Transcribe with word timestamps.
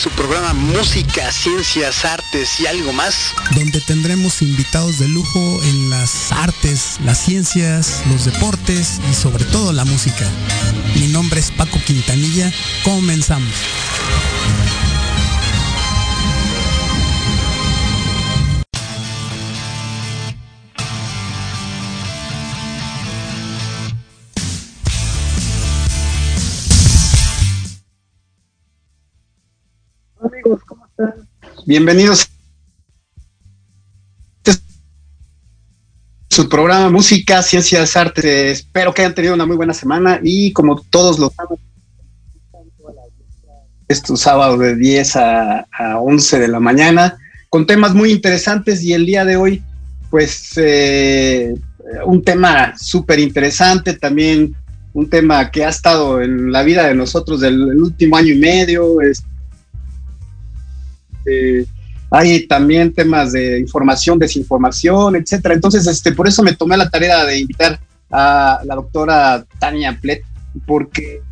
Su 0.00 0.08
programa 0.12 0.54
Música, 0.54 1.30
Ciencias, 1.30 2.06
Artes 2.06 2.58
y 2.58 2.66
algo 2.66 2.90
más. 2.90 3.34
Donde 3.54 3.82
tendremos 3.82 4.40
invitados 4.40 4.98
de 4.98 5.08
lujo 5.08 5.62
en 5.62 5.90
las 5.90 6.32
artes, 6.32 6.96
las 7.04 7.22
ciencias, 7.22 8.02
los 8.10 8.24
deportes 8.24 8.98
y 9.10 9.14
sobre 9.14 9.44
todo 9.44 9.74
la 9.74 9.84
música. 9.84 10.26
Mi 10.94 11.08
nombre 11.08 11.40
es 11.40 11.50
Paco 11.50 11.78
Quintanilla. 11.84 12.50
Comenzamos. 12.82 13.52
Bienvenidos 31.70 32.28
a 34.44 34.50
su 36.28 36.48
programa 36.48 36.90
Música, 36.90 37.44
Ciencias, 37.44 37.96
Artes. 37.96 38.24
Espero 38.24 38.92
que 38.92 39.02
hayan 39.02 39.14
tenido 39.14 39.34
una 39.34 39.46
muy 39.46 39.54
buena 39.54 39.72
semana 39.72 40.18
y 40.20 40.52
como 40.52 40.82
todos 40.90 41.20
los 41.20 41.30
estos 43.86 44.20
sábados 44.20 44.58
de 44.58 44.74
10 44.74 45.14
a, 45.14 45.60
a 45.70 46.00
11 46.00 46.40
de 46.40 46.48
la 46.48 46.58
mañana 46.58 47.16
con 47.48 47.68
temas 47.68 47.94
muy 47.94 48.10
interesantes 48.10 48.82
y 48.82 48.92
el 48.92 49.06
día 49.06 49.24
de 49.24 49.36
hoy 49.36 49.62
pues 50.10 50.54
eh, 50.56 51.54
un 52.04 52.24
tema 52.24 52.76
súper 52.76 53.20
interesante 53.20 53.92
también 53.94 54.56
un 54.92 55.08
tema 55.08 55.52
que 55.52 55.64
ha 55.64 55.68
estado 55.68 56.20
en 56.20 56.50
la 56.50 56.64
vida 56.64 56.88
de 56.88 56.96
nosotros 56.96 57.40
del 57.40 57.80
último 57.80 58.16
año 58.16 58.32
y 58.34 58.38
medio, 58.40 59.00
es, 59.00 59.22
eh, 61.26 61.66
hay 62.10 62.46
también 62.46 62.92
temas 62.92 63.32
de 63.32 63.60
información, 63.60 64.18
desinformación, 64.18 65.16
etcétera. 65.16 65.54
Entonces, 65.54 65.86
este, 65.86 66.12
por 66.12 66.26
eso 66.26 66.42
me 66.42 66.54
tomé 66.54 66.76
la 66.76 66.90
tarea 66.90 67.24
de 67.24 67.38
invitar 67.38 67.78
a 68.10 68.60
la 68.64 68.74
doctora 68.74 69.44
Tania 69.58 69.96
Plet, 70.00 70.24
porque 70.66 71.22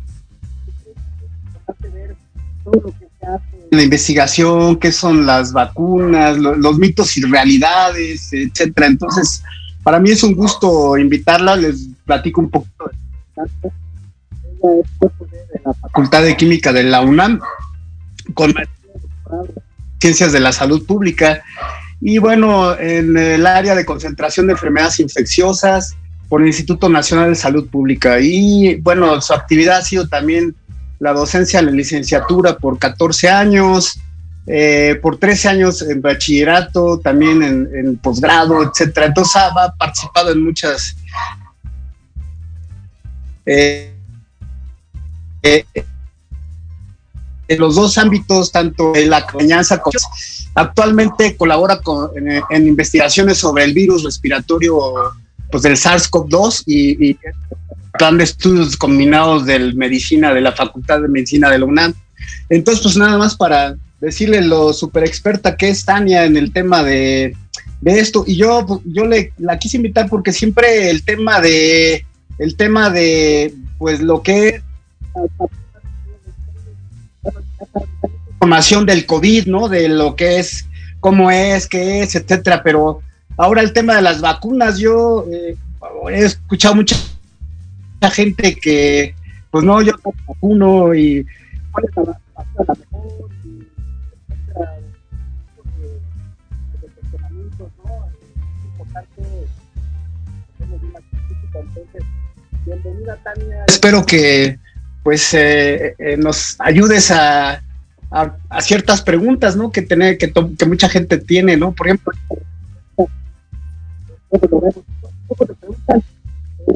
la 3.71 3.83
investigación, 3.83 4.77
qué 4.77 4.91
son 4.91 5.25
las 5.25 5.51
vacunas, 5.51 6.37
lo, 6.37 6.55
los 6.55 6.77
mitos 6.79 7.17
y 7.17 7.21
realidades, 7.23 8.31
etcétera. 8.31 8.87
Entonces, 8.87 9.43
para 9.83 9.99
mí 9.99 10.11
es 10.11 10.23
un 10.23 10.33
gusto 10.33 10.97
invitarla, 10.97 11.55
les 11.55 11.87
platico 12.05 12.41
un 12.41 12.49
poquito 12.49 12.89
de 14.61 15.61
la 15.63 15.73
Facultad 15.73 16.23
de 16.23 16.35
Química 16.35 16.73
de 16.73 16.83
la 16.83 17.01
UNAM, 17.01 17.39
con 18.33 18.53
Ciencias 19.99 20.31
de 20.31 20.39
la 20.39 20.51
Salud 20.51 20.85
Pública. 20.85 21.43
Y 22.01 22.17
bueno, 22.17 22.77
en 22.79 23.17
el 23.17 23.45
área 23.45 23.75
de 23.75 23.85
concentración 23.85 24.47
de 24.47 24.53
enfermedades 24.53 24.99
infecciosas 24.99 25.95
por 26.29 26.41
el 26.41 26.47
Instituto 26.47 26.87
Nacional 26.87 27.29
de 27.29 27.35
Salud 27.35 27.67
Pública. 27.69 28.19
Y 28.19 28.75
bueno, 28.75 29.19
su 29.21 29.33
actividad 29.33 29.79
ha 29.79 29.81
sido 29.81 30.07
también 30.07 30.55
la 30.99 31.13
docencia 31.13 31.59
en 31.59 31.67
la 31.67 31.71
licenciatura 31.71 32.57
por 32.57 32.77
14 32.77 33.29
años, 33.29 33.99
eh, 34.45 34.99
por 35.01 35.17
13 35.17 35.49
años 35.49 35.81
en 35.81 36.01
bachillerato, 36.01 36.99
también 36.99 37.41
en, 37.43 37.97
posgrado, 37.97 38.63
etcétera. 38.63 39.07
Entonces 39.07 39.35
ha, 39.35 39.73
participado 39.77 40.31
en 40.31 40.43
muchas 40.43 40.95
eh, 43.45 43.93
eh, 45.41 45.65
en 47.49 47.59
los 47.59 47.75
dos 47.75 47.97
ámbitos, 47.97 48.51
tanto 48.51 48.95
en 48.95 49.09
la 49.09 49.25
enseñanza 49.33 49.79
como 49.79 49.97
actualmente 50.53 51.35
colabora 51.35 51.81
con, 51.81 52.11
en, 52.15 52.41
en, 52.49 52.67
investigaciones 52.67 53.39
sobre 53.39 53.63
el 53.63 53.73
virus 53.73 54.03
respiratorio 54.03 54.79
pues, 55.51 55.63
del 55.63 55.75
SARS-CoV-2 55.75 56.63
y, 56.67 57.17
plan 57.97 58.17
de 58.17 58.23
estudios 58.23 58.77
combinados 58.77 59.45
de 59.45 59.73
medicina 59.73 60.31
de 60.33 60.41
la 60.41 60.51
Facultad 60.51 61.01
de 61.01 61.07
Medicina 61.07 61.49
de 61.49 61.57
la 61.57 61.65
UNAM. 61.65 61.93
Entonces, 62.47 62.83
pues 62.83 62.95
nada 62.95 63.17
más 63.17 63.35
para 63.35 63.75
decirle 63.99 64.41
lo 64.41 64.71
super 64.73 65.03
experta 65.03 65.57
que 65.57 65.69
es 65.69 65.83
Tania 65.83 66.23
en 66.23 66.37
el 66.37 66.53
tema 66.53 66.83
de, 66.83 67.35
de 67.81 67.99
esto. 67.99 68.23
Y 68.27 68.37
yo, 68.37 68.81
yo 68.85 69.05
le, 69.05 69.33
la 69.39 69.57
quise 69.57 69.77
invitar 69.77 70.07
porque 70.07 70.31
siempre 70.31 70.91
el 70.91 71.03
tema 71.03 71.41
de, 71.41 72.05
el 72.37 72.55
tema 72.55 72.89
de, 72.91 73.53
pues 73.79 74.01
lo 74.01 74.21
que 74.21 74.61
información 78.33 78.85
del 78.85 79.05
COVID, 79.05 79.47
¿no? 79.47 79.67
De 79.67 79.89
lo 79.89 80.15
que 80.15 80.39
es, 80.39 80.67
cómo 80.99 81.29
es, 81.31 81.67
qué 81.67 82.01
es, 82.01 82.15
etcétera. 82.15 82.63
Pero 82.63 83.01
ahora 83.37 83.61
el 83.61 83.73
tema 83.73 83.95
de 83.95 84.01
las 84.01 84.21
vacunas, 84.21 84.77
yo 84.77 85.25
eh, 85.31 85.55
he 86.11 86.25
escuchado 86.25 86.75
mucha 86.75 86.95
gente 88.11 88.55
que, 88.55 89.13
pues 89.51 89.63
no, 89.63 89.81
yo 89.81 89.93
no 90.03 90.13
vacuno 90.27 90.93
y 90.95 91.25
cuál 91.71 91.85
es 91.85 91.95
la 91.95 92.19
vacuna 92.35 92.73
mejor, 92.91 93.29
y, 93.45 93.67
etcétera, 96.83 97.29
Bienvenida, 102.65 103.17
Tania. 103.23 103.65
Espero 103.67 104.05
que 104.05 104.59
pues 105.03 105.33
eh, 105.33 105.95
eh, 105.97 106.17
nos 106.17 106.55
ayudes 106.59 107.11
a, 107.11 107.61
a, 108.11 108.61
ciertas 108.61 109.01
preguntas, 109.01 109.55
¿no? 109.55 109.71
Que 109.71 109.81
tener, 109.81 110.17
que, 110.17 110.31
que, 110.57 110.65
mucha 110.65 110.89
gente 110.89 111.17
tiene, 111.17 111.57
¿no? 111.57 111.71
Por 111.71 111.87
ejemplo, 111.87 112.13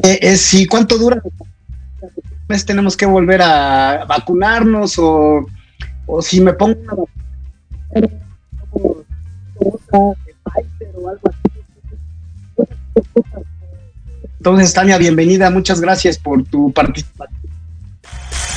eh, 0.02 0.18
eh, 0.22 0.36
si 0.36 0.66
cuánto 0.66 0.98
dura 0.98 1.22
mes 2.48 2.64
tenemos 2.64 2.96
que 2.96 3.06
volver 3.06 3.40
a 3.42 4.04
vacunarnos 4.06 4.98
o, 4.98 5.46
o 6.06 6.22
si 6.22 6.40
me 6.40 6.52
pongo 6.52 6.78
una 6.80 6.92
vacuna. 6.92 7.08
Entonces, 14.38 14.74
Tania, 14.74 14.98
bienvenida, 14.98 15.48
muchas 15.50 15.80
gracias 15.80 16.18
por 16.18 16.44
tu 16.44 16.70
participación. 16.72 17.33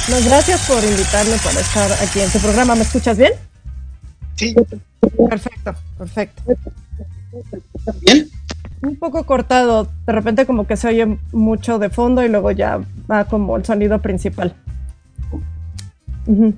No, 0.09 0.15
gracias 0.23 0.65
por 0.67 0.81
invitarme 0.83 1.35
para 1.43 1.59
estar 1.59 1.91
aquí 2.01 2.21
en 2.21 2.31
tu 2.31 2.39
programa. 2.39 2.75
¿Me 2.75 2.83
escuchas 2.83 3.17
bien? 3.17 3.33
Sí. 4.35 4.55
Perfecto, 5.29 5.75
perfecto. 5.97 6.43
¿Bien? 8.01 8.29
Un 8.81 8.95
poco 8.95 9.25
cortado, 9.25 9.89
de 10.05 10.13
repente 10.13 10.45
como 10.45 10.65
que 10.65 10.77
se 10.77 10.87
oye 10.87 11.17
mucho 11.33 11.77
de 11.77 11.89
fondo 11.89 12.23
y 12.23 12.29
luego 12.29 12.51
ya 12.51 12.79
va 13.11 13.25
como 13.25 13.57
el 13.57 13.65
sonido 13.65 14.01
principal. 14.01 14.55
Uh 16.25 16.35
-huh. 16.35 16.53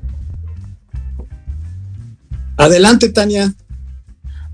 Adelante, 2.57 3.09
Tania. 3.09 3.53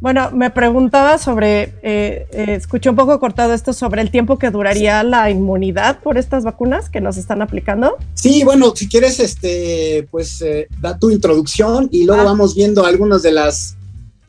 Bueno, 0.06 0.30
me 0.30 0.52
preguntaba 0.52 1.18
sobre, 1.18 1.74
eh, 1.82 2.28
eh, 2.32 2.46
escuché 2.50 2.92
un 2.92 2.96
poco 2.96 3.20
cortado 3.20 3.56
esto 3.56 3.74
sobre 3.74 4.04
el 4.04 4.12
tiempo 4.12 4.38
que 4.38 4.52
duraría 4.52 5.02
la 5.02 5.32
inmunidad 5.32 5.98
por 5.98 6.20
estas 6.20 6.44
vacunas 6.44 6.92
que 6.92 7.02
nos 7.02 7.18
están 7.18 7.42
aplicando. 7.42 7.98
Sí, 8.14 8.44
bueno, 8.44 8.76
si 8.76 8.88
quieres, 8.88 9.20
este, 9.20 10.08
pues 10.12 10.44
eh, 10.44 10.68
da 10.80 11.00
tu 11.00 11.10
introducción 11.10 11.90
y 11.92 12.06
luego 12.06 12.22
ah. 12.22 12.26
vamos 12.26 12.54
viendo 12.54 12.86
algunas 12.86 13.24
de 13.24 13.32
las, 13.32 13.78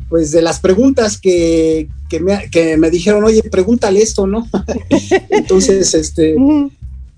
pues 0.08 0.30
de 0.30 0.40
las 0.40 0.60
preguntas 0.60 1.20
que, 1.20 1.90
que, 2.08 2.20
me, 2.20 2.48
que 2.48 2.78
me 2.78 2.88
dijeron, 2.88 3.22
oye, 3.24 3.42
pregúntale 3.42 4.00
esto, 4.00 4.26
¿no? 4.26 4.48
Entonces, 5.28 5.92
este, 5.92 6.36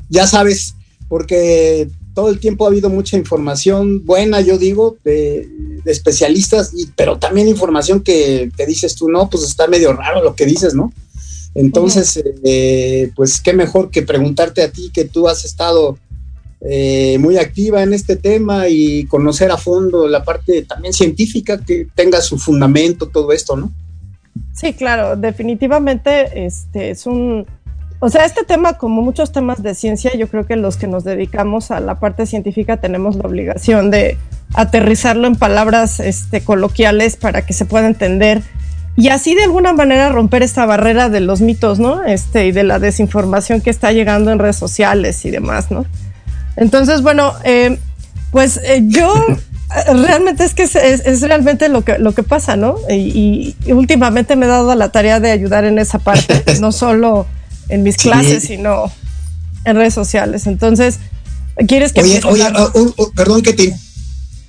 ya 0.08 0.26
sabes, 0.26 0.74
porque 1.08 1.88
todo 2.18 2.30
el 2.30 2.40
tiempo 2.40 2.64
ha 2.64 2.68
habido 2.68 2.90
mucha 2.90 3.16
información 3.16 4.04
buena, 4.04 4.40
yo 4.40 4.58
digo, 4.58 4.96
de, 5.04 5.48
de, 5.84 5.92
especialistas, 5.92 6.72
y, 6.74 6.88
pero 6.96 7.16
también 7.16 7.46
información 7.46 8.00
que 8.00 8.50
te 8.56 8.66
dices 8.66 8.96
tú, 8.96 9.08
no, 9.08 9.30
pues 9.30 9.44
está 9.44 9.68
medio 9.68 9.92
raro 9.92 10.24
lo 10.24 10.34
que 10.34 10.44
dices, 10.44 10.74
¿no? 10.74 10.92
Entonces, 11.54 12.16
uh 12.16 12.28
-huh. 12.28 12.40
eh, 12.42 13.12
pues 13.14 13.40
qué 13.40 13.52
mejor 13.52 13.92
que 13.92 14.02
preguntarte 14.02 14.62
a 14.62 14.72
ti 14.72 14.90
que 14.92 15.04
tú 15.04 15.28
has 15.28 15.44
estado 15.44 15.96
eh, 16.60 17.18
muy 17.20 17.36
activa 17.36 17.84
en 17.84 17.94
este 17.94 18.16
tema 18.16 18.68
y 18.68 19.04
conocer 19.04 19.52
a 19.52 19.56
fondo 19.56 20.08
la 20.08 20.24
parte 20.24 20.62
también 20.62 20.92
científica 20.92 21.64
que 21.64 21.86
tenga 21.94 22.20
su 22.20 22.36
fundamento, 22.36 23.06
todo 23.06 23.30
esto, 23.30 23.56
¿no? 23.56 23.72
Sí, 24.54 24.72
claro, 24.72 25.16
definitivamente 25.16 26.44
este 26.46 26.90
es 26.90 27.06
un 27.06 27.46
o 28.00 28.08
sea, 28.08 28.24
este 28.24 28.44
tema, 28.44 28.74
como 28.74 29.02
muchos 29.02 29.32
temas 29.32 29.62
de 29.62 29.74
ciencia, 29.74 30.12
yo 30.16 30.28
creo 30.28 30.46
que 30.46 30.56
los 30.56 30.76
que 30.76 30.86
nos 30.86 31.04
dedicamos 31.04 31.70
a 31.70 31.80
la 31.80 31.98
parte 31.98 32.26
científica 32.26 32.76
tenemos 32.76 33.16
la 33.16 33.24
obligación 33.24 33.90
de 33.90 34.16
aterrizarlo 34.54 35.26
en 35.26 35.34
palabras 35.36 36.00
este, 36.00 36.42
coloquiales 36.42 37.16
para 37.16 37.44
que 37.44 37.52
se 37.52 37.64
pueda 37.64 37.86
entender 37.86 38.42
y 38.98 39.10
así 39.10 39.36
de 39.36 39.44
alguna 39.44 39.72
manera 39.72 40.08
romper 40.08 40.42
esta 40.42 40.66
barrera 40.66 41.08
de 41.08 41.20
los 41.20 41.40
mitos, 41.40 41.78
¿no? 41.78 42.02
Este, 42.02 42.46
y 42.46 42.52
de 42.52 42.64
la 42.64 42.80
desinformación 42.80 43.60
que 43.60 43.70
está 43.70 43.92
llegando 43.92 44.32
en 44.32 44.40
redes 44.40 44.56
sociales 44.56 45.24
y 45.24 45.30
demás, 45.30 45.70
¿no? 45.70 45.86
Entonces, 46.56 47.02
bueno, 47.02 47.32
eh, 47.44 47.78
pues 48.32 48.56
eh, 48.64 48.82
yo 48.86 49.14
realmente 50.02 50.42
es 50.42 50.52
que 50.52 50.64
es, 50.64 51.20
realmente 51.20 51.68
lo 51.68 51.82
que, 51.82 51.98
lo 51.98 52.12
que 52.12 52.24
pasa, 52.24 52.56
¿no? 52.56 52.74
Y, 52.90 53.54
y, 53.64 53.72
últimamente 53.72 54.34
me 54.34 54.46
he 54.46 54.48
dado 54.48 54.74
la 54.74 54.90
tarea 54.90 55.20
de 55.20 55.30
ayudar 55.30 55.64
en 55.64 55.78
esa 55.78 56.00
parte, 56.00 56.42
no 56.60 56.72
solo 56.72 57.26
en 57.68 57.82
mis 57.82 57.96
clases, 57.96 58.44
sino 58.44 58.90
en 59.64 59.76
redes 59.76 59.94
sociales. 59.94 60.46
Entonces, 60.46 60.98
¿quieres 61.66 61.92
que... 61.92 62.02
Oye, 62.02 62.20
oye 62.24 62.44
uh, 62.74 62.94
uh, 62.96 63.12
perdón 63.14 63.42
que 63.42 63.52
te... 63.52 63.74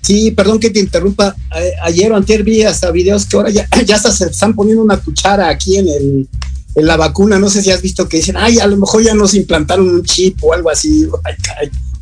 Sí, 0.02 0.32
perdón 0.32 0.60
que 0.60 0.70
te 0.70 0.80
interrumpa. 0.80 1.36
ayer 1.84 2.12
o 2.12 2.16
antier 2.16 2.44
vi 2.44 2.64
hasta 2.64 2.90
videos 2.90 3.26
que 3.26 3.38
ahora 3.38 3.50
ya, 3.50 3.68
ya 3.86 4.00
se 4.00 4.26
están 4.26 4.56
poniendo 4.56 4.82
una 4.82 4.98
cuchara 4.98 5.50
aquí 5.50 5.78
en 5.78 5.88
el 5.88 6.30
en 6.76 6.86
la 6.86 6.98
vacuna. 6.98 7.40
No 7.40 7.50
sé 7.50 7.62
si 7.62 7.72
has 7.72 7.82
visto 7.82 8.08
que 8.08 8.18
dicen, 8.18 8.38
ay, 8.38 8.60
a 8.60 8.68
lo 8.68 8.78
mejor 8.78 9.04
ya 9.04 9.14
nos 9.14 9.34
implantaron 9.34 9.90
un 9.90 10.04
chip 10.04 10.44
o 10.44 10.54
algo 10.54 10.70
así. 10.70 11.08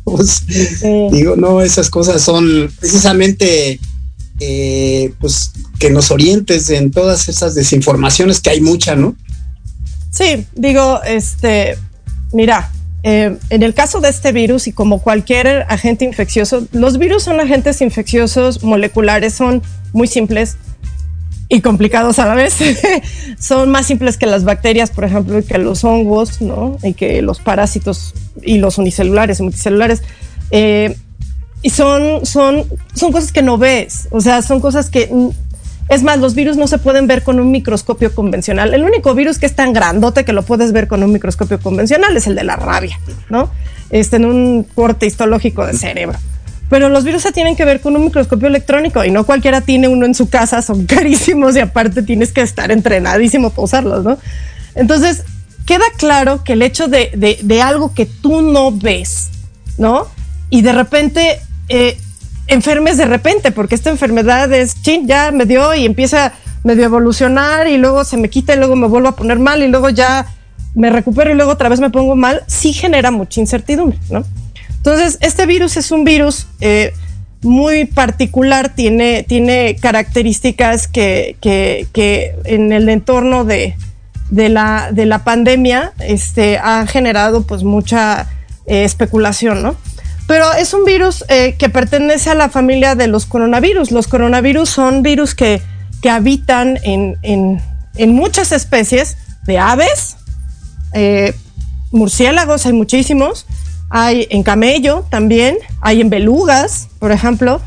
Pues, 0.04 0.46
digo, 1.12 1.36
no, 1.36 1.60
esas 1.60 1.90
cosas 1.90 2.22
son 2.22 2.72
precisamente 2.80 3.78
eh, 4.40 5.12
pues 5.20 5.50
que 5.78 5.90
nos 5.90 6.10
orientes 6.10 6.70
en 6.70 6.90
todas 6.90 7.28
esas 7.28 7.54
desinformaciones 7.54 8.40
que 8.40 8.48
hay 8.48 8.62
mucha, 8.62 8.96
¿no? 8.96 9.14
Sí, 10.10 10.46
digo, 10.54 11.00
este, 11.04 11.76
mira, 12.32 12.70
eh, 13.02 13.36
en 13.50 13.62
el 13.62 13.74
caso 13.74 14.00
de 14.00 14.08
este 14.08 14.32
virus 14.32 14.66
y 14.66 14.72
como 14.72 15.00
cualquier 15.00 15.66
agente 15.68 16.04
infeccioso, 16.04 16.66
los 16.72 16.98
virus 16.98 17.24
son 17.24 17.40
agentes 17.40 17.80
infecciosos 17.80 18.62
moleculares, 18.64 19.34
son 19.34 19.62
muy 19.92 20.08
simples 20.08 20.56
y 21.48 21.60
complicados 21.60 22.18
a 22.18 22.26
la 22.26 22.34
vez. 22.34 22.56
son 23.38 23.70
más 23.70 23.86
simples 23.86 24.16
que 24.16 24.26
las 24.26 24.44
bacterias, 24.44 24.90
por 24.90 25.04
ejemplo, 25.04 25.38
y 25.38 25.42
que 25.42 25.58
los 25.58 25.84
hongos, 25.84 26.40
¿no? 26.40 26.78
Y 26.82 26.94
que 26.94 27.22
los 27.22 27.40
parásitos 27.40 28.14
y 28.42 28.58
los 28.58 28.78
unicelulares 28.78 29.40
y 29.40 29.42
multicelulares. 29.44 30.02
Eh, 30.50 30.96
y 31.62 31.70
son, 31.70 32.24
son, 32.24 32.64
son 32.94 33.12
cosas 33.12 33.32
que 33.32 33.42
no 33.42 33.58
ves, 33.58 34.08
o 34.10 34.20
sea, 34.20 34.42
son 34.42 34.60
cosas 34.60 34.90
que 34.90 35.10
es 35.88 36.02
más, 36.02 36.18
los 36.18 36.34
virus 36.34 36.56
no 36.56 36.66
se 36.66 36.78
pueden 36.78 37.06
ver 37.06 37.22
con 37.22 37.40
un 37.40 37.50
microscopio 37.50 38.14
convencional. 38.14 38.74
El 38.74 38.84
único 38.84 39.14
virus 39.14 39.38
que 39.38 39.46
es 39.46 39.54
tan 39.54 39.72
grandote 39.72 40.24
que 40.24 40.32
lo 40.32 40.42
puedes 40.42 40.72
ver 40.72 40.86
con 40.86 41.02
un 41.02 41.12
microscopio 41.12 41.58
convencional 41.60 42.16
es 42.16 42.26
el 42.26 42.34
de 42.34 42.44
la 42.44 42.56
rabia, 42.56 43.00
¿no? 43.30 43.50
Este, 43.90 44.16
en 44.16 44.26
un 44.26 44.64
corte 44.74 45.06
histológico 45.06 45.66
de 45.66 45.72
cerebro. 45.72 46.18
Pero 46.68 46.90
los 46.90 47.04
virus 47.04 47.22
se 47.22 47.32
tienen 47.32 47.56
que 47.56 47.64
ver 47.64 47.80
con 47.80 47.96
un 47.96 48.04
microscopio 48.04 48.48
electrónico 48.48 49.02
y 49.02 49.10
no 49.10 49.24
cualquiera 49.24 49.62
tiene 49.62 49.88
uno 49.88 50.04
en 50.04 50.14
su 50.14 50.28
casa, 50.28 50.60
son 50.60 50.84
carísimos 50.86 51.56
y 51.56 51.60
aparte 51.60 52.02
tienes 52.02 52.32
que 52.32 52.42
estar 52.42 52.70
entrenadísimo 52.70 53.50
para 53.50 53.62
usarlos, 53.62 54.04
¿no? 54.04 54.18
Entonces, 54.74 55.24
queda 55.64 55.86
claro 55.96 56.44
que 56.44 56.52
el 56.52 56.62
hecho 56.62 56.88
de, 56.88 57.10
de, 57.42 57.62
algo 57.62 57.94
que 57.94 58.04
tú 58.06 58.42
no 58.42 58.72
ves, 58.72 59.30
¿no? 59.78 60.06
Y 60.50 60.60
de 60.60 60.72
repente 60.72 61.40
eh, 61.68 61.98
enfermes 62.48 62.96
de 62.96 63.04
repente, 63.04 63.52
porque 63.52 63.74
esta 63.74 63.90
enfermedad 63.90 64.52
es, 64.52 64.82
chin, 64.82 65.06
ya 65.06 65.30
me 65.30 65.46
dio 65.46 65.74
y 65.74 65.84
empieza 65.86 66.32
medio 66.64 66.82
a 66.82 66.86
evolucionar 66.86 67.68
y 67.68 67.78
luego 67.78 68.04
se 68.04 68.16
me 68.16 68.28
quita 68.28 68.54
y 68.54 68.58
luego 68.58 68.74
me 68.74 68.88
vuelvo 68.88 69.08
a 69.08 69.16
poner 69.16 69.38
mal 69.38 69.62
y 69.62 69.68
luego 69.68 69.90
ya 69.90 70.26
me 70.74 70.90
recupero 70.90 71.30
y 71.30 71.34
luego 71.34 71.52
otra 71.52 71.68
vez 71.68 71.80
me 71.80 71.90
pongo 71.90 72.16
mal, 72.16 72.42
sí 72.46 72.72
genera 72.72 73.10
mucha 73.10 73.40
incertidumbre, 73.40 73.98
¿no? 74.10 74.24
Entonces, 74.76 75.18
este 75.20 75.46
virus 75.46 75.76
es 75.76 75.90
un 75.90 76.04
virus 76.04 76.46
eh, 76.60 76.92
muy 77.42 77.84
particular, 77.84 78.74
tiene, 78.74 79.24
tiene 79.24 79.76
características 79.80 80.88
que, 80.88 81.36
que, 81.40 82.34
en 82.44 82.72
el 82.72 82.88
entorno 82.88 83.44
de, 83.44 83.76
de, 84.30 84.48
la, 84.48 84.90
de 84.92 85.06
la 85.06 85.24
pandemia 85.24 85.92
este, 86.00 86.58
ha 86.58 86.86
generado 86.86 87.42
pues 87.42 87.64
mucha 87.64 88.28
eh, 88.66 88.84
especulación, 88.84 89.62
¿no? 89.62 89.76
Pero 90.28 90.52
es 90.52 90.74
un 90.74 90.84
virus 90.84 91.24
eh, 91.28 91.56
que 91.58 91.70
pertenece 91.70 92.28
a 92.28 92.34
la 92.34 92.50
familia 92.50 92.94
de 92.94 93.06
los 93.06 93.24
coronavirus. 93.24 93.90
Los 93.90 94.08
coronavirus 94.08 94.68
son 94.68 95.02
virus 95.02 95.34
que, 95.34 95.62
habitan 96.08 96.78
en, 96.82 97.60
muchas 98.08 98.52
especies 98.52 99.16
de 99.46 99.58
aves, 99.58 100.18
eh, 100.92 101.34
murciélagos, 101.92 102.66
hay 102.66 102.74
muchísimos, 102.74 103.46
hay 103.88 104.28
en 104.28 104.42
camello 104.42 105.06
también, 105.08 105.56
hay 105.80 106.02
en 106.02 106.10
belugas, 106.10 106.88
por 106.98 107.10
ejemplo, 107.10 107.62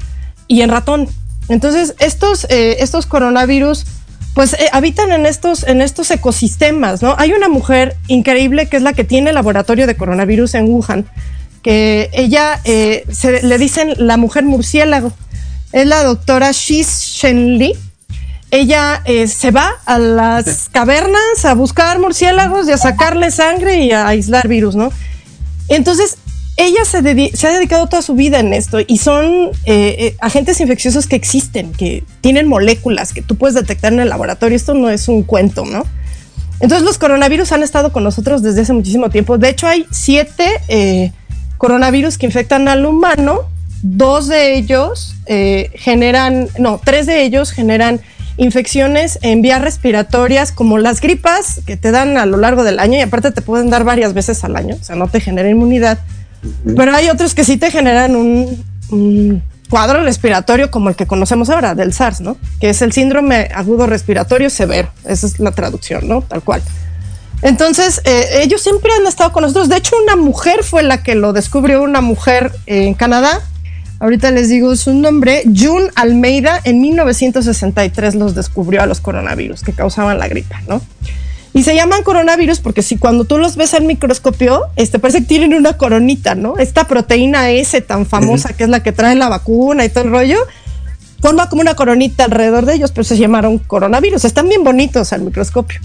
y 0.47 0.61
en 0.61 0.69
ratón. 0.69 1.09
Entonces, 1.49 1.95
estos, 1.97 2.45
eh, 2.49 2.77
estos 2.79 3.07
coronavirus 3.07 3.85
pues 4.35 4.55
habitan 4.71 5.11
en 5.11 5.25
estos, 5.25 5.63
en 5.63 5.81
estos 5.81 6.09
ecosistemas, 6.11 7.01
¿no? 7.01 7.15
Hay 7.17 7.33
una 7.33 7.49
mujer 7.49 7.97
increíble 8.07 8.69
que 8.69 8.77
es 8.77 8.83
la 8.83 8.93
que 8.93 9.03
tiene 9.03 9.31
el 9.31 9.35
laboratorio 9.35 9.87
de 9.87 9.97
coronavirus 9.97 10.53
en 10.53 10.69
Wuhan, 10.69 11.05
que 11.61 12.09
ella 12.13 12.59
eh, 12.63 13.05
se, 13.11 13.43
le 13.43 13.57
dicen 13.57 13.93
la 13.97 14.17
mujer 14.17 14.43
murciélago. 14.43 15.11
Es 15.71 15.87
la 15.87 16.03
doctora 16.03 16.51
Shi 16.51 16.83
Shenli. 16.83 17.75
Ella 18.49 19.01
eh, 19.05 19.27
se 19.27 19.51
va 19.51 19.71
a 19.85 19.97
las 19.97 20.67
cavernas 20.69 21.45
a 21.45 21.53
buscar 21.53 21.99
murciélagos 21.99 22.67
y 22.67 22.71
a 22.71 22.77
sacarle 22.77 23.31
sangre 23.31 23.85
y 23.85 23.91
a 23.91 24.07
aislar 24.07 24.49
virus, 24.49 24.75
¿no? 24.75 24.91
Entonces, 25.69 26.17
ella 26.57 26.83
se, 26.83 27.31
se 27.33 27.47
ha 27.47 27.51
dedicado 27.53 27.87
toda 27.87 28.01
su 28.01 28.13
vida 28.13 28.39
en 28.39 28.53
esto 28.53 28.79
y 28.85 28.97
son 28.97 29.51
eh, 29.65 30.17
agentes 30.19 30.59
infecciosos 30.59 31.07
que 31.07 31.15
existen, 31.15 31.71
que 31.71 32.03
tienen 32.19 32.49
moléculas 32.49 33.13
que 33.13 33.21
tú 33.21 33.37
puedes 33.37 33.55
detectar 33.55 33.93
en 33.93 34.01
el 34.01 34.09
laboratorio. 34.09 34.57
Esto 34.57 34.73
no 34.73 34.89
es 34.89 35.07
un 35.07 35.23
cuento, 35.23 35.63
¿no? 35.63 35.85
Entonces, 36.59 36.85
los 36.85 36.97
coronavirus 36.97 37.53
han 37.53 37.63
estado 37.63 37.93
con 37.93 38.03
nosotros 38.03 38.43
desde 38.43 38.61
hace 38.61 38.73
muchísimo 38.73 39.09
tiempo. 39.09 39.37
De 39.37 39.47
hecho, 39.47 39.65
hay 39.65 39.85
siete 39.91 41.11
coronavirus 41.61 42.17
que 42.17 42.25
infectan 42.25 42.67
al 42.67 42.87
humano, 42.87 43.41
dos 43.83 44.27
de 44.27 44.55
ellos 44.55 45.13
eh, 45.27 45.69
generan, 45.75 46.47
no, 46.57 46.81
tres 46.83 47.05
de 47.05 47.21
ellos 47.21 47.51
generan 47.51 48.01
infecciones 48.37 49.19
en 49.21 49.43
vías 49.43 49.61
respiratorias 49.61 50.51
como 50.51 50.79
las 50.79 51.01
gripas 51.01 51.61
que 51.67 51.77
te 51.77 51.91
dan 51.91 52.17
a 52.17 52.25
lo 52.25 52.37
largo 52.37 52.63
del 52.63 52.79
año 52.79 52.97
y 52.97 53.01
aparte 53.01 53.29
te 53.29 53.43
pueden 53.43 53.69
dar 53.69 53.83
varias 53.83 54.15
veces 54.15 54.43
al 54.43 54.55
año, 54.55 54.75
o 54.81 54.83
sea, 54.83 54.95
no 54.95 55.07
te 55.07 55.19
genera 55.19 55.49
inmunidad. 55.49 55.99
Pero 56.75 56.95
hay 56.95 57.09
otros 57.09 57.35
que 57.35 57.43
sí 57.43 57.57
te 57.57 57.69
generan 57.69 58.15
un, 58.15 59.43
cuadro 59.69 60.03
respiratorio 60.03 60.71
como 60.71 60.89
el 60.89 60.95
que 60.95 61.05
conocemos 61.05 61.51
ahora 61.51 61.75
del 61.75 61.93
SARS, 61.93 62.21
¿no? 62.21 62.37
Que 62.59 62.71
es 62.71 62.81
el 62.81 62.91
síndrome 62.91 63.49
agudo 63.53 63.85
respiratorio 63.85 64.49
severo. 64.49 64.89
Esa 65.05 65.27
es 65.27 65.39
la 65.39 65.51
traducción, 65.51 66.07
¿no? 66.07 66.23
Tal 66.23 66.41
cual. 66.41 66.63
Entonces, 67.41 68.01
eh, 68.05 68.41
ellos 68.41 68.61
siempre 68.61 68.91
han 68.93 69.07
estado 69.07 69.31
con 69.31 69.43
nosotros. 69.43 69.69
De 69.69 69.77
hecho, 69.77 69.95
una 70.01 70.15
mujer 70.15 70.63
fue 70.63 70.83
la 70.83 71.03
que 71.03 71.15
lo 71.15 71.33
descubrió, 71.33 71.81
una 71.81 72.01
mujer 72.01 72.51
en 72.65 72.93
Canadá. 72.93 73.41
Ahorita 73.99 74.31
les 74.31 74.49
digo 74.49 74.75
su 74.75 74.93
nombre, 74.93 75.43
June 75.45 75.89
Almeida, 75.95 76.59
en 76.63 76.81
1963 76.81 78.15
los 78.15 78.33
descubrió 78.33 78.81
a 78.81 78.87
los 78.87 78.99
coronavirus 78.99 79.61
que 79.61 79.73
causaban 79.73 80.17
la 80.17 80.27
gripa, 80.27 80.61
¿no? 80.67 80.81
Y 81.53 81.63
se 81.63 81.75
llaman 81.75 82.01
coronavirus 82.01 82.61
porque 82.61 82.81
si 82.81 82.97
cuando 82.97 83.25
tú 83.25 83.37
los 83.37 83.57
ves 83.57 83.73
al 83.73 83.83
microscopio, 83.83 84.63
este, 84.75 84.99
parece 84.99 85.19
que 85.19 85.25
tienen 85.25 85.53
una 85.53 85.73
coronita, 85.73 86.33
¿no? 86.33 86.57
Esta 86.57 86.87
proteína 86.87 87.51
S 87.51 87.79
tan 87.81 88.05
famosa 88.05 88.53
que 88.53 88.63
es 88.63 88.69
la 88.69 88.81
que 88.81 88.91
trae 88.91 89.15
la 89.15 89.29
vacuna 89.29 89.83
y 89.83 89.89
todo 89.89 90.05
el 90.05 90.11
rollo, 90.11 90.39
forma 91.21 91.49
como 91.49 91.61
una 91.61 91.75
coronita 91.75 92.23
alrededor 92.23 92.65
de 92.65 92.75
ellos, 92.75 92.91
pero 92.91 93.03
se 93.03 93.17
llamaron 93.17 93.59
coronavirus. 93.59 94.25
Están 94.25 94.47
bien 94.47 94.63
bonitos 94.63 95.11
al 95.13 95.21
microscopio. 95.21 95.79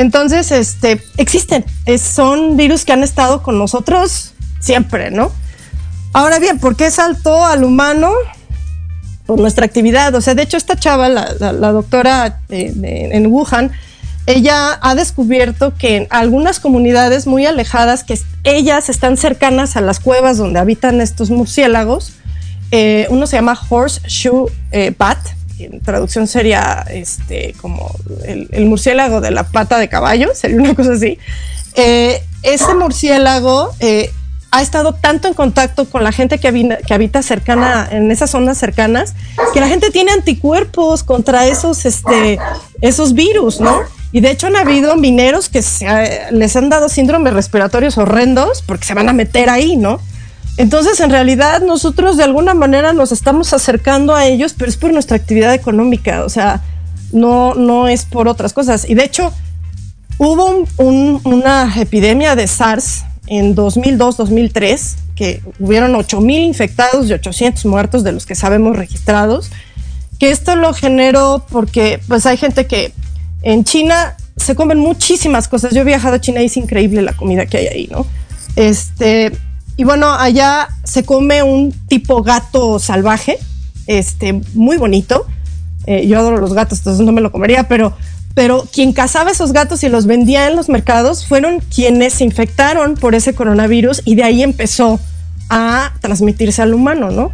Entonces, 0.00 0.50
este, 0.50 1.02
existen, 1.18 1.62
son 2.02 2.56
virus 2.56 2.86
que 2.86 2.94
han 2.94 3.02
estado 3.02 3.42
con 3.42 3.58
nosotros 3.58 4.32
siempre, 4.58 5.10
¿no? 5.10 5.30
Ahora 6.14 6.38
bien, 6.38 6.58
¿por 6.58 6.74
qué 6.74 6.90
saltó 6.90 7.44
al 7.44 7.64
humano? 7.64 8.10
Por 9.26 9.38
nuestra 9.38 9.66
actividad. 9.66 10.14
O 10.14 10.22
sea, 10.22 10.34
de 10.34 10.40
hecho, 10.40 10.56
esta 10.56 10.74
chava, 10.74 11.10
la, 11.10 11.72
doctora 11.72 12.40
en 12.48 13.26
Wuhan, 13.26 13.72
ella 14.24 14.78
ha 14.80 14.94
descubierto 14.94 15.74
que 15.76 15.98
en 15.98 16.06
algunas 16.08 16.60
comunidades 16.60 17.26
muy 17.26 17.44
alejadas, 17.44 18.02
que 18.02 18.18
ellas 18.44 18.88
están 18.88 19.18
cercanas 19.18 19.76
a 19.76 19.82
las 19.82 20.00
cuevas 20.00 20.38
donde 20.38 20.60
habitan 20.60 21.02
estos 21.02 21.28
murciélagos, 21.28 22.14
eh, 22.70 23.06
uno 23.10 23.26
se 23.26 23.36
llama 23.36 23.58
horseshoe 23.68 24.50
eh, 24.72 24.94
bat, 24.96 25.18
en 25.64 25.80
traducción 25.80 26.26
sería 26.26 26.84
este, 26.88 27.54
como 27.60 27.94
el, 28.24 28.66
murciélago 28.66 29.20
de 29.20 29.30
la 29.30 29.44
pata 29.44 29.78
de 29.78 29.88
caballo, 29.88 30.30
sería 30.34 30.58
una 30.58 30.74
cosa 30.74 30.92
así. 30.92 31.18
Eh, 31.74 32.22
ese 32.42 32.74
murciélago 32.74 33.70
eh, 33.80 34.10
ha 34.50 34.62
estado 34.62 34.94
tanto 34.94 35.28
en 35.28 35.34
contacto 35.34 35.88
con 35.88 36.02
la 36.02 36.12
gente 36.12 36.38
que 36.38 36.48
habita, 36.48 36.78
que 36.78 36.94
habita 36.94 37.22
cercana, 37.22 37.88
en 37.90 38.10
esas 38.10 38.30
zonas 38.30 38.58
cercanas, 38.58 39.14
que 39.52 39.60
la 39.60 39.68
gente 39.68 39.90
tiene 39.90 40.12
anticuerpos 40.12 41.04
contra 41.04 41.46
esos, 41.46 41.86
este, 41.86 42.38
esos 42.80 43.14
virus, 43.14 43.60
¿no? 43.60 43.80
Y 44.12 44.20
de 44.20 44.30
hecho 44.32 44.48
han 44.48 44.56
habido 44.56 44.96
mineros 44.96 45.48
que 45.48 45.62
les 46.32 46.56
han 46.56 46.68
dado 46.68 46.88
síndromes 46.88 47.32
respiratorios 47.32 47.96
horrendos 47.96 48.62
porque 48.62 48.84
se 48.84 48.94
van 48.94 49.08
a 49.08 49.12
meter 49.12 49.48
ahí, 49.48 49.76
¿no? 49.76 50.00
Entonces, 50.60 51.00
en 51.00 51.08
realidad, 51.08 51.62
nosotros 51.62 52.18
de 52.18 52.24
alguna 52.24 52.52
manera 52.52 52.92
nos 52.92 53.12
estamos 53.12 53.54
acercando 53.54 54.14
a 54.14 54.26
ellos, 54.26 54.54
pero 54.54 54.70
es 54.70 54.76
por 54.76 54.92
nuestra 54.92 55.16
actividad 55.16 55.54
económica, 55.54 56.22
o 56.22 56.28
sea, 56.28 56.60
no, 57.12 57.54
no 57.54 57.88
es 57.88 58.04
por 58.04 58.28
otras 58.28 58.52
cosas. 58.52 58.86
Y 58.86 58.92
de 58.92 59.04
hecho, 59.04 59.32
hubo 60.18 60.66
una 60.76 61.72
epidemia 61.80 62.36
de 62.36 62.46
SARS 62.46 63.04
en 63.26 63.56
2002-2003, 63.56 64.96
que 65.14 65.40
hubieron 65.60 65.94
8.000 65.94 66.44
infectados 66.44 67.08
y 67.08 67.14
800 67.14 67.64
muertos 67.64 68.04
de 68.04 68.12
los 68.12 68.26
que 68.26 68.34
sabemos 68.34 68.76
registrados, 68.76 69.50
que 70.18 70.30
esto 70.30 70.56
lo 70.56 70.74
generó 70.74 71.42
porque 71.48 72.00
pues 72.06 72.26
hay 72.26 72.36
gente 72.36 72.66
que 72.66 72.92
en 73.40 73.64
China 73.64 74.14
se 74.36 74.54
comen 74.54 74.78
muchísimas 74.78 75.48
cosas. 75.48 75.72
Yo 75.72 75.80
he 75.80 75.84
viajado 75.84 76.16
a 76.16 76.20
China 76.20 76.42
y 76.42 76.46
es 76.46 76.58
increíble 76.58 77.00
la 77.00 77.14
comida 77.14 77.46
que 77.46 77.56
hay 77.56 77.66
ahí, 77.68 77.88
¿no? 77.90 78.04
Este, 78.56 79.32
y 79.76 79.84
bueno, 79.84 80.12
allá 80.12 80.68
se 80.84 81.04
come 81.04 81.42
un 81.42 81.72
tipo 81.72 82.22
gato 82.22 82.78
salvaje, 82.78 83.38
este, 83.86 84.40
muy 84.54 84.76
bonito. 84.76 85.26
Eh, 85.86 86.06
yo 86.06 86.18
adoro 86.18 86.38
los 86.38 86.52
gatos, 86.52 86.78
entonces 86.78 87.04
no 87.04 87.12
me 87.12 87.20
lo 87.20 87.32
comería, 87.32 87.64
pero, 87.64 87.94
pero 88.34 88.66
quien 88.72 88.92
cazaba 88.92 89.30
esos 89.30 89.52
gatos 89.52 89.82
y 89.82 89.88
los 89.88 90.06
vendía 90.06 90.48
en 90.48 90.56
los 90.56 90.68
mercados 90.68 91.26
fueron 91.26 91.60
quienes 91.74 92.14
se 92.14 92.24
infectaron 92.24 92.94
por 92.94 93.14
ese 93.14 93.34
coronavirus 93.34 94.02
y 94.04 94.14
de 94.14 94.24
ahí 94.24 94.42
empezó 94.42 95.00
a 95.48 95.94
transmitirse 96.00 96.62
al 96.62 96.74
humano, 96.74 97.10
¿no? 97.10 97.32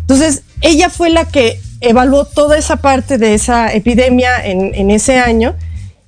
Entonces, 0.00 0.42
ella 0.62 0.90
fue 0.90 1.10
la 1.10 1.26
que 1.26 1.60
evaluó 1.80 2.24
toda 2.24 2.56
esa 2.56 2.76
parte 2.76 3.18
de 3.18 3.34
esa 3.34 3.72
epidemia 3.72 4.44
en, 4.44 4.74
en 4.74 4.90
ese 4.90 5.18
año 5.18 5.54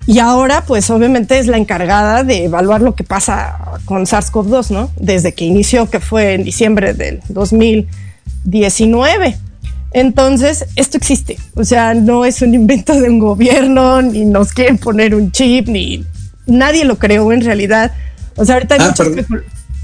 y 0.07 0.19
ahora, 0.19 0.65
pues 0.67 0.91
obviamente 0.91 1.39
es 1.39 1.47
la 1.47 1.57
encargada 1.57 2.25
de 2.25 2.45
evaluar 2.45 2.83
lo 2.83 2.95
que 2.95 3.05
pasa 3.05 3.79
con 3.87 4.05
SARS-CoV-2, 4.05 4.69
¿no? 4.71 4.91
Desde 4.97 5.33
que 5.33 5.47
inició, 5.47 5.89
que 5.89 5.99
fue 5.99 6.35
en 6.35 6.45
diciembre 6.45 6.93
del 6.93 7.23
2019. 7.29 9.39
Entonces, 9.93 10.67
esto 10.77 10.99
existe. 10.99 11.39
O 11.55 11.65
sea, 11.65 11.95
no 11.95 12.27
es 12.27 12.43
un 12.43 12.55
invento 12.55 13.01
de 13.01 13.09
un 13.09 13.19
gobierno, 13.19 14.03
ni 14.03 14.27
nos 14.27 14.53
quieren 14.53 14.77
poner 14.77 15.15
un 15.15 15.33
chip, 15.33 15.69
ni 15.69 16.05
nadie 16.47 16.85
lo 16.85 16.99
creó 16.99 17.33
en 17.33 17.41
realidad. 17.41 17.93
O 18.37 18.45
sea, 18.45 18.57
ahorita 18.57 18.75
hay 18.75 18.81
ah, 18.83 18.93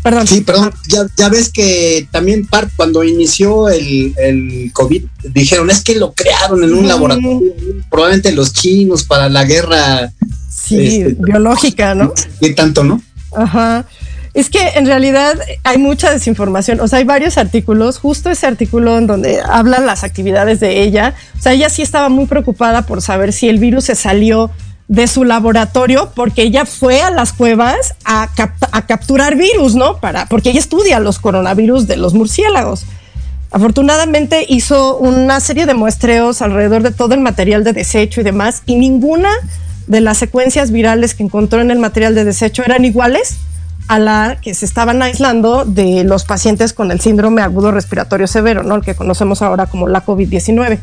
Perdón. 0.02 0.26
Sí, 0.26 0.40
perdón. 0.40 0.72
Ya, 1.16 1.28
ves 1.28 1.50
que 1.50 2.08
también 2.10 2.48
cuando 2.76 3.04
inició 3.04 3.68
el, 3.68 4.14
el, 4.16 4.70
COVID, 4.72 5.04
dijeron, 5.24 5.70
es 5.70 5.82
que 5.82 5.96
lo 5.96 6.12
crearon 6.12 6.64
en 6.64 6.72
un 6.72 6.88
laboratorio, 6.88 7.54
probablemente 7.90 8.32
los 8.32 8.52
chinos 8.52 9.04
para 9.04 9.28
la 9.28 9.44
guerra. 9.44 10.10
Sí, 10.50 11.02
este, 11.02 11.16
biológica, 11.18 11.94
¿no? 11.94 12.14
Y 12.40 12.54
tanto, 12.54 12.82
¿no? 12.82 13.02
Ajá. 13.32 13.84
Es 14.32 14.48
que 14.48 14.60
en 14.76 14.86
realidad 14.86 15.38
hay 15.64 15.78
mucha 15.78 16.10
desinformación. 16.12 16.80
O 16.80 16.88
sea, 16.88 17.00
hay 17.00 17.04
varios 17.04 17.36
artículos, 17.36 17.98
justo 17.98 18.30
ese 18.30 18.46
artículo 18.46 18.96
en 18.96 19.06
donde 19.06 19.40
hablan 19.44 19.86
las 19.86 20.04
actividades 20.04 20.60
de 20.60 20.82
ella. 20.82 21.14
O 21.38 21.42
sea, 21.42 21.52
ella 21.52 21.68
sí 21.68 21.82
estaba 21.82 22.08
muy 22.08 22.26
preocupada 22.26 22.86
por 22.86 23.02
saber 23.02 23.32
si 23.32 23.48
el 23.48 23.58
virus 23.58 23.84
se 23.84 23.96
salió 23.96 24.50
de 24.90 25.06
su 25.06 25.22
laboratorio 25.22 26.10
porque 26.16 26.42
ella 26.42 26.66
fue 26.66 27.00
a 27.00 27.12
las 27.12 27.32
cuevas 27.32 27.94
a, 28.04 28.28
capturar 28.88 29.36
virus, 29.36 29.76
¿no? 29.76 29.98
Para, 29.98 30.26
porque 30.26 30.50
ella 30.50 30.58
estudia 30.58 30.98
los 30.98 31.20
coronavirus 31.20 31.86
de 31.86 31.96
los 31.96 32.12
murciélagos. 32.12 32.86
Afortunadamente 33.52 34.44
hizo 34.48 34.96
una 34.96 35.38
serie 35.38 35.66
de 35.66 35.74
muestreos 35.74 36.42
alrededor 36.42 36.82
de 36.82 36.90
todo 36.90 37.14
el 37.14 37.20
material 37.20 37.62
de 37.62 37.72
desecho 37.72 38.20
y 38.20 38.24
demás, 38.24 38.64
y 38.66 38.74
ninguna 38.74 39.30
de 39.86 40.00
las 40.00 40.18
secuencias 40.18 40.72
virales 40.72 41.14
que 41.14 41.22
encontró 41.22 41.60
en 41.60 41.70
el 41.70 41.78
material 41.78 42.16
de 42.16 42.24
desecho 42.24 42.64
eran 42.64 42.84
iguales 42.84 43.36
a 43.86 44.00
la 44.00 44.38
que 44.42 44.54
se 44.54 44.64
estaban 44.64 45.02
aislando 45.02 45.64
de 45.66 46.02
los 46.02 46.24
pacientes 46.24 46.72
con 46.72 46.90
el 46.90 47.00
síndrome 47.00 47.42
agudo 47.42 47.70
respiratorio 47.70 48.26
severo, 48.26 48.64
¿no? 48.64 48.74
El 48.74 48.82
que 48.82 48.96
conocemos 48.96 49.40
ahora 49.40 49.66
como 49.66 49.86
la 49.86 50.04
COVID-19. 50.04 50.80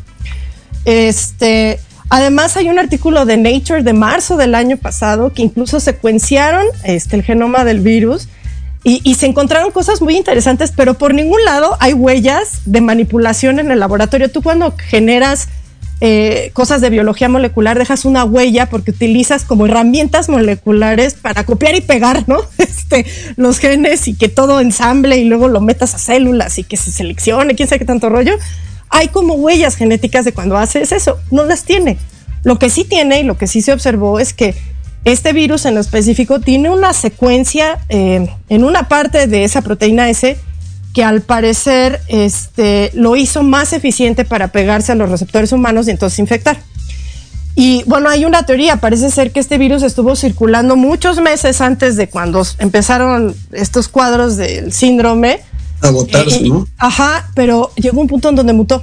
Este, 0.86 1.82
Además, 2.10 2.56
hay 2.56 2.70
un 2.70 2.80
artículo 2.80 3.26
de 3.26 3.38
Nature 3.38 3.84
de 3.84 3.94
marzo 3.94 4.38
del 4.38 4.56
año 4.56 4.78
pasado 4.78 5.34
que 5.34 5.42
incluso 5.42 5.80
secuenciaron 5.80 6.66
este, 6.84 7.18
el 7.18 7.24
genoma 7.24 7.66
del 7.66 7.82
virus 7.82 8.30
y, 8.84 9.16
se 9.16 9.26
encontraron 9.26 9.72
cosas 9.72 10.02
muy 10.02 10.16
interesantes, 10.16 10.72
pero 10.74 10.94
por 10.94 11.14
ningún 11.14 11.44
lado 11.44 11.76
hay 11.82 11.92
huellas 11.92 12.62
de 12.64 12.80
manipulación 12.80 13.60
en 13.60 13.70
el 13.70 13.82
laboratorio. 13.82 14.32
Tú 14.32 14.42
cuando 14.42 14.74
generas 14.78 15.50
eh, 16.00 16.52
cosas 16.54 16.80
de 16.80 16.90
biología 16.90 17.28
molecular 17.28 17.78
dejas 17.78 18.06
una 18.06 18.24
huella 18.24 18.70
porque 18.70 18.92
utilizas 18.92 19.44
como 19.44 19.66
herramientas 19.66 20.30
moleculares 20.30 21.16
para 21.16 21.44
copiar 21.44 21.76
y 21.76 21.82
pegar, 21.82 22.30
¿no? 22.30 22.38
Este, 22.58 23.06
los 23.36 23.60
genes 23.60 24.08
y 24.08 24.16
que 24.16 24.30
todo 24.30 24.62
ensamble 24.62 25.18
y 25.18 25.26
luego 25.26 25.50
lo 25.50 25.60
metas 25.60 25.94
a 25.94 25.98
células 25.98 26.58
y 26.58 26.64
que 26.64 26.78
se 26.78 26.90
seleccione, 26.90 27.54
quién 27.56 27.68
sabe 27.68 27.80
qué 27.80 27.86
tanto 27.86 28.08
rollo 28.08 28.38
hay 28.90 29.10
como 29.10 29.36
huellas 29.36 29.76
genéticas 29.76 30.26
de 30.26 30.34
cuando 30.34 30.58
haces 30.58 30.92
eso, 30.92 31.20
no 31.32 31.46
las 31.46 31.64
tiene. 31.64 31.98
Lo 32.44 32.60
que 32.60 32.70
sí 32.70 32.84
tiene 32.84 33.20
y 33.22 33.24
lo 33.24 33.38
que 33.38 33.48
sí 33.48 33.62
se 33.62 33.74
observó 33.74 34.20
es 34.20 34.34
que 34.34 34.56
este 35.06 35.34
virus 35.34 35.66
en 35.66 35.78
específico 35.78 36.40
tiene 36.40 36.70
una 36.70 36.94
secuencia 36.94 37.80
eh, 37.90 38.30
en 38.50 38.64
una 38.64 38.88
parte 38.88 39.28
de 39.28 39.44
esa 39.44 39.62
proteína 39.62 40.10
S 40.10 40.38
que 40.94 41.04
al 41.04 41.22
parecer 41.22 42.02
este, 42.08 42.92
lo 42.94 43.16
hizo 43.16 43.44
más 43.44 43.72
eficiente 43.74 44.26
para 44.26 44.50
pegarse 44.50 44.92
a 44.92 44.96
los 44.96 45.10
receptores 45.10 45.52
humanos 45.52 45.88
y 45.88 45.92
entonces 45.92 46.20
infectar. 46.20 46.58
Y 47.56 47.84
bueno, 47.86 48.10
hay 48.10 48.26
una 48.26 48.44
teoría, 48.44 48.78
parece 48.78 49.10
ser 49.10 49.32
que 49.32 49.40
este 49.40 49.58
virus 49.58 49.82
estuvo 49.82 50.16
circulando 50.16 50.76
muchos 50.76 51.20
meses 51.22 51.62
antes 51.62 51.96
de 51.96 52.08
cuando 52.08 52.46
empezaron 52.60 53.36
estos 53.52 53.88
cuadros 53.88 54.38
del 54.38 54.74
síndrome 54.74 55.40
agotarse, 55.82 56.38
eh, 56.38 56.50
¿no? 56.50 56.68
Ajá, 56.78 57.30
pero 57.36 57.72
llegó 57.76 58.02
un 58.02 58.08
punto 58.08 58.30
en 58.30 58.36
donde 58.36 58.54
mutó 58.54 58.82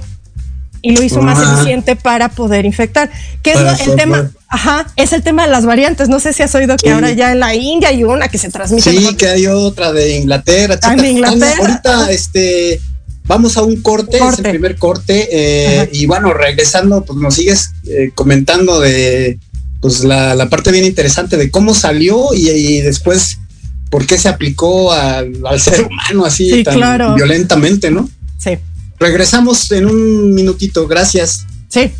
y 0.85 0.95
lo 0.95 1.01
hizo 1.01 1.19
más 1.19 1.41
eficiente 1.41 1.95
para 1.95 2.29
poder 2.29 2.63
infectar. 2.63 3.09
¿Qué 3.41 3.53
es 3.53 3.87
el 3.87 3.95
tema? 3.95 4.31
Ajá, 4.47 4.85
es 4.95 5.13
el 5.13 5.23
tema 5.23 5.45
de 5.45 5.51
las 5.51 5.65
variantes. 5.65 6.09
No 6.09 6.19
sé 6.19 6.31
si 6.31 6.43
has 6.43 6.53
oído 6.53 6.77
que 6.77 6.91
ahora 6.91 7.11
ya 7.11 7.31
en 7.31 7.39
la 7.39 7.55
India 7.55 7.89
hay 7.89 8.03
una 8.03 8.27
que 8.27 8.37
se 8.37 8.49
transmite. 8.49 8.91
Sí, 8.91 9.15
que 9.15 9.27
hay 9.27 9.47
otra 9.47 9.91
de 9.91 10.17
Inglaterra. 10.17 10.77
Ah, 10.83 10.95
de 10.95 11.09
Inglaterra. 11.09 11.57
ahorita, 11.59 12.11
este, 12.11 12.79
vamos 13.25 13.57
a 13.57 13.63
un 13.63 13.81
corte, 13.81 14.17
es 14.17 14.37
el 14.37 14.43
primer 14.43 14.77
corte. 14.77 15.27
Eh, 15.31 15.89
y 15.91 16.05
bueno, 16.05 16.33
regresando, 16.33 17.03
pues 17.03 17.17
nos 17.17 17.33
sigues 17.33 17.71
eh, 17.87 18.11
comentando 18.13 18.79
de 18.79 19.39
pues 19.81 20.03
la, 20.03 20.47
parte 20.51 20.71
bien 20.71 20.85
interesante 20.85 21.35
de 21.35 21.49
cómo 21.49 21.73
salió 21.73 22.33
y 22.33 22.81
después 22.81 23.39
por 23.89 24.05
qué 24.05 24.17
se 24.17 24.29
aplicó 24.29 24.91
al, 24.91 25.33
ser 25.59 25.83
humano 25.83 26.25
así 26.25 26.63
tan 26.63 27.15
violentamente, 27.15 27.91
¿no? 27.91 28.09
Sí. 28.37 28.57
Regresamos 28.99 29.71
en 29.71 29.85
un 29.87 30.33
minutito, 30.33 30.87
gracias. 30.87 31.45
Sí. 31.67 31.91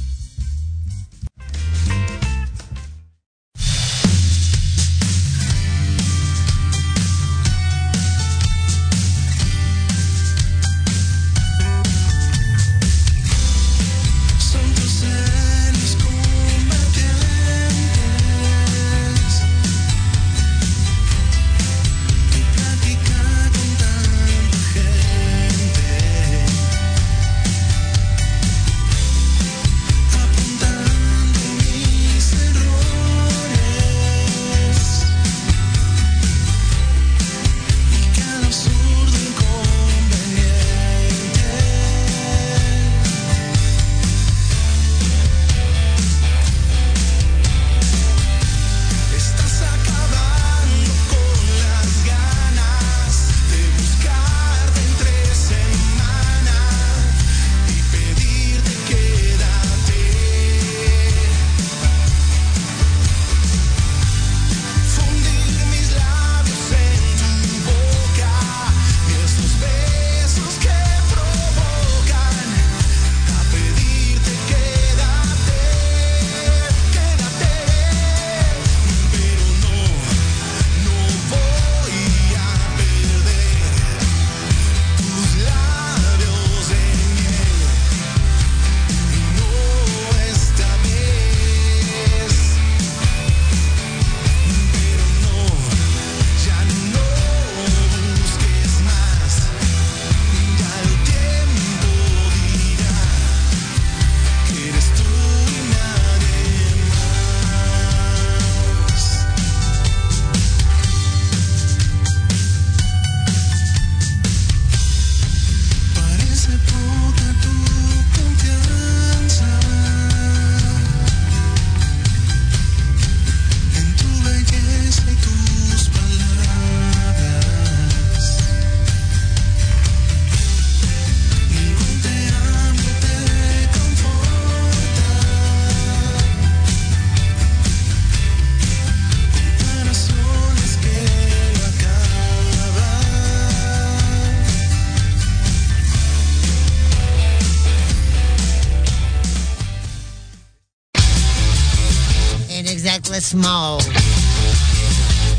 Small. 153.35 153.79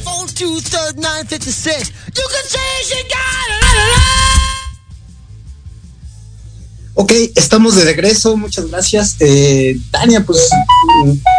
Four, 0.05 0.27
two, 0.35 0.61
third, 0.61 0.99
nine, 0.99 1.25
fifty-six. 1.27 1.91
You 2.15 2.27
can 2.33 2.45
say 2.45 2.71
she 2.85 3.01
got 3.09 3.49
it. 3.51 3.57
Ok, 6.99 7.13
estamos 7.35 7.77
de 7.77 7.85
regreso, 7.85 8.37
muchas 8.37 8.71
gracias. 8.71 9.17
Eh, 9.21 9.77
Tania, 9.91 10.25
pues 10.25 10.49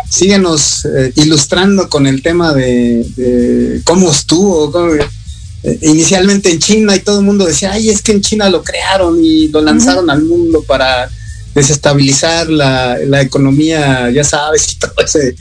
síguenos 0.10 0.86
eh, 0.86 1.12
ilustrando 1.16 1.90
con 1.90 2.06
el 2.06 2.22
tema 2.22 2.54
de, 2.54 3.04
de 3.16 3.82
cómo 3.84 4.12
estuvo. 4.12 4.72
Cómo, 4.72 4.94
eh, 4.94 5.80
inicialmente 5.82 6.52
en 6.52 6.60
China 6.60 6.96
y 6.96 7.00
todo 7.00 7.20
el 7.20 7.26
mundo 7.26 7.46
decía, 7.46 7.72
ay, 7.72 7.90
es 7.90 8.04
que 8.04 8.12
en 8.12 8.22
China 8.22 8.50
lo 8.50 8.64
crearon 8.64 9.24
y 9.24 9.48
lo 9.48 9.62
lanzaron 9.62 10.12
al 10.12 10.24
mundo 10.24 10.62
para 10.62 11.10
desestabilizar 11.56 12.50
la, 12.50 13.00
la, 13.08 13.22
economía, 13.22 14.12
ya 14.12 14.24
sabes, 14.24 14.74
y 14.74 14.76
todo 14.76 14.94
ese, 15.04 15.36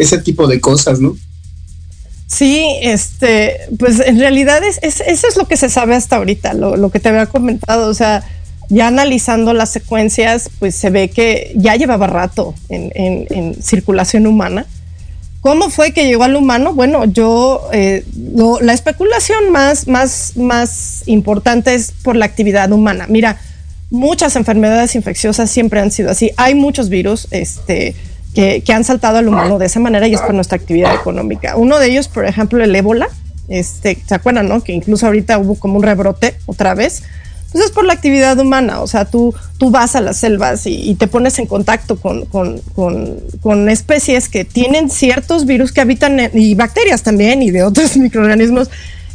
ese 0.00 0.18
tipo 0.18 0.46
de 0.46 0.60
cosas, 0.60 1.00
¿no? 1.00 1.16
Sí, 2.26 2.64
este, 2.82 3.56
pues 3.78 4.00
en 4.00 4.18
realidad 4.18 4.62
es, 4.62 4.78
es, 4.82 5.00
eso 5.00 5.26
es 5.28 5.36
lo 5.36 5.48
que 5.48 5.56
se 5.56 5.68
sabe 5.68 5.96
hasta 5.96 6.16
ahorita, 6.16 6.54
lo, 6.54 6.76
lo 6.76 6.90
que 6.90 7.00
te 7.00 7.08
había 7.08 7.26
comentado, 7.26 7.88
o 7.88 7.94
sea, 7.94 8.24
ya 8.68 8.86
analizando 8.86 9.52
las 9.52 9.70
secuencias, 9.70 10.48
pues 10.60 10.76
se 10.76 10.90
ve 10.90 11.10
que 11.10 11.52
ya 11.56 11.74
llevaba 11.74 12.06
rato 12.06 12.54
en, 12.68 12.92
en, 12.94 13.26
en 13.30 13.62
circulación 13.62 14.28
humana. 14.28 14.66
¿Cómo 15.40 15.70
fue 15.70 15.92
que 15.92 16.04
llegó 16.04 16.22
al 16.22 16.36
humano? 16.36 16.74
Bueno, 16.74 17.04
yo, 17.06 17.68
eh, 17.72 18.04
lo, 18.36 18.60
la 18.60 18.74
especulación 18.74 19.50
más, 19.50 19.88
más, 19.88 20.36
más 20.36 21.02
importante 21.06 21.74
es 21.74 21.90
por 21.90 22.14
la 22.14 22.26
actividad 22.26 22.70
humana. 22.70 23.06
Mira, 23.08 23.40
muchas 23.90 24.36
enfermedades 24.36 24.94
infecciosas 24.94 25.50
siempre 25.50 25.80
han 25.80 25.90
sido 25.90 26.10
así. 26.10 26.30
Hay 26.36 26.54
muchos 26.54 26.90
virus 26.90 27.26
este, 27.30 27.96
que, 28.34 28.62
que, 28.62 28.72
han 28.72 28.84
saltado 28.84 29.18
al 29.18 29.28
humano 29.28 29.58
de 29.58 29.66
esa 29.66 29.80
manera 29.80 30.06
y 30.06 30.14
es 30.14 30.20
por 30.20 30.34
nuestra 30.34 30.56
actividad 30.56 30.94
económica. 30.94 31.56
Uno 31.56 31.78
de 31.78 31.88
ellos, 31.88 32.08
por 32.08 32.24
ejemplo, 32.24 32.62
el 32.62 32.74
ébola. 32.74 33.08
Este, 33.48 33.98
¿Se 34.06 34.14
acuerdan, 34.14 34.48
no? 34.48 34.62
Que 34.62 34.72
incluso 34.72 35.06
ahorita 35.06 35.38
hubo 35.38 35.56
como 35.56 35.78
un 35.78 35.82
rebrote 35.82 36.36
otra 36.46 36.74
vez 36.74 37.02
pues 37.52 37.64
es 37.64 37.70
por 37.72 37.84
la 37.84 37.94
actividad 37.94 38.38
humana, 38.38 38.80
o 38.80 38.86
sea, 38.86 39.04
tú, 39.04 39.34
tú 39.58 39.70
vas 39.70 39.96
a 39.96 40.00
las 40.00 40.18
selvas 40.18 40.66
y, 40.66 40.90
y 40.90 40.94
te 40.94 41.08
pones 41.08 41.38
en 41.38 41.46
contacto 41.46 41.96
con, 42.00 42.24
con, 42.26 42.60
con, 42.74 43.18
con, 43.42 43.68
especies 43.68 44.28
que 44.28 44.44
tienen 44.44 44.88
ciertos 44.88 45.46
virus 45.46 45.72
que 45.72 45.80
habitan, 45.80 46.20
en, 46.20 46.30
y 46.32 46.54
bacterias 46.54 47.02
también, 47.02 47.42
y 47.42 47.50
de 47.50 47.64
otros 47.64 47.96
microorganismos 47.96 48.70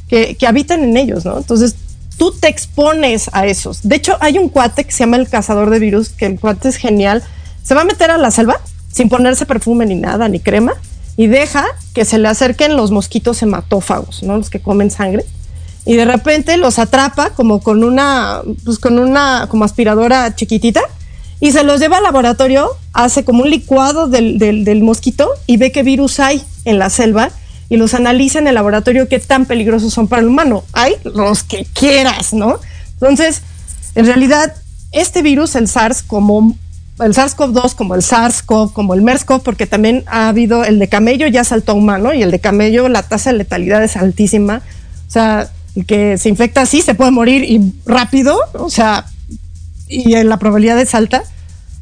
que, 0.09 0.35
que 0.35 0.47
habitan 0.47 0.83
en 0.83 0.97
ellos, 0.97 1.23
¿no? 1.23 1.37
Entonces, 1.37 1.75
tú 2.17 2.33
te 2.33 2.49
expones 2.49 3.29
a 3.31 3.45
esos. 3.45 3.87
De 3.87 3.95
hecho, 3.95 4.17
hay 4.19 4.37
un 4.37 4.49
cuate 4.49 4.83
que 4.83 4.91
se 4.91 4.99
llama 4.99 5.17
el 5.17 5.29
cazador 5.29 5.69
de 5.69 5.79
virus, 5.79 6.09
que 6.09 6.25
el 6.25 6.39
cuate 6.39 6.69
es 6.69 6.75
genial. 6.75 7.23
Se 7.63 7.73
va 7.73 7.81
a 7.81 7.85
meter 7.85 8.11
a 8.11 8.17
la 8.17 8.31
selva 8.31 8.59
sin 8.95 9.09
ponerse 9.09 9.45
perfume 9.45 9.85
ni 9.85 9.95
nada, 9.95 10.29
ni 10.29 10.39
crema, 10.39 10.73
y 11.17 11.27
deja 11.27 11.65
que 11.93 12.05
se 12.05 12.17
le 12.17 12.29
acerquen 12.29 12.77
los 12.77 12.91
mosquitos 12.91 13.41
hematófagos, 13.41 14.23
¿no? 14.23 14.37
Los 14.37 14.49
que 14.49 14.61
comen 14.61 14.89
sangre 14.89 15.25
y 15.85 15.95
de 15.95 16.05
repente 16.05 16.57
los 16.57 16.79
atrapa 16.79 17.29
como 17.29 17.61
con 17.61 17.83
una, 17.83 18.41
pues 18.63 18.79
con 18.79 18.97
una 18.97 19.47
como 19.49 19.65
aspiradora 19.65 20.35
chiquitita 20.35 20.81
y 21.39 21.51
se 21.51 21.63
los 21.63 21.79
lleva 21.79 21.97
al 21.97 22.03
laboratorio, 22.03 22.69
hace 22.93 23.23
como 23.23 23.43
un 23.43 23.49
licuado 23.51 24.07
del, 24.07 24.39
del, 24.39 24.81
mosquito 24.81 25.29
y 25.45 25.57
ve 25.57 25.71
qué 25.71 25.83
virus 25.83 26.19
hay 26.19 26.41
en 26.63 26.79
la 26.79 26.89
selva 26.89 27.29
y 27.69 27.77
los 27.77 27.93
analiza 27.93 28.39
en 28.39 28.47
el 28.47 28.55
laboratorio 28.55 29.07
qué 29.07 29.19
tan 29.19 29.45
peligrosos 29.45 29.93
son 29.93 30.07
para 30.07 30.21
el 30.21 30.27
humano. 30.27 30.63
Hay 30.73 30.95
los 31.03 31.43
que 31.43 31.67
quieras, 31.73 32.33
¿no? 32.33 32.59
Entonces, 32.93 33.41
en 33.95 34.05
realidad, 34.05 34.55
este 34.91 35.21
virus, 35.21 35.55
el 35.55 35.67
SARS, 35.67 36.01
como 36.01 36.55
el 36.99 37.13
SARS-CoV-2, 37.13 37.75
como 37.75 37.95
el 37.95 38.01
SARS-CoV, 38.01 38.71
como 38.71 38.93
el 38.93 39.01
MERS-CoV, 39.01 39.41
porque 39.41 39.67
también 39.67 40.03
ha 40.07 40.29
habido 40.29 40.63
el 40.63 40.79
de 40.79 40.87
camello 40.87 41.27
ya 41.27 41.43
saltó 41.43 41.73
a 41.73 41.75
humano 41.75 42.13
y 42.13 42.23
el 42.23 42.31
de 42.31 42.39
camello 42.39 42.87
la 42.87 43.03
tasa 43.03 43.31
de 43.31 43.37
letalidad 43.37 43.83
es 43.83 43.97
altísima. 43.97 44.61
O 45.07 45.11
sea, 45.11 45.49
el 45.75 45.85
que 45.85 46.17
se 46.17 46.29
infecta 46.29 46.61
así 46.61 46.81
se 46.81 46.95
puede 46.95 47.11
morir 47.11 47.43
y 47.43 47.73
rápido, 47.85 48.39
o 48.53 48.69
sea, 48.69 49.05
y 49.87 50.15
la 50.23 50.37
probabilidad 50.37 50.79
es 50.79 50.95
alta. 50.95 51.23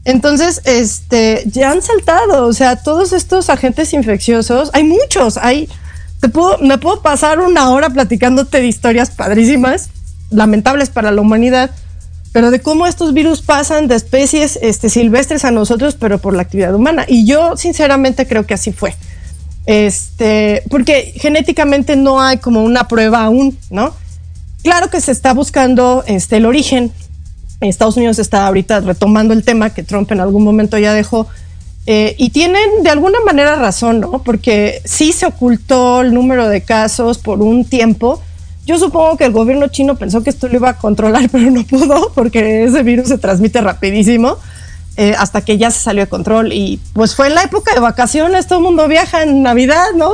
Entonces, 0.06 0.62
este, 0.66 1.44
ya 1.46 1.72
han 1.72 1.82
saltado, 1.82 2.48
o 2.48 2.54
sea, 2.54 2.76
todos 2.76 3.14
estos 3.14 3.50
agentes 3.50 3.94
infecciosos, 3.94 4.70
hay 4.74 4.84
muchos, 4.84 5.38
hay, 5.38 5.70
te 6.20 6.28
puedo, 6.28 6.58
me 6.58 6.78
puedo 6.78 7.02
pasar 7.02 7.40
una 7.40 7.70
hora 7.70 7.90
platicándote 7.90 8.60
de 8.60 8.68
historias 8.68 9.12
padrísimas, 9.12 9.90
lamentables 10.30 10.90
para 10.90 11.12
la 11.12 11.22
humanidad, 11.22 11.72
pero 12.34 12.50
de 12.52 12.60
cómo 12.62 12.88
estos 12.88 13.14
virus 13.14 13.42
pasan 13.42 13.88
de 13.88 13.96
especies 13.96 14.60
este, 14.62 14.90
silvestres 14.90 15.46
a 15.46 15.52
nosotros, 15.52 15.96
pero 15.96 16.18
por 16.18 16.36
la 16.36 16.42
actividad 16.42 16.74
humana. 16.74 17.06
Y 17.08 17.26
yo, 17.26 17.56
sinceramente, 17.56 18.28
creo 18.28 18.46
que 18.46 18.56
así 18.56 18.74
fue. 18.74 18.96
Este, 19.68 20.64
porque 20.70 21.14
genéticamente 21.16 21.96
no 21.96 22.20
hay 22.20 22.38
como 22.40 22.64
una 22.64 22.88
prueba 22.88 23.24
aún, 23.24 23.58
¿no? 23.70 23.94
Claro 24.64 24.90
que 24.90 25.00
se 25.00 25.12
está 25.12 25.34
buscando 25.34 26.04
este, 26.08 26.38
el 26.38 26.48
origen. 26.48 26.92
Estados 27.62 27.98
Unidos 27.98 28.18
está 28.18 28.48
ahorita 28.48 28.82
retomando 28.82 29.34
el 29.34 29.44
tema 29.44 29.70
que 29.70 29.84
Trump 29.84 30.12
en 30.12 30.20
algún 30.20 30.44
momento 30.44 30.78
ya 30.80 30.92
dejó. 30.92 31.28
Eh, 31.86 32.16
y 32.18 32.32
tienen 32.32 32.82
de 32.82 32.90
alguna 32.90 33.20
manera 33.26 33.56
razón, 33.56 34.00
¿no? 34.00 34.24
Porque 34.24 34.82
sí 34.86 35.12
se 35.12 35.28
ocultó 35.28 36.02
el 36.02 36.14
número 36.16 36.50
de 36.50 36.62
casos 36.62 37.20
por 37.20 37.42
un 37.44 37.64
tiempo. 37.64 38.22
Yo 38.66 38.78
supongo 38.78 39.18
que 39.18 39.26
el 39.26 39.32
gobierno 39.32 39.68
chino 39.68 39.96
pensó 39.96 40.24
que 40.24 40.30
esto 40.30 40.48
lo 40.48 40.56
iba 40.56 40.70
a 40.70 40.78
controlar, 40.78 41.30
pero 41.32 41.52
no 41.52 41.64
pudo 41.64 42.12
porque 42.14 42.64
ese 42.64 42.84
virus 42.84 43.10
se 43.10 43.18
transmite 43.18 43.62
rapidísimo 43.62 44.38
eh, 44.96 45.16
hasta 45.18 45.42
que 45.42 45.58
ya 45.58 45.72
se 45.72 45.80
salió 45.80 46.04
de 46.04 46.10
control. 46.10 46.54
Y 46.54 46.80
pues 46.94 47.16
fue 47.16 47.28
en 47.28 47.36
la 47.36 47.44
época 47.44 47.74
de 47.74 47.80
vacaciones, 47.80 48.48
todo 48.48 48.60
el 48.60 48.66
mundo 48.66 48.88
viaja 48.88 49.24
en 49.24 49.42
Navidad, 49.44 49.88
¿no? 49.96 50.12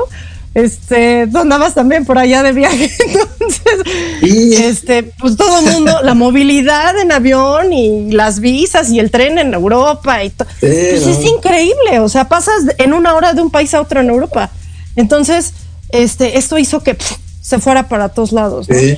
Este, 0.56 1.28
tú 1.28 1.38
andabas 1.38 1.76
también 1.76 2.06
por 2.06 2.18
allá 2.18 2.42
de 2.42 2.54
viaje, 2.54 2.92
entonces, 3.08 3.94
y... 4.24 4.56
este, 4.56 5.04
pues 5.04 5.38
todo 5.38 5.60
el 5.60 5.74
mundo, 5.74 6.00
la 6.02 6.16
movilidad 6.16 7.00
en 7.00 7.12
avión 7.12 7.72
y 7.72 8.12
las 8.12 8.40
visas 8.40 8.90
y 8.90 9.00
el 9.00 9.12
tren 9.12 9.38
en 9.38 9.54
Europa 9.54 10.24
y 10.24 10.32
todo, 10.32 10.50
sí, 10.50 10.56
pues 10.62 11.06
no. 11.06 11.12
es 11.12 11.24
increíble, 11.24 12.00
o 12.00 12.10
sea, 12.10 12.28
pasas 12.28 12.64
en 12.80 12.94
una 12.94 13.14
hora 13.14 13.34
de 13.34 13.44
un 13.44 13.52
país 13.52 13.76
a 13.76 13.82
otro 13.82 14.02
en 14.02 14.10
Europa. 14.10 14.50
Entonces, 14.96 15.54
este, 15.90 16.40
esto 16.40 16.58
hizo 16.58 16.82
que 16.82 16.96
pff, 16.96 17.18
se 17.50 17.58
fuera 17.58 17.90
para 17.90 18.10
todos 18.10 18.32
lados. 18.32 18.70
¿no? 18.70 18.76
Sí. 18.76 18.98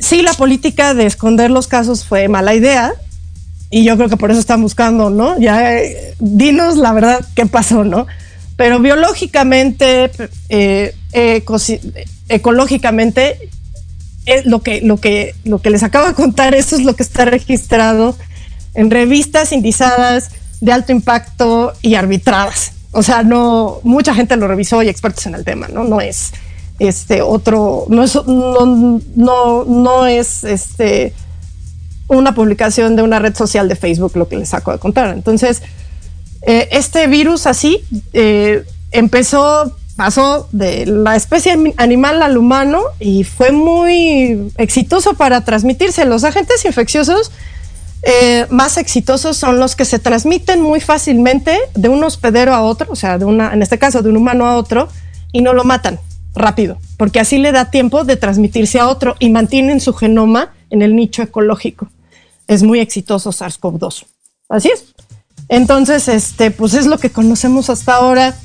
sí, 0.00 0.22
la 0.22 0.32
política 0.32 0.94
de 0.94 1.04
esconder 1.04 1.50
los 1.50 1.66
casos 1.66 2.06
fue 2.06 2.26
mala 2.26 2.54
idea, 2.54 2.94
y 3.70 3.84
yo 3.84 3.98
creo 3.98 4.08
que 4.08 4.16
por 4.16 4.30
eso 4.30 4.40
están 4.40 4.62
buscando, 4.62 5.10
¿no? 5.10 5.38
Ya 5.38 5.78
eh, 5.78 6.14
dinos 6.18 6.78
la 6.78 6.94
verdad 6.94 7.22
qué 7.34 7.44
pasó, 7.44 7.84
¿no? 7.84 8.06
Pero 8.56 8.78
biológicamente, 8.80 10.10
eh, 10.48 10.94
ecológicamente, 12.28 13.50
es 14.24 14.46
lo 14.46 14.62
que, 14.62 14.80
lo, 14.80 14.96
que, 14.96 15.34
lo 15.44 15.60
que 15.60 15.68
les 15.68 15.82
acabo 15.82 16.06
de 16.06 16.14
contar, 16.14 16.54
eso 16.54 16.76
es 16.76 16.82
lo 16.82 16.96
que 16.96 17.02
está 17.02 17.26
registrado 17.26 18.16
en 18.72 18.90
revistas 18.90 19.52
indizadas 19.52 20.30
de 20.62 20.72
alto 20.72 20.92
impacto 20.92 21.74
y 21.82 21.96
arbitradas. 21.96 22.72
O 22.92 23.02
sea, 23.02 23.22
no, 23.22 23.80
mucha 23.82 24.14
gente 24.14 24.36
lo 24.36 24.48
revisó 24.48 24.82
y 24.82 24.88
expertos 24.88 25.26
en 25.26 25.34
el 25.34 25.44
tema, 25.44 25.68
¿no? 25.68 25.84
No 25.84 26.00
es 26.00 26.32
este 26.78 27.22
otro, 27.22 27.86
no 27.88 28.02
es, 28.02 28.14
no, 28.26 29.00
no, 29.14 29.64
no 29.64 30.06
es 30.06 30.44
este 30.44 31.14
una 32.08 32.34
publicación 32.34 32.96
de 32.96 33.02
una 33.02 33.18
red 33.18 33.34
social 33.34 33.68
de 33.68 33.76
Facebook, 33.76 34.12
lo 34.14 34.28
que 34.28 34.36
les 34.36 34.50
saco 34.50 34.72
de 34.72 34.78
contar. 34.78 35.08
Entonces, 35.14 35.62
eh, 36.42 36.68
este 36.70 37.06
virus 37.08 37.46
así 37.46 37.82
eh, 38.12 38.64
empezó, 38.92 39.76
pasó 39.96 40.48
de 40.52 40.86
la 40.86 41.16
especie 41.16 41.74
animal 41.76 42.22
al 42.22 42.38
humano 42.38 42.80
y 43.00 43.24
fue 43.24 43.50
muy 43.50 44.52
exitoso 44.56 45.14
para 45.14 45.44
transmitirse. 45.44 46.04
Los 46.04 46.22
agentes 46.22 46.64
infecciosos 46.64 47.32
eh, 48.02 48.46
más 48.50 48.76
exitosos 48.76 49.36
son 49.36 49.58
los 49.58 49.74
que 49.74 49.84
se 49.84 49.98
transmiten 49.98 50.62
muy 50.62 50.80
fácilmente 50.80 51.58
de 51.74 51.88
un 51.88 52.04
hospedero 52.04 52.54
a 52.54 52.62
otro, 52.62 52.86
o 52.90 52.96
sea, 52.96 53.18
de 53.18 53.24
una, 53.24 53.52
en 53.52 53.62
este 53.62 53.78
caso 53.78 54.02
de 54.02 54.10
un 54.10 54.16
humano 54.16 54.46
a 54.46 54.56
otro, 54.56 54.88
y 55.32 55.42
no 55.42 55.54
lo 55.54 55.64
matan 55.64 55.98
rápido, 56.36 56.78
porque 56.96 57.18
así 57.18 57.38
le 57.38 57.50
da 57.50 57.70
tiempo 57.70 58.04
de 58.04 58.16
transmitirse 58.16 58.78
a 58.78 58.88
otro 58.88 59.16
y 59.18 59.30
mantienen 59.30 59.80
su 59.80 59.94
genoma 59.94 60.52
en 60.70 60.82
el 60.82 60.94
nicho 60.94 61.22
ecológico 61.22 61.88
es 62.48 62.62
muy 62.62 62.80
exitoso 62.80 63.30
SARS-CoV-2. 63.30 64.04
Así 64.48 64.68
es. 64.68 64.94
Entonces, 65.48 66.08
este, 66.08 66.50
pues 66.50 66.74
es 66.74 66.86
lo 66.86 66.98
que 66.98 67.10
conocemos 67.10 67.70
hasta 67.70 67.94
ahora. 67.94 68.36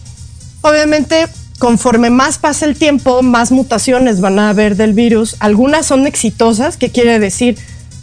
Obviamente, 0.62 1.28
conforme 1.60 2.10
más 2.10 2.38
pasa 2.38 2.66
el 2.66 2.78
tiempo, 2.78 3.22
más 3.22 3.52
mutaciones 3.52 4.22
van 4.22 4.40
a 4.40 4.50
haber 4.50 4.76
del 4.76 4.94
virus. 4.94 5.36
Algunas 5.40 5.86
son 5.86 6.08
exitosas, 6.08 6.78
que 6.78 6.90
quiere 6.90 7.20
decir 7.20 7.58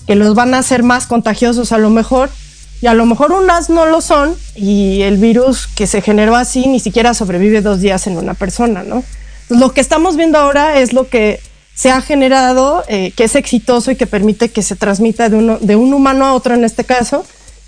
que 0.06 0.14
los 0.14 0.34
van 0.34 0.54
a 0.54 0.58
hacer 0.58 0.82
más 0.82 1.06
contagiosos 1.06 1.72
a 1.72 1.78
lo 1.78 1.90
mejor, 1.90 2.30
y 2.80 2.86
a 2.86 2.94
lo 2.94 3.06
mejor 3.06 3.32
unas 3.32 3.70
no 3.70 3.86
lo 3.86 4.00
son, 4.00 4.34
y 4.54 5.02
el 5.02 5.18
virus 5.18 5.66
que 5.66 5.86
se 5.86 6.00
generó 6.00 6.36
así 6.36 6.66
ni 6.66 6.80
siquiera 6.80 7.12
sobrevive 7.12 7.60
dos 7.60 7.80
días 7.80 8.06
en 8.06 8.16
una 8.16 8.34
persona, 8.34 8.84
¿no? 8.84 9.04
Lo 9.48 9.72
que 9.72 9.80
estamos 9.80 10.16
viendo 10.16 10.38
ahora 10.38 10.80
es 10.80 10.92
lo 10.92 11.08
que 11.08 11.40
se 11.74 11.90
ha 11.90 12.00
generado, 12.00 12.84
eh, 12.88 13.12
que 13.16 13.24
es 13.24 13.36
exitoso 13.36 13.90
y 13.90 13.96
que 13.96 14.06
permite 14.06 14.50
que 14.50 14.62
se 14.62 14.74
transmita 14.74 15.28
de, 15.28 15.36
uno, 15.36 15.58
de 15.60 15.76
un 15.76 15.94
humano 15.94 16.26
a 16.26 16.34
otro 16.34 16.54
en 16.54 16.64
este 16.64 16.84
caso, 16.84 17.24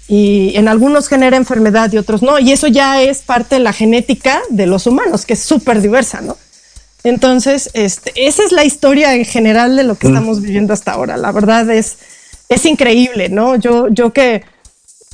y 0.09 0.53
en 0.57 0.67
algunos 0.67 1.07
genera 1.07 1.37
enfermedad 1.37 1.93
y 1.93 1.99
otros 1.99 2.21
no. 2.21 2.39
Y 2.41 2.51
eso 2.51 2.67
ya 2.67 3.01
es 3.01 3.19
parte 3.23 3.55
de 3.55 3.61
la 3.61 3.73
genética 3.73 4.41
de 4.51 4.67
los 4.67 4.89
humanos, 4.89 5.25
que 5.25 5.35
es 5.35 5.41
súper 5.41 5.81
diversa, 5.81 6.21
¿no? 6.21 6.37
Entonces, 7.05 7.71
este, 7.73 8.13
esa 8.17 8.45
es 8.45 8.53
la 8.53 8.65
historia 8.65 9.15
en 9.15 9.25
general 9.25 9.77
de 9.77 9.85
lo 9.85 9.95
que 9.95 10.09
estamos 10.09 10.43
viviendo 10.43 10.75
hasta 10.75 10.93
ahora. 10.93 11.17
La 11.17 11.33
verdad 11.33 11.71
es, 11.71 11.99
es 12.49 12.67
increíble, 12.67 13.29
¿no? 13.29 13.55
Yo, 13.57 13.89
yo 13.89 14.13
que 14.13 14.43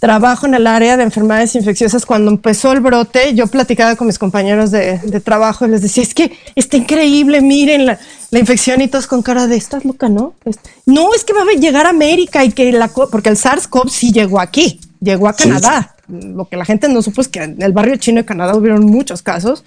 trabajo 0.07 0.47
en 0.47 0.55
el 0.55 0.69
área 0.69 0.97
de 0.97 1.03
enfermedades 1.03 1.57
infecciosas, 1.57 2.07
cuando 2.07 2.31
empezó 2.31 2.71
el 2.71 2.81
brote, 2.81 3.35
yo 3.35 3.49
platicaba 3.49 3.97
con 3.97 4.07
mis 4.07 4.21
compañeros 4.21 4.71
de, 4.71 4.99
de 4.99 5.21
trabajo 5.21 5.66
y 5.66 5.71
les 5.71 5.83
decía, 5.83 6.05
es 6.05 6.14
que 6.14 6.31
está 6.55 6.77
increíble, 6.77 7.40
miren 7.40 7.87
la, 7.87 7.99
la 8.31 8.38
infección 8.38 8.81
y 8.81 8.87
todos 8.87 9.09
con 9.09 9.23
cara 9.23 9.49
de, 9.49 9.57
estás 9.57 9.85
loca, 9.85 10.09
¿no? 10.09 10.35
Es- 10.45 10.61
no, 10.87 11.12
es 11.12 11.25
que 11.25 11.33
va 11.33 11.42
a 11.42 11.59
llegar 11.59 11.87
a 11.87 11.90
América 11.90 12.45
y 12.45 12.53
que 12.53 12.71
la, 12.71 12.87
porque 12.87 13.31
el 13.31 13.37
SARS-CoV 13.37 13.88
sí 13.88 14.12
llegó 14.12 14.38
aquí, 14.38 14.79
llegó 15.01 15.27
a 15.27 15.35
Canadá. 15.35 15.97
Lo 16.09 16.45
que 16.49 16.57
la 16.57 16.64
gente 16.64 16.88
no 16.88 17.03
supo 17.03 17.21
es 17.21 17.27
que 17.27 17.42
en 17.42 17.61
el 17.61 17.73
barrio 17.73 17.97
chino 17.97 18.21
de 18.21 18.25
Canadá 18.25 18.55
hubieron 18.55 18.85
muchos 18.87 19.23
casos. 19.23 19.64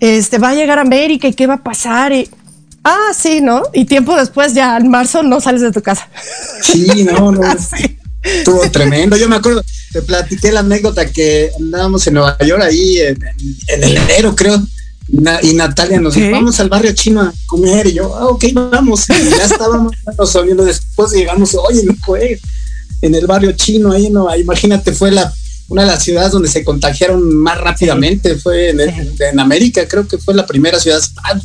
Este, 0.00 0.38
va 0.38 0.48
a 0.48 0.54
llegar 0.54 0.78
a 0.78 0.80
América 0.82 1.28
y 1.28 1.34
qué 1.34 1.46
va 1.46 1.54
a 1.54 1.62
pasar 1.62 2.12
y, 2.14 2.30
ah, 2.82 3.08
sí, 3.14 3.42
¿no? 3.42 3.64
Y 3.74 3.84
tiempo 3.84 4.16
después, 4.16 4.54
ya 4.54 4.78
en 4.78 4.88
marzo, 4.88 5.22
no 5.22 5.38
sales 5.38 5.60
de 5.60 5.70
tu 5.70 5.82
casa. 5.82 6.08
Sí, 6.62 7.04
no, 7.04 7.30
no. 7.30 7.42
Sí. 7.58 7.98
Estuvo 8.22 8.60
tremendo. 8.72 9.16
Yo 9.16 9.28
me 9.28 9.36
acuerdo, 9.36 9.62
te 9.92 10.02
platiqué 10.02 10.52
la 10.52 10.60
anécdota 10.60 11.10
que 11.10 11.50
andábamos 11.58 12.06
en 12.06 12.14
Nueva 12.14 12.36
York 12.44 12.62
ahí 12.62 12.98
en, 12.98 13.18
en- 13.68 13.84
en 13.84 13.96
enero, 13.96 14.34
creo. 14.36 14.62
Y 15.42 15.54
Natalia 15.54 16.00
nos 16.00 16.14
dijo, 16.14 16.26
vamos 16.30 16.60
al 16.60 16.68
barrio 16.68 16.92
chino 16.92 17.20
a 17.22 17.32
comer. 17.46 17.86
Y 17.88 17.94
yo, 17.94 18.14
ah, 18.16 18.26
ok, 18.28 18.44
vamos. 18.54 19.06
Y 19.10 19.30
ya 19.30 19.44
estábamos 19.44 19.92
saliendo 20.30 20.64
después 20.64 21.10
llegamos, 21.12 21.54
oye, 21.54 21.82
no 21.84 21.94
fue 22.04 22.38
en 23.02 23.14
el 23.14 23.26
barrio 23.26 23.52
chino, 23.52 23.90
ahí 23.92 24.10
no, 24.10 24.34
imagínate, 24.36 24.92
fue 24.92 25.10
la 25.10 25.32
una 25.68 25.82
de 25.82 25.88
las 25.88 26.02
ciudades 26.04 26.32
donde 26.32 26.48
se 26.48 26.64
contagiaron 26.64 27.34
más 27.36 27.58
rápidamente, 27.58 28.34
fue 28.36 28.70
en, 28.70 28.80
en 28.80 29.38
América, 29.40 29.86
creo 29.88 30.06
que 30.06 30.18
fue 30.18 30.34
la 30.34 30.44
primera 30.44 30.78
ciudad, 30.80 31.00
ah, 31.24 31.40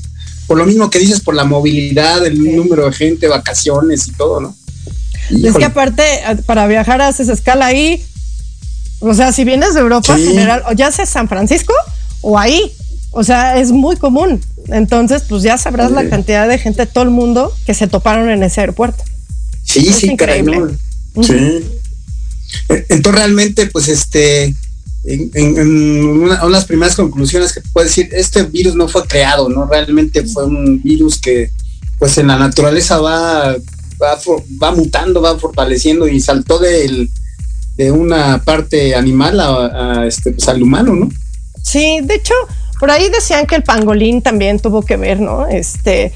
por 0.48 0.58
lo 0.58 0.66
mismo 0.66 0.90
que 0.90 0.98
dices, 1.00 1.22
por 1.22 1.34
la 1.36 1.44
movilidad, 1.44 2.26
el 2.26 2.44
número 2.56 2.86
de 2.88 2.92
gente, 2.94 3.28
vacaciones 3.28 4.08
y 4.08 4.12
todo, 4.14 4.42
¿no? 4.42 4.56
Es 5.30 5.56
que 5.56 5.66
aparte, 5.66 6.04
para 6.46 6.68
viajar 6.68 7.02
haces 7.02 7.30
escala 7.30 7.66
ahí. 7.68 8.04
O 9.00 9.14
sea, 9.14 9.32
si 9.32 9.44
vienes 9.44 9.74
de 9.74 9.82
Europa 9.82 10.16
Sí. 10.18 10.26
general, 10.28 10.64
o 10.70 10.74
ya 10.74 10.92
sea 10.92 11.06
San 11.06 11.28
Francisco 11.28 11.74
o 12.22 12.38
ahí. 12.40 12.72
O 13.12 13.24
sea, 13.24 13.58
es 13.60 13.72
muy 13.72 13.96
común. 13.96 14.42
Entonces, 14.68 15.24
pues 15.30 15.44
ya 15.44 15.58
sabrás 15.58 15.92
la 15.92 16.10
cantidad 16.10 16.48
de 16.48 16.58
gente 16.58 16.86
todo 16.86 17.04
el 17.04 17.12
mundo 17.12 17.54
que 17.66 17.74
se 17.74 17.88
toparon 17.88 18.30
en 18.30 18.44
ese 18.44 18.62
aeropuerto. 18.62 19.04
Sí, 19.64 19.88
Es 19.90 19.96
sí, 19.98 20.16
caray, 20.18 20.40
increíble. 20.42 20.76
Sí. 21.22 21.34
Eh, 22.70 22.86
Entonces 22.90 23.16
realmente, 23.22 23.68
pues 23.68 23.88
este, 23.88 24.46
en, 25.06 25.32
en- 25.34 25.58
en 25.58 26.06
una, 26.08 26.36
una 26.36 26.44
de 26.46 26.50
las 26.50 26.66
primeras 26.66 26.96
conclusiones 26.96 27.54
que 27.54 27.62
puedo 27.74 27.86
decir, 27.88 28.10
este 28.12 28.44
virus 28.44 28.76
no 28.76 28.88
fue 28.88 29.06
creado, 29.08 29.50
¿no? 29.50 29.66
Realmente 29.66 30.24
fue 30.26 30.46
un 30.46 30.82
virus 30.82 31.20
que, 31.20 31.50
pues 32.00 32.18
en 32.18 32.28
la 32.28 32.38
naturaleza 32.38 32.98
va, 33.00 33.56
va, 34.02 34.18
va 34.62 34.72
mutando, 34.72 35.22
va 35.22 35.38
fortaleciendo 35.38 36.08
y 36.08 36.20
saltó 36.20 36.60
de 36.60 37.92
una 37.92 38.42
parte 38.44 38.96
animal 38.96 39.40
a, 39.40 40.00
a, 40.00 40.08
este, 40.08 40.32
pues, 40.32 40.48
al 40.48 40.62
humano, 40.62 40.94
¿no? 40.96 41.10
Sí, 41.62 42.00
de 42.04 42.16
hecho, 42.16 42.34
por 42.80 42.92
ahí 42.92 43.10
decían 43.10 43.48
que 43.48 43.56
el 43.56 43.64
pangolín 43.64 44.22
también 44.22 44.60
tuvo 44.60 44.82
que 44.82 44.98
ver, 44.98 45.20
¿no? 45.20 45.48
Este. 45.48 46.14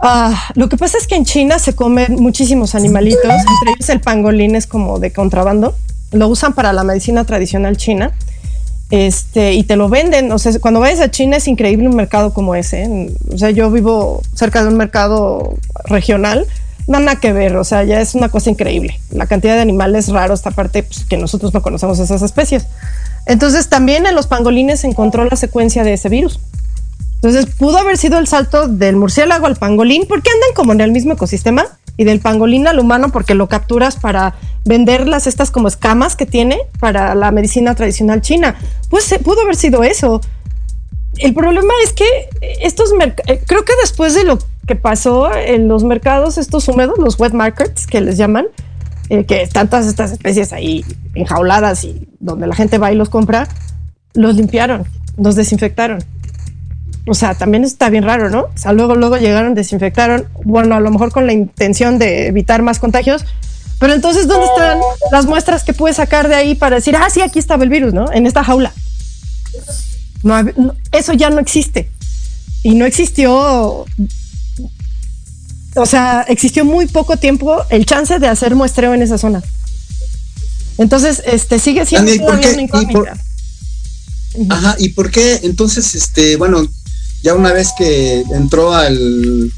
ah, 0.00 0.50
lo 0.54 0.68
que 0.68 0.76
pasa 0.76 0.98
es 0.98 1.06
que 1.06 1.14
en 1.14 1.24
China 1.24 1.58
se 1.58 1.74
comen 1.74 2.16
muchísimos 2.16 2.74
animalitos, 2.74 3.24
entre 3.24 3.72
ellos 3.74 3.88
el 3.88 4.00
pangolín 4.00 4.56
es 4.56 4.66
como 4.66 4.98
de 4.98 5.12
contrabando. 5.12 5.74
Lo 6.12 6.28
usan 6.28 6.54
para 6.54 6.72
la 6.72 6.84
medicina 6.84 7.24
tradicional 7.24 7.76
china. 7.76 8.12
Este, 8.90 9.54
y 9.54 9.62
te 9.62 9.76
lo 9.76 9.88
venden. 9.88 10.32
O 10.32 10.38
sea, 10.38 10.52
cuando 10.60 10.80
vayas 10.80 11.00
a 11.00 11.10
China 11.10 11.36
es 11.36 11.46
increíble 11.46 11.88
un 11.88 11.94
mercado 11.94 12.34
como 12.34 12.54
ese. 12.54 12.82
¿eh? 12.82 13.14
O 13.32 13.38
sea, 13.38 13.50
yo 13.50 13.70
vivo 13.70 14.22
cerca 14.34 14.62
de 14.62 14.68
un 14.68 14.76
mercado 14.76 15.54
regional. 15.84 16.46
Nada 16.90 17.14
que 17.14 17.32
ver, 17.32 17.56
o 17.56 17.62
sea, 17.62 17.84
ya 17.84 18.00
es 18.00 18.16
una 18.16 18.30
cosa 18.30 18.50
increíble. 18.50 18.98
La 19.12 19.28
cantidad 19.28 19.54
de 19.54 19.60
animales 19.60 20.08
raros, 20.08 20.40
esta 20.40 20.50
parte 20.50 20.82
pues, 20.82 21.04
que 21.04 21.16
nosotros 21.16 21.54
no 21.54 21.62
conocemos 21.62 22.00
esas 22.00 22.20
especies. 22.20 22.66
Entonces, 23.26 23.68
también 23.68 24.06
en 24.06 24.16
los 24.16 24.26
pangolines 24.26 24.80
se 24.80 24.88
encontró 24.88 25.24
la 25.24 25.36
secuencia 25.36 25.84
de 25.84 25.92
ese 25.92 26.08
virus. 26.08 26.40
Entonces, 27.14 27.46
pudo 27.46 27.78
haber 27.78 27.96
sido 27.96 28.18
el 28.18 28.26
salto 28.26 28.66
del 28.66 28.96
murciélago 28.96 29.46
al 29.46 29.54
pangolín, 29.54 30.04
porque 30.08 30.30
andan 30.30 30.52
como 30.56 30.72
en 30.72 30.80
el 30.80 30.90
mismo 30.90 31.12
ecosistema, 31.12 31.64
y 31.96 32.02
del 32.02 32.18
pangolín 32.18 32.66
al 32.66 32.80
humano, 32.80 33.12
porque 33.12 33.36
lo 33.36 33.48
capturas 33.48 33.94
para 33.94 34.34
venderlas 34.64 35.28
estas 35.28 35.52
como 35.52 35.68
escamas 35.68 36.16
que 36.16 36.26
tiene 36.26 36.58
para 36.80 37.14
la 37.14 37.30
medicina 37.30 37.76
tradicional 37.76 38.20
china. 38.20 38.56
Pues 38.88 39.12
eh, 39.12 39.20
pudo 39.20 39.42
haber 39.42 39.54
sido 39.54 39.84
eso. 39.84 40.20
El 41.18 41.34
problema 41.34 41.72
es 41.84 41.92
que 41.92 42.04
estos 42.62 42.90
eh, 43.28 43.40
creo 43.46 43.64
que 43.64 43.74
después 43.80 44.14
de 44.14 44.24
lo 44.24 44.40
que 44.66 44.76
pasó 44.76 45.34
en 45.34 45.68
los 45.68 45.84
mercados 45.84 46.38
estos 46.38 46.68
húmedos, 46.68 46.98
los 46.98 47.18
wet 47.18 47.32
markets 47.32 47.86
que 47.86 48.00
les 48.00 48.16
llaman, 48.16 48.46
eh, 49.08 49.24
que 49.24 49.42
están 49.42 49.68
todas 49.68 49.86
estas 49.86 50.12
especies 50.12 50.52
ahí 50.52 50.84
enjauladas 51.14 51.84
y 51.84 52.08
donde 52.20 52.46
la 52.46 52.54
gente 52.54 52.78
va 52.78 52.92
y 52.92 52.94
los 52.94 53.08
compra, 53.08 53.48
los 54.14 54.36
limpiaron, 54.36 54.84
los 55.16 55.34
desinfectaron. 55.34 56.04
O 57.06 57.14
sea, 57.14 57.34
también 57.34 57.64
está 57.64 57.90
bien 57.90 58.04
raro, 58.04 58.30
¿no? 58.30 58.42
O 58.42 58.56
sea, 58.58 58.72
luego, 58.72 58.94
luego 58.94 59.16
llegaron, 59.16 59.54
desinfectaron, 59.54 60.26
bueno, 60.44 60.76
a 60.76 60.80
lo 60.80 60.90
mejor 60.90 61.10
con 61.10 61.26
la 61.26 61.32
intención 61.32 61.98
de 61.98 62.28
evitar 62.28 62.62
más 62.62 62.78
contagios, 62.78 63.24
pero 63.80 63.94
entonces, 63.94 64.28
¿dónde 64.28 64.46
están 64.46 64.78
las 65.10 65.24
muestras 65.24 65.64
que 65.64 65.72
puedes 65.72 65.96
sacar 65.96 66.28
de 66.28 66.34
ahí 66.34 66.54
para 66.54 66.76
decir, 66.76 66.94
ah, 66.96 67.08
sí, 67.08 67.22
aquí 67.22 67.38
estaba 67.38 67.64
el 67.64 67.70
virus, 67.70 67.94
¿no? 67.94 68.12
En 68.12 68.26
esta 68.26 68.44
jaula. 68.44 68.72
No, 70.22 70.42
no, 70.42 70.74
eso 70.92 71.14
ya 71.14 71.30
no 71.30 71.40
existe. 71.40 71.90
Y 72.62 72.74
no 72.74 72.84
existió, 72.84 73.86
o 75.76 75.86
sea, 75.86 76.22
existió 76.28 76.64
muy 76.64 76.86
poco 76.86 77.16
tiempo 77.16 77.62
el 77.70 77.86
chance 77.86 78.18
de 78.18 78.26
hacer 78.28 78.54
muestreo 78.54 78.94
en 78.94 79.02
esa 79.02 79.18
zona. 79.18 79.42
Entonces, 80.78 81.22
este 81.26 81.58
sigue 81.58 81.84
siendo 81.86 82.10
Dani, 82.10 82.16
¿y 82.16 82.26
por 82.26 82.40
todavía 82.40 82.48
qué- 82.48 82.54
una 82.54 82.62
y 82.62 82.66
por- 82.68 82.82
incógnita. 83.08 83.24
Ajá, 84.48 84.76
¿y 84.78 84.88
por 84.90 85.10
qué 85.10 85.40
entonces, 85.42 85.94
este, 85.94 86.36
bueno, 86.36 86.66
ya 87.22 87.34
una 87.34 87.52
vez 87.52 87.68
que 87.76 88.20
entró 88.34 88.72
al, 88.74 89.52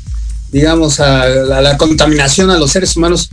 digamos, 0.50 0.98
a 1.00 1.26
la, 1.28 1.60
la 1.60 1.76
contaminación 1.76 2.50
a 2.50 2.58
los 2.58 2.72
seres 2.72 2.96
humanos, 2.96 3.28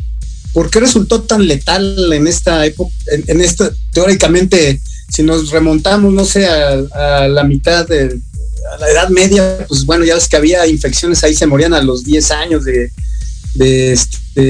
¿por 0.54 0.70
qué 0.70 0.82
resultó 0.82 1.22
tan 1.22 1.48
letal 1.48 2.12
en 2.14 2.28
esta 2.28 2.66
época, 2.66 2.94
en, 3.12 3.24
en 3.28 3.42
esta, 3.42 3.72
teóricamente, 3.94 4.80
si 5.10 5.24
nos 5.24 5.50
remontamos, 5.50 6.14
no 6.14 6.26
sé, 6.26 6.46
a, 6.48 7.24
a 7.24 7.28
la 7.28 7.44
mitad 7.44 7.88
de 7.88 8.20
a 8.74 8.78
la 8.78 8.90
edad 8.90 9.10
media, 9.10 9.66
pues 9.68 9.86
bueno, 9.86 10.06
ya 10.06 10.16
ves 10.16 10.28
que 10.28 10.38
había 10.38 10.66
infecciones 10.68 11.24
ahí, 11.24 11.34
se 11.34 11.48
morían 11.48 11.74
a 11.74 11.82
los 11.82 12.04
10 12.04 12.32
años 12.32 12.64
de, 12.66 12.92
de, 13.56 13.94
este, 13.94 14.42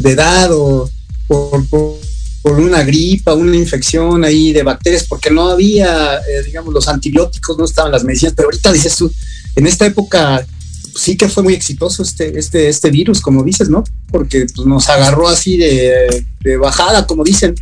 de 0.00 0.10
edad 0.10 0.50
o 0.52 0.90
por, 1.26 1.66
por- 1.68 1.96
una 2.44 2.84
gripa, 2.84 3.34
una 3.34 3.56
infección 3.56 4.24
ahí 4.24 4.52
de 4.52 4.62
bacterias, 4.62 5.04
porque 5.08 5.30
no 5.32 5.48
había, 5.48 6.18
eh, 6.18 6.44
digamos, 6.44 6.72
los 6.72 6.86
antibióticos, 6.86 7.58
no 7.58 7.64
estaban 7.64 7.90
las 7.90 8.04
medicinas, 8.04 8.34
pero 8.36 8.46
ahorita 8.46 8.72
dices 8.72 8.94
tú, 8.94 9.12
en 9.56 9.66
esta 9.66 9.84
época 9.84 10.46
pues, 10.92 11.02
sí 11.02 11.16
que 11.16 11.28
fue 11.28 11.42
muy 11.42 11.54
exitoso 11.54 12.04
este, 12.04 12.38
este, 12.38 12.68
este 12.68 12.90
virus, 12.92 13.20
como 13.20 13.42
dices, 13.42 13.68
¿no? 13.68 13.82
Porque 14.12 14.46
pues, 14.54 14.64
nos 14.64 14.88
agarró 14.88 15.26
así 15.28 15.56
de, 15.56 16.24
de 16.40 16.56
bajada, 16.56 17.04
como 17.04 17.24
dicen. 17.24 17.52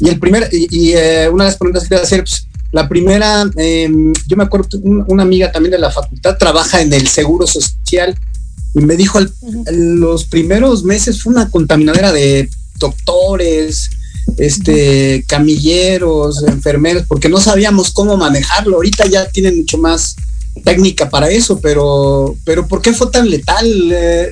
Y 0.00 0.08
el 0.08 0.18
primer, 0.18 0.48
y, 0.50 0.92
eh, 0.92 1.28
una 1.32 1.44
de 1.44 1.50
las 1.50 1.56
preguntas 1.58 1.84
que 1.84 1.90
quería 1.90 2.02
hacer, 2.02 2.24
pues, 2.24 2.44
la 2.72 2.88
primera, 2.88 3.44
eh, 3.56 3.88
yo 4.26 4.36
me 4.36 4.44
acuerdo, 4.44 4.66
un- 4.82 5.04
una 5.08 5.22
amiga 5.22 5.52
también 5.52 5.72
de 5.72 5.78
la 5.78 5.90
facultad 5.90 6.36
trabaja 6.38 6.80
en 6.80 6.92
el 6.92 7.06
Seguro 7.06 7.46
Social 7.46 8.18
y 8.74 8.80
me 8.80 8.96
dijo, 8.96 9.18
al- 9.18 9.32
los 10.00 10.24
primeros 10.24 10.82
meses 10.84 11.22
fue 11.22 11.32
una 11.34 11.50
contaminadera 11.50 12.12
de 12.12 12.48
doctores, 12.78 13.90
este, 14.38 15.24
camilleros, 15.28 16.42
enfermeros, 16.44 17.04
porque 17.06 17.28
no 17.28 17.40
sabíamos 17.40 17.90
cómo 17.92 18.16
manejarlo. 18.16 18.76
Ahorita 18.76 19.06
ya 19.06 19.28
tienen 19.28 19.58
mucho 19.58 19.78
más 19.78 20.16
técnica 20.64 21.08
para 21.10 21.28
eso, 21.30 21.60
pero, 21.60 22.36
pero 22.44 22.66
¿por 22.66 22.80
qué 22.82 22.92
fue 22.92 23.10
tan 23.10 23.28
letal 23.28 23.66
eh, 23.92 24.22
eh, 24.24 24.30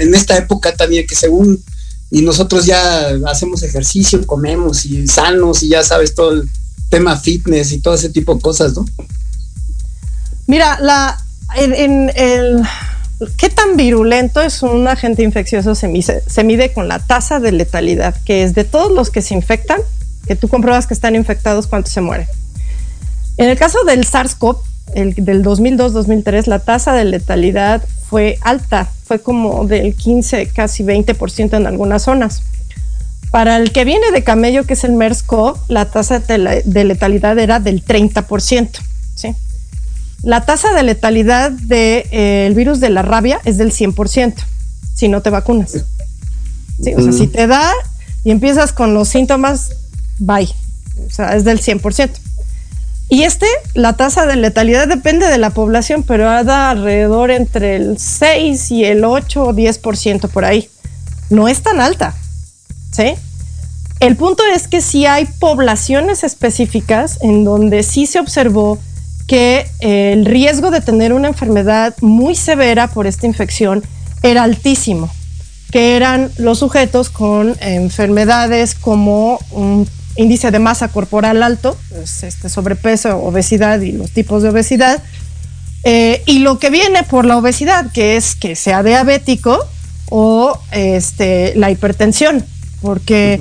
en 0.00 0.14
esta 0.14 0.36
época 0.36 0.74
también 0.74 1.06
que 1.06 1.14
según 1.14 1.62
y 2.10 2.20
nosotros 2.20 2.66
ya 2.66 3.08
hacemos 3.26 3.62
ejercicio, 3.62 4.26
comemos 4.26 4.84
y 4.84 5.06
sanos 5.06 5.62
y 5.62 5.68
ya 5.68 5.82
sabes 5.82 6.14
todo 6.14 6.32
el 6.32 6.48
tema 6.92 7.16
fitness 7.16 7.72
y 7.72 7.80
todo 7.80 7.94
ese 7.94 8.10
tipo 8.10 8.34
de 8.34 8.42
cosas, 8.42 8.74
¿no? 8.74 8.84
Mira, 10.46 10.78
la, 10.78 11.18
el, 11.56 12.62
¿qué 13.38 13.48
tan 13.48 13.78
virulento 13.78 14.42
es 14.42 14.62
un 14.62 14.86
agente 14.86 15.22
infeccioso? 15.22 15.74
Se 15.74 15.88
mide, 15.88 16.22
se 16.26 16.44
mide 16.44 16.74
con 16.74 16.88
la 16.88 16.98
tasa 16.98 17.40
de 17.40 17.50
letalidad, 17.50 18.14
que 18.26 18.42
es 18.42 18.54
de 18.54 18.64
todos 18.64 18.92
los 18.92 19.08
que 19.08 19.22
se 19.22 19.32
infectan, 19.32 19.80
que 20.26 20.36
tú 20.36 20.48
compruebas 20.48 20.86
que 20.86 20.92
están 20.92 21.14
infectados, 21.14 21.66
cuántos 21.66 21.94
se 21.94 22.02
mueren. 22.02 22.26
En 23.38 23.48
el 23.48 23.56
caso 23.56 23.82
del 23.84 24.04
SARS-CoV, 24.04 24.58
el 24.94 25.14
del 25.14 25.42
2002-2003, 25.42 26.46
la 26.46 26.58
tasa 26.58 26.92
de 26.92 27.06
letalidad 27.06 27.82
fue 28.10 28.38
alta, 28.42 28.92
fue 29.06 29.22
como 29.22 29.64
del 29.64 29.94
15, 29.94 30.48
casi 30.48 30.84
20% 30.84 31.56
en 31.56 31.66
algunas 31.66 32.02
zonas. 32.02 32.42
Para 33.32 33.56
el 33.56 33.72
que 33.72 33.86
viene 33.86 34.10
de 34.12 34.22
camello, 34.22 34.64
que 34.64 34.74
es 34.74 34.84
el 34.84 34.92
MERS-CoV, 34.92 35.56
la 35.68 35.86
tasa 35.86 36.18
de, 36.18 36.84
letalidad 36.84 37.38
era 37.38 37.60
del 37.60 37.82
30%. 37.82 38.68
¿sí? 39.14 39.34
La 40.22 40.44
tasa 40.44 40.74
de 40.74 40.82
letalidad 40.82 41.50
del 41.50 42.04
eh, 42.10 42.52
virus 42.54 42.78
de 42.78 42.90
la 42.90 43.00
rabia 43.00 43.40
es 43.46 43.56
del 43.56 43.72
100%, 43.72 44.34
si 44.94 45.08
no 45.08 45.22
te 45.22 45.30
vacunas. 45.30 45.86
¿Sí? 46.82 46.94
O 46.94 47.00
sea, 47.00 47.12
si 47.12 47.26
te 47.26 47.46
da 47.46 47.72
y 48.22 48.32
empiezas 48.32 48.74
con 48.74 48.92
los 48.92 49.08
síntomas, 49.08 49.70
bye. 50.18 50.54
O 51.06 51.10
sea, 51.10 51.34
es 51.34 51.44
del 51.44 51.58
100%. 51.58 52.10
Y 53.08 53.22
este, 53.22 53.46
la 53.72 53.94
tasa 53.94 54.26
de 54.26 54.36
letalidad 54.36 54.88
depende 54.88 55.26
de 55.28 55.38
la 55.38 55.50
población, 55.50 56.02
pero 56.02 56.24
da 56.44 56.68
alrededor 56.68 57.30
entre 57.30 57.76
el 57.76 57.98
6 57.98 58.70
y 58.72 58.84
el 58.84 59.06
8 59.06 59.42
o 59.42 59.54
10% 59.54 60.28
por 60.28 60.44
ahí. 60.44 60.68
No 61.30 61.48
es 61.48 61.62
tan 61.62 61.80
alta, 61.80 62.14
El 64.00 64.16
punto 64.16 64.42
es 64.54 64.68
que 64.68 64.80
sí 64.80 65.06
hay 65.06 65.26
poblaciones 65.38 66.24
específicas 66.24 67.18
en 67.22 67.44
donde 67.44 67.82
sí 67.82 68.06
se 68.06 68.18
observó 68.18 68.78
que 69.26 69.66
eh, 69.80 70.12
el 70.12 70.24
riesgo 70.24 70.70
de 70.70 70.80
tener 70.80 71.12
una 71.12 71.28
enfermedad 71.28 71.94
muy 72.00 72.34
severa 72.34 72.88
por 72.88 73.06
esta 73.06 73.26
infección 73.26 73.82
era 74.22 74.42
altísimo, 74.42 75.08
que 75.70 75.96
eran 75.96 76.30
los 76.36 76.58
sujetos 76.58 77.10
con 77.10 77.56
enfermedades 77.60 78.74
como 78.74 79.38
un 79.52 79.88
índice 80.16 80.50
de 80.50 80.58
masa 80.58 80.88
corporal 80.88 81.42
alto, 81.42 81.76
pues, 81.88 82.24
este 82.24 82.48
sobrepeso, 82.48 83.16
obesidad 83.18 83.80
y 83.80 83.92
los 83.92 84.10
tipos 84.10 84.42
de 84.42 84.50
obesidad, 84.50 85.02
eh, 85.84 86.22
y 86.26 86.40
lo 86.40 86.58
que 86.58 86.70
viene 86.70 87.02
por 87.02 87.24
la 87.24 87.36
obesidad, 87.36 87.90
que 87.92 88.16
es 88.16 88.34
que 88.34 88.54
sea 88.54 88.82
diabético 88.82 89.58
o 90.10 90.58
este, 90.70 91.54
la 91.56 91.70
hipertensión, 91.70 92.44
porque 92.82 93.38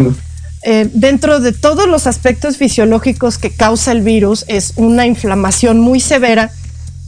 eh, 0.63 0.89
dentro 0.93 1.39
de 1.39 1.51
todos 1.51 1.89
los 1.89 2.05
aspectos 2.05 2.57
fisiológicos 2.57 3.39
que 3.39 3.49
causa 3.49 3.91
el 3.91 4.01
virus 4.01 4.45
es 4.47 4.73
una 4.75 5.07
inflamación 5.07 5.79
muy 5.79 5.99
severa 5.99 6.51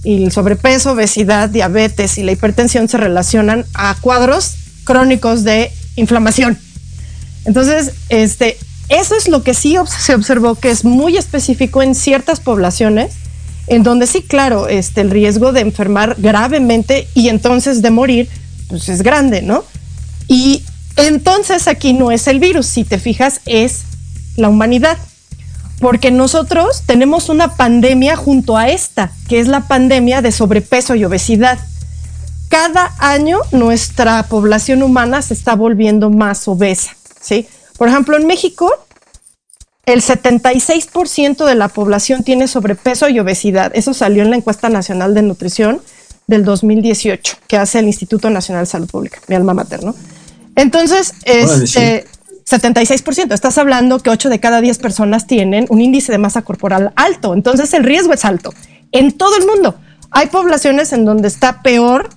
y 0.04 0.24
el 0.24 0.32
sobrepeso, 0.32 0.92
obesidad, 0.92 1.50
diabetes 1.50 2.18
y 2.18 2.24
la 2.24 2.32
hipertensión 2.32 2.90
se 2.90 2.98
relacionan 2.98 3.66
a 3.74 3.96
cuadros 4.02 4.56
crónicos 4.84 5.44
de 5.44 5.72
inflamación. 5.96 6.58
Entonces, 7.46 7.94
este, 8.10 8.58
eso 8.90 9.16
es 9.16 9.28
lo 9.28 9.44
que 9.44 9.54
sí 9.54 9.78
se 9.88 10.16
observó 10.16 10.56
que 10.56 10.72
es 10.72 10.84
muy 10.84 11.18
específico 11.18 11.82
en 11.82 11.96
ciertas 11.96 12.40
poblaciones, 12.40 13.14
en 13.68 13.84
donde 13.84 14.08
sí, 14.08 14.22
claro, 14.22 14.68
este, 14.68 15.02
el 15.02 15.12
riesgo 15.12 15.54
de 15.54 15.62
enfermar 15.62 16.16
gravemente 16.18 17.08
y 17.14 17.30
entonces 17.30 17.82
de 17.82 17.92
morir, 17.92 18.30
pues 18.68 18.90
es 18.90 19.04
grande, 19.04 19.42
¿no? 19.42 19.64
Y 20.28 20.64
entonces 20.96 21.68
aquí 21.68 21.94
no 21.94 22.12
es 22.12 22.28
el 22.28 22.40
virus, 22.40 22.68
si 22.68 22.84
te 22.84 23.00
fijas, 23.00 23.42
es 23.46 23.84
la 24.36 24.50
humanidad. 24.50 24.98
Porque 25.80 26.12
nosotros 26.12 26.84
tenemos 26.86 27.30
una 27.30 27.56
pandemia 27.56 28.16
junto 28.16 28.58
a 28.58 28.70
esta, 28.70 29.12
que 29.28 29.40
es 29.40 29.48
la 29.48 29.68
pandemia 29.68 30.22
de 30.22 30.32
sobrepeso 30.32 30.96
y 30.96 31.04
obesidad. 31.04 31.60
Cada 32.48 32.94
año 33.00 33.40
nuestra 33.52 34.24
población 34.24 34.84
humana 34.84 35.22
se 35.22 35.34
está 35.34 35.56
volviendo 35.56 36.10
más 36.10 36.48
obesa, 36.48 36.96
¿sí? 37.20 37.48
Por 37.78 37.90
ejemplo, 37.90 38.16
en 38.16 38.28
México, 38.28 38.72
el 39.86 40.02
76% 40.02 41.46
de 41.46 41.56
la 41.56 41.68
población 41.68 42.24
tiene 42.24 42.48
sobrepeso 42.48 43.10
y 43.10 43.20
obesidad. 43.20 43.72
Eso 43.76 43.94
salió 43.94 44.24
en 44.24 44.30
la 44.30 44.38
encuesta 44.38 44.70
nacional 44.70 45.14
de 45.14 45.24
nutrición 45.24 45.82
del 46.28 46.46
2018 46.46 47.38
que 47.48 47.58
hace 47.58 47.80
el 47.80 47.88
Instituto 47.88 48.30
Nacional 48.30 48.64
de 48.64 48.72
Salud 48.72 48.88
Pública, 48.88 49.20
mi 49.28 49.36
alma 49.36 49.54
materna. 49.54 49.94
Entonces, 50.56 51.14
este, 51.26 52.06
76%. 52.46 53.34
Estás 53.34 53.58
hablando 53.58 54.00
que 54.00 54.10
8 54.10 54.30
de 54.30 54.40
cada 54.40 54.62
10 54.62 54.78
personas 54.80 55.28
tienen 55.28 55.66
un 55.70 55.82
índice 55.82 56.12
de 56.12 56.18
masa 56.18 56.42
corporal 56.42 56.94
alto. 56.96 57.34
Entonces, 57.34 57.74
el 57.74 57.84
riesgo 57.84 58.14
es 58.14 58.26
alto 58.26 58.54
en 58.92 59.12
todo 59.12 59.38
el 59.38 59.46
mundo. 59.46 59.76
Hay 60.12 60.28
poblaciones 60.28 60.94
en 60.94 61.06
donde 61.06 61.28
está 61.28 61.62
peor 61.62 62.10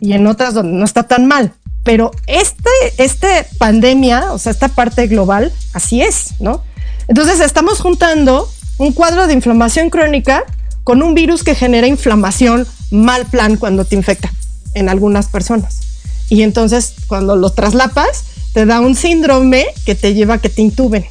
y 0.00 0.12
en 0.12 0.26
otras 0.26 0.54
donde 0.54 0.72
no 0.72 0.84
está 0.84 1.02
tan 1.04 1.26
mal 1.26 1.52
pero 1.86 2.10
este, 2.26 2.68
este 2.98 3.46
pandemia, 3.58 4.32
o 4.32 4.38
sea, 4.38 4.50
esta 4.50 4.66
parte 4.66 5.06
global, 5.06 5.52
así 5.72 6.02
es, 6.02 6.34
¿no? 6.40 6.64
Entonces 7.06 7.38
estamos 7.38 7.80
juntando 7.80 8.50
un 8.78 8.92
cuadro 8.92 9.28
de 9.28 9.34
inflamación 9.34 9.88
crónica 9.88 10.42
con 10.82 11.00
un 11.00 11.14
virus 11.14 11.44
que 11.44 11.54
genera 11.54 11.86
inflamación 11.86 12.66
mal 12.90 13.24
plan 13.26 13.56
cuando 13.56 13.84
te 13.84 13.94
infecta 13.94 14.32
en 14.74 14.88
algunas 14.88 15.28
personas. 15.28 15.85
Y 16.28 16.42
entonces 16.42 16.94
cuando 17.06 17.36
lo 17.36 17.50
traslapas, 17.50 18.24
te 18.52 18.66
da 18.66 18.80
un 18.80 18.94
síndrome 18.94 19.66
que 19.84 19.94
te 19.94 20.14
lleva 20.14 20.34
a 20.34 20.38
que 20.38 20.48
te 20.48 20.62
intuben. 20.62 21.06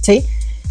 ¿Sí? 0.00 0.24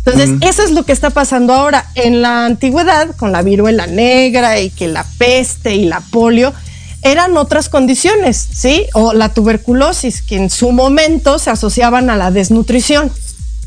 Entonces, 0.06 0.38
eso 0.42 0.62
es 0.62 0.70
lo 0.70 0.84
que 0.86 0.92
está 0.92 1.10
pasando 1.10 1.52
ahora. 1.54 1.90
En 1.96 2.22
la 2.22 2.46
antigüedad, 2.46 3.16
con 3.16 3.32
la 3.32 3.42
viruela 3.42 3.88
negra 3.88 4.60
y 4.60 4.70
que 4.70 4.88
la 4.88 5.04
peste 5.18 5.76
y 5.76 5.86
la 5.86 6.00
polio, 6.00 6.54
eran 7.02 7.36
otras 7.38 7.70
condiciones, 7.70 8.48
¿sí? 8.54 8.86
O 8.94 9.14
la 9.14 9.30
tuberculosis, 9.30 10.22
que 10.22 10.36
en 10.36 10.52
su 10.52 10.72
momento 10.72 11.40
se 11.40 11.50
asociaban 11.50 12.12
a 12.12 12.18
la 12.18 12.30
desnutrición, 12.30 13.12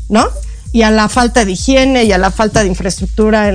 ¿no? 0.07 0.27
Y 0.71 0.83
a 0.83 0.91
la 0.91 1.09
falta 1.09 1.43
de 1.43 1.51
higiene 1.53 2.05
y 2.05 2.11
a 2.13 2.17
la 2.17 2.31
falta 2.31 2.61
de 2.61 2.67
infraestructura 2.67 3.51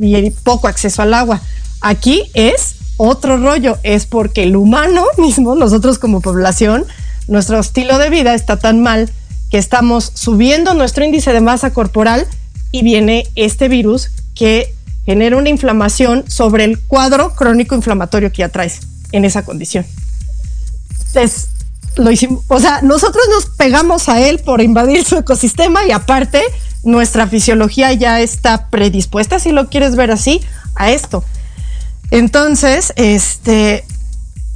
y 0.00 0.30
poco 0.42 0.68
acceso 0.68 1.00
al 1.00 1.14
agua. 1.14 1.40
Aquí 1.80 2.30
es 2.34 2.74
otro 2.96 3.36
rollo, 3.36 3.78
es 3.82 4.06
porque 4.06 4.42
el 4.44 4.56
humano 4.56 5.04
mismo, 5.18 5.54
nosotros 5.54 5.98
como 5.98 6.20
población, 6.20 6.84
nuestro 7.28 7.58
estilo 7.58 7.98
de 7.98 8.10
vida 8.10 8.34
está 8.34 8.58
tan 8.58 8.82
mal 8.82 9.10
que 9.50 9.58
estamos 9.58 10.10
subiendo 10.14 10.74
nuestro 10.74 11.04
índice 11.04 11.32
de 11.32 11.40
masa 11.40 11.72
corporal 11.72 12.26
y 12.72 12.82
viene 12.82 13.28
este 13.36 13.68
virus 13.68 14.10
que 14.34 14.74
genera 15.06 15.36
una 15.36 15.48
inflamación 15.48 16.24
sobre 16.28 16.64
el 16.64 16.80
cuadro 16.80 17.34
crónico 17.34 17.74
inflamatorio 17.74 18.32
que 18.32 18.38
ya 18.38 18.48
traes 18.48 18.80
en 19.12 19.24
esa 19.24 19.44
condición. 19.44 19.86
Entonces, 21.06 21.48
lo 21.96 22.10
hicimos, 22.10 22.42
o 22.48 22.58
sea, 22.58 22.82
nosotros 22.82 23.24
nos 23.30 23.46
pegamos 23.46 24.08
a 24.08 24.20
él 24.20 24.40
por 24.40 24.60
invadir 24.60 25.04
su 25.04 25.16
ecosistema 25.16 25.86
y 25.86 25.92
aparte 25.92 26.42
nuestra 26.82 27.26
fisiología 27.26 27.92
ya 27.92 28.20
está 28.20 28.68
predispuesta, 28.68 29.38
si 29.38 29.52
lo 29.52 29.68
quieres 29.68 29.94
ver 29.94 30.10
así, 30.10 30.40
a 30.74 30.90
esto. 30.90 31.24
Entonces, 32.10 32.92
este, 32.96 33.84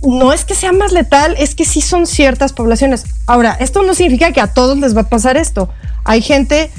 no 0.02 0.32
es 0.32 0.44
que 0.44 0.54
sea 0.54 0.72
más 0.72 0.92
letal, 0.92 1.34
es 1.38 1.54
que 1.54 1.64
sí 1.64 1.80
son 1.80 2.06
ciertas 2.06 2.52
poblaciones. 2.52 3.04
Ahora, 3.26 3.56
esto 3.58 3.82
no 3.82 3.94
significa 3.94 4.32
que 4.32 4.40
a 4.40 4.48
todos 4.48 4.78
les 4.78 4.96
va 4.96 5.02
a 5.02 5.08
pasar 5.08 5.36
esto. 5.36 5.68
Hay 6.04 6.22
gente 6.22 6.70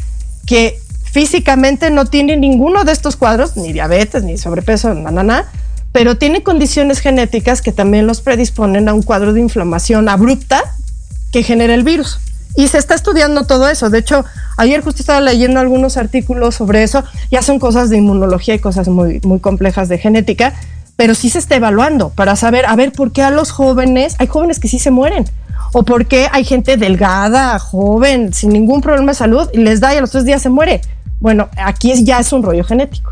que 0.46 0.80
físicamente 1.04 1.90
no 1.90 2.06
tiene 2.06 2.38
ninguno 2.38 2.84
de 2.84 2.92
estos 2.92 3.16
cuadros, 3.16 3.58
ni 3.58 3.74
diabetes, 3.74 4.24
ni 4.24 4.38
sobrepeso, 4.38 4.94
nada, 4.94 5.24
nada, 5.24 5.52
pero 5.92 6.18
tiene 6.18 6.44
condiciones 6.44 7.00
genéticas 7.00 7.62
que 7.62 7.72
también 7.72 8.08
los 8.08 8.22
predisponen 8.22 8.88
a 8.88 8.94
un 8.94 9.02
cuadro 9.02 9.34
de 9.34 9.42
inflamación 9.42 10.08
abrupta 10.08 10.62
que 11.32 11.44
genera 11.44 11.74
el 11.74 11.84
virus. 11.84 12.20
Y 12.56 12.68
se 12.68 12.78
está 12.78 12.96
estudiando 12.96 13.46
todo 13.46 13.70
eso. 13.70 13.90
De 13.90 14.00
hecho, 14.00 14.26
ayer 14.58 14.82
justo 14.82 15.02
estaba 15.02 15.22
leyendo 15.22 15.60
algunos 15.60 15.98
artículos 15.98 16.56
sobre 16.56 16.84
eso. 16.84 17.04
Ya 17.32 17.42
son 17.42 17.60
cosas 17.60 17.90
de 17.90 17.98
inmunología 17.98 18.56
y 18.56 18.60
cosas 18.60 18.88
muy, 18.88 19.22
muy 19.24 19.40
complejas 19.40 19.88
de 19.88 19.98
genética, 19.98 20.54
pero 20.96 21.16
sí 21.16 21.30
se 21.30 21.40
está 21.40 21.56
evaluando 21.56 22.10
para 22.10 22.36
saber, 22.36 22.66
a 22.66 22.76
ver, 22.76 22.92
¿por 22.92 23.12
qué 23.12 23.22
a 23.22 23.30
los 23.30 23.52
jóvenes, 23.52 24.16
hay 24.18 24.28
jóvenes 24.28 24.60
que 24.60 24.68
sí 24.68 24.80
se 24.80 24.92
mueren? 24.92 25.26
¿O 25.72 25.84
por 25.84 26.08
qué 26.08 26.28
hay 26.32 26.44
gente 26.44 26.76
delgada, 26.76 27.58
joven, 27.60 28.34
sin 28.34 28.50
ningún 28.50 28.82
problema 28.82 29.12
de 29.12 29.18
salud, 29.18 29.48
y 29.54 29.60
les 29.60 29.80
da 29.80 29.94
y 29.94 29.98
a 29.98 30.02
los 30.02 30.12
tres 30.12 30.26
días 30.26 30.42
se 30.42 30.50
muere? 30.50 30.82
Bueno, 31.20 31.48
aquí 31.58 31.92
es, 31.92 32.04
ya 32.04 32.20
es 32.20 32.34
un 32.34 32.44
rollo 32.44 32.64
genético. 32.64 33.12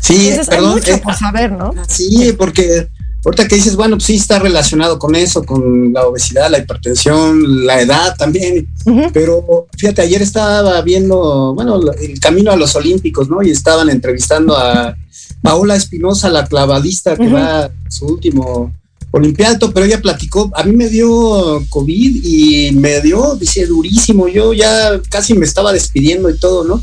Sí, 0.00 0.34
perdón. 0.48 0.74
Mucho 0.74 1.00
por 1.02 1.14
saber, 1.14 1.52
¿no? 1.52 1.72
Sí, 1.88 2.32
porque 2.38 2.88
ahorita 3.26 3.48
que 3.48 3.56
dices, 3.56 3.74
bueno, 3.74 3.96
pues 3.96 4.04
sí 4.04 4.14
está 4.14 4.38
relacionado 4.38 5.00
con 5.00 5.16
eso, 5.16 5.42
con 5.42 5.92
la 5.92 6.06
obesidad, 6.06 6.48
la 6.48 6.58
hipertensión, 6.58 7.66
la 7.66 7.80
edad 7.80 8.14
también. 8.16 8.68
Pero 9.12 9.66
fíjate, 9.76 10.02
ayer 10.02 10.22
estaba 10.22 10.80
viendo, 10.82 11.52
bueno, 11.54 11.80
el 12.00 12.20
camino 12.20 12.52
a 12.52 12.56
los 12.56 12.76
Olímpicos, 12.76 13.28
¿no? 13.28 13.42
Y 13.42 13.50
estaban 13.50 13.90
entrevistando 13.90 14.56
a 14.56 14.96
Paola 15.42 15.74
Espinosa, 15.74 16.28
la 16.28 16.46
clavadista 16.46 17.16
que 17.16 17.28
va 17.28 17.64
a 17.64 17.70
su 17.88 18.06
último 18.06 18.72
olimpiato, 19.10 19.72
pero 19.72 19.86
ella 19.86 20.00
platicó, 20.00 20.52
a 20.54 20.62
mí 20.62 20.76
me 20.76 20.88
dio 20.88 21.64
COVID 21.68 22.24
y 22.24 22.70
me 22.72 23.00
dio, 23.00 23.34
dice, 23.34 23.66
durísimo, 23.66 24.28
yo 24.28 24.52
ya 24.52 25.00
casi 25.10 25.34
me 25.34 25.46
estaba 25.46 25.72
despidiendo 25.72 26.30
y 26.30 26.38
todo, 26.38 26.64
¿no? 26.64 26.82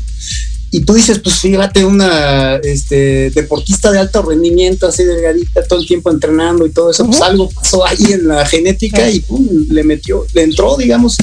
Y 0.76 0.80
tú 0.80 0.94
dices, 0.94 1.20
pues 1.20 1.36
fíjate, 1.36 1.84
una 1.84 2.56
este, 2.56 3.30
deportista 3.30 3.92
de 3.92 4.00
alto 4.00 4.22
rendimiento, 4.22 4.88
así 4.88 5.04
delgadita, 5.04 5.62
todo 5.68 5.78
el 5.78 5.86
tiempo 5.86 6.10
entrenando 6.10 6.66
y 6.66 6.70
todo 6.70 6.90
eso, 6.90 7.06
pues 7.06 7.20
algo 7.20 7.48
pasó 7.48 7.86
ahí 7.86 8.12
en 8.12 8.26
la 8.26 8.44
genética 8.44 9.08
y 9.08 9.20
pum, 9.20 9.46
le 9.70 9.84
metió, 9.84 10.26
le 10.34 10.42
entró, 10.42 10.76
digamos, 10.76 11.16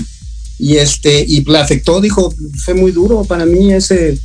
y 0.58 0.78
este, 0.78 1.26
y 1.28 1.44
le 1.44 1.58
afectó, 1.58 2.00
dijo, 2.00 2.34
fue 2.64 2.76
muy 2.76 2.94
duro 2.94 3.26
para 3.26 3.46
mí 3.46 3.74
ese, 3.74 4.18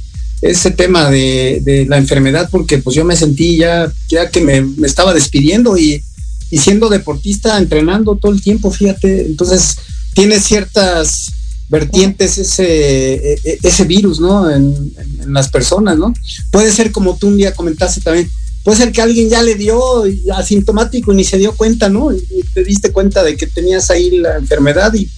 ese 0.42 0.70
tema 0.70 1.10
de, 1.10 1.86
la 1.88 1.96
enfermedad, 1.96 2.48
porque 2.48 2.78
pues 2.78 2.94
yo 2.94 3.04
me 3.04 3.16
sentí 3.16 3.56
ya, 3.56 3.92
ya 4.08 4.30
que 4.30 4.40
me, 4.40 4.60
me 4.60 4.86
estaba 4.86 5.12
despidiendo 5.12 5.76
y, 5.76 6.04
y 6.52 6.58
siendo 6.58 6.88
deportista, 6.88 7.58
entrenando 7.58 8.14
todo 8.14 8.30
el 8.30 8.40
tiempo, 8.40 8.70
fíjate, 8.70 9.26
entonces 9.26 9.74
tiene 10.14 10.38
ciertas 10.38 11.32
vertientes 11.68 12.38
ese, 12.38 13.32
e, 13.32 13.40
e, 13.44 13.58
ese 13.62 13.84
virus, 13.84 14.20
¿no? 14.20 14.50
En, 14.50 14.92
en, 14.98 15.32
las 15.32 15.48
personas, 15.48 15.98
¿no? 15.98 16.14
Puede 16.50 16.70
ser 16.70 16.92
como 16.92 17.16
tú 17.16 17.26
un 17.28 17.36
día 17.36 17.54
comentaste 17.54 18.00
también, 18.00 18.30
puede 18.62 18.78
ser 18.78 18.92
que 18.92 19.02
alguien 19.02 19.28
ya 19.28 19.42
le 19.42 19.54
dio 19.54 20.04
asintomático 20.34 21.12
y 21.12 21.16
ni 21.16 21.24
se 21.24 21.38
dio 21.38 21.56
cuenta, 21.56 21.88
¿no? 21.88 22.12
Y 22.12 22.42
te 22.54 22.64
diste 22.64 22.92
cuenta 22.92 23.22
de 23.22 23.36
que 23.36 23.46
tenías 23.46 23.90
ahí 23.90 24.10
la 24.18 24.36
enfermedad 24.36 24.92
y 24.94 25.08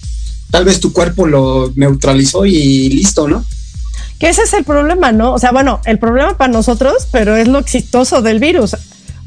tal 0.51 0.65
vez 0.65 0.79
tu 0.79 0.93
cuerpo 0.93 1.27
lo 1.27 1.71
neutralizó 1.75 2.45
y 2.45 2.89
listo, 2.89 3.27
¿no? 3.27 3.45
Que 4.19 4.29
ese 4.29 4.43
es 4.43 4.53
el 4.53 4.65
problema, 4.65 5.11
¿no? 5.11 5.33
O 5.33 5.39
sea, 5.39 5.51
bueno, 5.51 5.79
el 5.85 5.97
problema 5.97 6.37
para 6.37 6.51
nosotros, 6.51 7.07
pero 7.11 7.37
es 7.37 7.47
lo 7.47 7.59
exitoso 7.59 8.21
del 8.21 8.39
virus. 8.39 8.75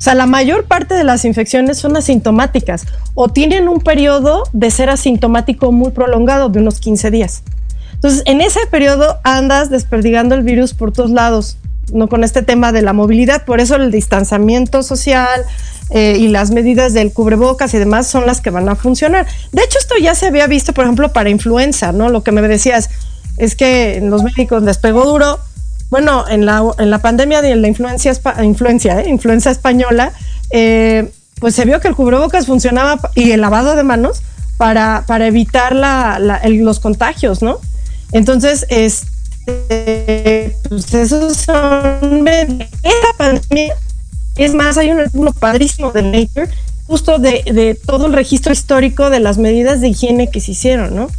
O 0.03 0.05
sea, 0.05 0.17
la 0.17 0.27
mayor 0.27 0.65
parte 0.65 0.95
de 0.95 1.05
las 1.05 1.25
infecciones 1.25 1.79
son 1.79 1.97
asintomáticas 1.97 2.87
o 3.15 3.29
tienen 3.29 3.69
un 3.69 3.79
periodo 3.79 4.43
de 4.53 4.73
ser 4.73 4.91
asintomático 4.91 5.71
muy 5.71 5.93
prolongado, 5.93 6.49
de 6.49 6.59
unos 6.59 6.81
15 6.81 7.13
días. 7.13 7.45
Entonces, 7.93 8.25
en 8.27 8.41
ese 8.41 8.59
periodo 8.69 9.21
andas 9.23 9.71
desperdigando 9.71 10.35
el 10.35 10.43
virus 10.43 10.75
por 10.75 10.91
todos 10.91 11.13
lados, 11.13 11.57
no 11.93 12.09
con 12.09 12.25
este 12.25 12.43
tema 12.43 12.73
de 12.73 12.83
la 12.83 12.93
movilidad, 12.93 13.45
por 13.45 13.61
eso 13.61 13.77
el 13.77 13.93
distanciamiento 13.93 14.83
social 14.83 15.45
eh, 15.91 16.17
y 16.19 16.27
las 16.27 16.51
medidas 16.51 16.95
del 16.95 17.13
cubrebocas 17.13 17.73
y 17.73 17.79
demás 17.79 18.09
son 18.09 18.27
las 18.27 18.41
que 18.41 18.51
van 18.51 18.69
a 18.69 18.75
funcionar. 18.75 19.29
De 19.53 19.63
hecho, 19.63 19.79
esto 19.79 19.95
ya 20.03 20.17
se 20.17 20.27
había 20.27 20.49
visto, 20.49 20.73
por 20.73 20.83
ejemplo, 20.83 21.13
para 21.13 21.31
influenza, 21.31 21.93
¿no? 21.93 22.09
Lo 22.09 22.25
que 22.25 22.33
me 22.33 22.43
decías 22.43 22.91
es 23.37 23.55
que 23.55 24.01
los 24.03 24.25
médicos 24.25 24.65
les 24.65 24.79
pegó 24.79 25.05
duro. 25.05 25.39
Bueno, 25.93 26.25
en 26.27 26.47
la, 26.47 26.63
en 26.79 26.89
la 26.89 27.01
pandemia 27.01 27.43
de 27.43 27.55
la 27.55 27.69
influencia, 27.69 28.15
influencia, 28.43 29.03
¿eh? 29.03 29.11
influenza 29.11 29.51
española, 29.51 30.15
eh, 30.49 31.13
pues 31.39 31.55
se 31.55 31.67
vio 31.67 31.81
que 31.81 31.89
el 31.89 31.95
cubrebocas 31.95 32.47
funcionaba 32.47 32.99
y 33.15 33.33
el 33.33 33.43
lavado 33.43 33.77
de 33.77 33.83
manos 33.83 34.23
para, 34.57 35.05
para 35.07 35.27
evitar 35.27 35.75
la, 35.75 36.19
los 36.47 36.81
contagios, 36.81 37.43
¿no? 37.43 37.59
Entonces, 38.11 38.65
es 38.71 39.05
este, 39.47 40.57
pues 40.67 40.95
esos 40.95 41.37
son 41.37 42.27
esta 42.27 43.13
pandemia. 43.19 43.75
Es 44.37 44.55
más, 44.55 44.79
hay 44.79 44.93
uno 45.13 45.33
padrísimo 45.35 45.93
de 45.93 46.05
Nature, 46.05 46.49
justo 46.87 47.19
de, 47.19 47.43
de, 47.53 47.75
todo 47.75 48.07
el 48.07 48.15
registro 48.15 48.55
histórico 48.55 49.11
de 49.11 49.21
las 49.21 49.37
medidas 49.37 49.83
de 49.83 49.89
higiene 49.89 50.31
que 50.31 50.41
se 50.41 50.53
hicieron, 50.53 50.97
¿no? 50.97 51.11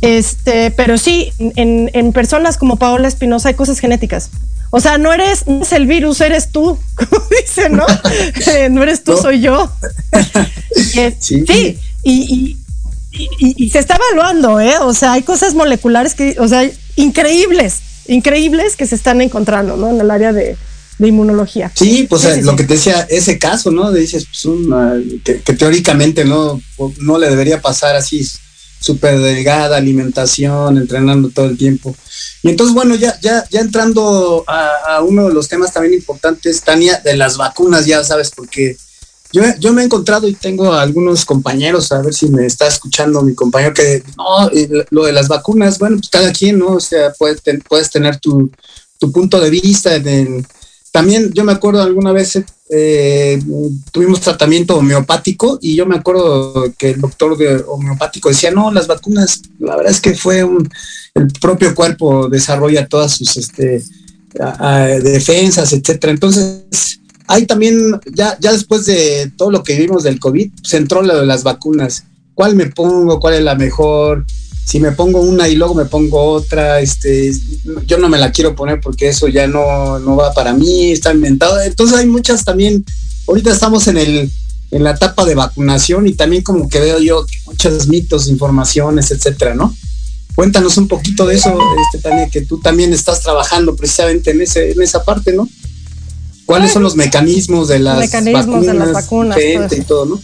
Este, 0.00 0.70
pero 0.70 0.98
sí, 0.98 1.32
en, 1.38 1.90
en 1.92 2.12
personas 2.12 2.58
como 2.58 2.76
Paola 2.76 3.08
Espinosa 3.08 3.48
hay 3.48 3.54
cosas 3.54 3.78
genéticas. 3.78 4.30
O 4.70 4.80
sea, 4.80 4.98
no 4.98 5.12
eres, 5.12 5.46
no 5.46 5.62
es 5.62 5.72
el 5.72 5.86
virus, 5.86 6.20
eres 6.20 6.50
tú, 6.50 6.78
como 6.94 7.22
dicen, 7.40 7.76
¿no? 7.76 7.86
Eh, 8.48 8.68
no 8.70 8.82
eres 8.82 9.02
tú, 9.02 9.16
soy 9.16 9.40
yo. 9.40 9.70
sí. 11.20 11.44
sí, 11.46 11.78
y, 12.02 12.56
y, 13.38 13.70
se 13.70 13.78
está 13.78 13.96
evaluando, 13.96 14.60
¿eh? 14.60 14.74
O 14.80 14.92
sea, 14.92 15.14
hay 15.14 15.22
cosas 15.22 15.54
moleculares 15.54 16.14
que, 16.14 16.36
o 16.38 16.46
sea, 16.46 16.70
increíbles, 16.96 17.80
increíbles 18.06 18.76
que 18.76 18.86
se 18.86 18.94
están 18.94 19.20
encontrando, 19.20 19.76
¿no? 19.76 19.90
En 19.90 20.00
el 20.00 20.10
área 20.10 20.32
de, 20.32 20.56
inmunología. 20.98 21.70
Sí, 21.74 22.06
pues 22.08 22.42
lo 22.42 22.56
que 22.56 22.64
te 22.64 22.74
decía, 22.74 23.06
ese 23.10 23.38
caso, 23.38 23.70
¿no? 23.70 23.92
Dices, 23.92 24.26
pues, 24.26 24.54
que, 25.24 25.40
que, 25.40 25.52
teóricamente 25.54 26.24
no, 26.24 26.60
no 26.98 27.18
le 27.18 27.28
debería 27.28 27.60
pasar 27.60 27.96
así 27.96 28.26
súper 28.86 29.18
delgada, 29.18 29.76
alimentación, 29.76 30.78
entrenando 30.78 31.30
todo 31.30 31.46
el 31.46 31.58
tiempo. 31.58 31.94
Y 32.42 32.50
entonces, 32.50 32.74
bueno, 32.74 32.94
ya, 32.94 33.18
ya, 33.20 33.44
ya 33.50 33.60
entrando 33.60 34.44
a, 34.46 35.02
uno 35.02 35.28
de 35.28 35.34
los 35.34 35.48
temas 35.48 35.72
también 35.72 35.94
importantes, 35.94 36.62
Tania, 36.62 37.00
de 37.04 37.16
las 37.16 37.36
vacunas, 37.36 37.84
ya 37.84 38.02
sabes, 38.04 38.30
porque 38.30 38.76
yo, 39.32 39.42
yo 39.58 39.72
me 39.72 39.82
he 39.82 39.84
encontrado 39.84 40.28
y 40.28 40.34
tengo 40.34 40.72
algunos 40.72 41.24
compañeros, 41.24 41.90
a 41.92 42.00
ver 42.00 42.14
si 42.14 42.28
me 42.28 42.46
está 42.46 42.66
escuchando 42.68 43.22
mi 43.22 43.34
compañero, 43.34 43.74
que 43.74 44.02
no, 44.16 44.50
lo 44.90 45.04
de 45.04 45.12
las 45.12 45.28
vacunas, 45.28 45.78
bueno, 45.78 45.96
pues 45.96 46.08
cada 46.08 46.32
quien, 46.32 46.58
¿no? 46.58 46.74
O 46.74 46.80
sea, 46.80 47.12
puedes, 47.12 47.42
puedes 47.68 47.90
tener 47.90 48.18
tu, 48.20 48.50
tu 48.98 49.12
punto 49.12 49.40
de 49.40 49.50
vista 49.50 49.90
también 50.92 51.30
yo 51.34 51.44
me 51.44 51.52
acuerdo 51.52 51.82
alguna 51.82 52.12
vez 52.12 52.38
eh, 52.68 53.40
tuvimos 53.92 54.20
tratamiento 54.20 54.76
homeopático 54.76 55.58
y 55.62 55.76
yo 55.76 55.86
me 55.86 55.96
acuerdo 55.96 56.72
que 56.76 56.90
el 56.90 57.00
doctor 57.00 57.36
de 57.36 57.62
homeopático 57.66 58.28
decía, 58.28 58.50
no, 58.50 58.72
las 58.72 58.86
vacunas, 58.86 59.42
la 59.58 59.76
verdad 59.76 59.92
es 59.92 60.00
que 60.00 60.14
fue 60.14 60.42
un, 60.42 60.68
el 61.14 61.28
propio 61.40 61.74
cuerpo 61.74 62.28
desarrolla 62.28 62.86
todas 62.86 63.12
sus 63.12 63.36
este, 63.36 63.82
defensas, 65.02 65.72
etcétera. 65.72 66.12
Entonces, 66.12 67.00
hay 67.28 67.46
también, 67.46 68.00
ya, 68.12 68.36
ya 68.40 68.52
después 68.52 68.86
de 68.86 69.32
todo 69.36 69.50
lo 69.50 69.62
que 69.62 69.78
vimos 69.78 70.02
del 70.02 70.20
COVID, 70.20 70.50
se 70.62 70.76
entró 70.76 71.02
lo 71.02 71.20
de 71.20 71.26
las 71.26 71.42
vacunas. 71.42 72.04
¿Cuál 72.34 72.54
me 72.54 72.66
pongo? 72.66 73.18
¿Cuál 73.18 73.34
es 73.34 73.42
la 73.42 73.54
mejor? 73.54 74.26
Si 74.66 74.80
me 74.80 74.90
pongo 74.90 75.20
una 75.20 75.48
y 75.48 75.54
luego 75.54 75.76
me 75.76 75.84
pongo 75.84 76.24
otra, 76.24 76.80
este, 76.80 77.32
yo 77.86 77.98
no 77.98 78.08
me 78.08 78.18
la 78.18 78.32
quiero 78.32 78.56
poner 78.56 78.80
porque 78.80 79.08
eso 79.08 79.28
ya 79.28 79.46
no, 79.46 80.00
no 80.00 80.16
va 80.16 80.34
para 80.34 80.54
mí, 80.54 80.90
está 80.90 81.14
inventado. 81.14 81.60
Entonces 81.60 81.96
hay 81.96 82.06
muchas 82.06 82.44
también, 82.44 82.84
ahorita 83.28 83.52
estamos 83.52 83.86
en 83.86 83.96
el, 83.96 84.30
en 84.72 84.82
la 84.82 84.90
etapa 84.90 85.24
de 85.24 85.36
vacunación 85.36 86.08
y 86.08 86.14
también 86.14 86.42
como 86.42 86.68
que 86.68 86.80
veo 86.80 86.98
yo 86.98 87.24
muchos 87.46 87.86
mitos, 87.86 88.26
informaciones, 88.26 89.12
etcétera, 89.12 89.54
¿no? 89.54 89.72
Cuéntanos 90.34 90.76
un 90.78 90.88
poquito 90.88 91.26
de 91.26 91.36
eso, 91.36 91.56
este, 91.84 92.02
Tania, 92.02 92.28
que 92.28 92.40
tú 92.40 92.58
también 92.58 92.92
estás 92.92 93.20
trabajando 93.20 93.76
precisamente 93.76 94.32
en, 94.32 94.40
ese, 94.40 94.72
en 94.72 94.82
esa 94.82 95.04
parte, 95.04 95.32
¿no? 95.32 95.48
¿Cuáles 96.44 96.72
son 96.72 96.82
los 96.82 96.96
mecanismos 96.96 97.68
de 97.68 97.78
las 97.78 98.00
mecanismos 98.00 98.46
vacunas, 98.46 98.66
de 98.66 98.74
las 98.74 98.92
vacunas 98.92 99.38
y 99.78 99.80
todo, 99.82 100.06
¿no? 100.06 100.20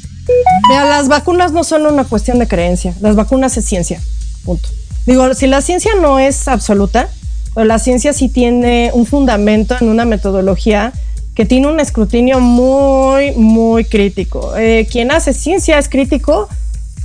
Mira, 0.68 0.84
las 0.84 1.06
vacunas 1.06 1.52
no 1.52 1.62
son 1.62 1.86
una 1.86 2.02
cuestión 2.02 2.40
de 2.40 2.48
creencia, 2.48 2.96
las 3.00 3.14
vacunas 3.14 3.56
es 3.56 3.64
ciencia. 3.64 4.02
Punto. 4.44 4.68
Digo, 5.06 5.34
si 5.34 5.46
la 5.46 5.60
ciencia 5.60 5.92
no 6.00 6.18
es 6.18 6.48
absoluta, 6.48 7.08
pero 7.54 7.66
la 7.66 7.78
ciencia 7.78 8.12
sí 8.12 8.28
tiene 8.28 8.90
un 8.94 9.06
fundamento 9.06 9.76
en 9.80 9.88
una 9.88 10.04
metodología 10.04 10.92
que 11.34 11.44
tiene 11.44 11.66
un 11.66 11.80
escrutinio 11.80 12.40
muy, 12.40 13.32
muy 13.32 13.84
crítico. 13.84 14.56
Eh, 14.56 14.86
quien 14.90 15.10
hace 15.10 15.32
ciencia 15.32 15.78
es 15.78 15.88
crítico, 15.88 16.48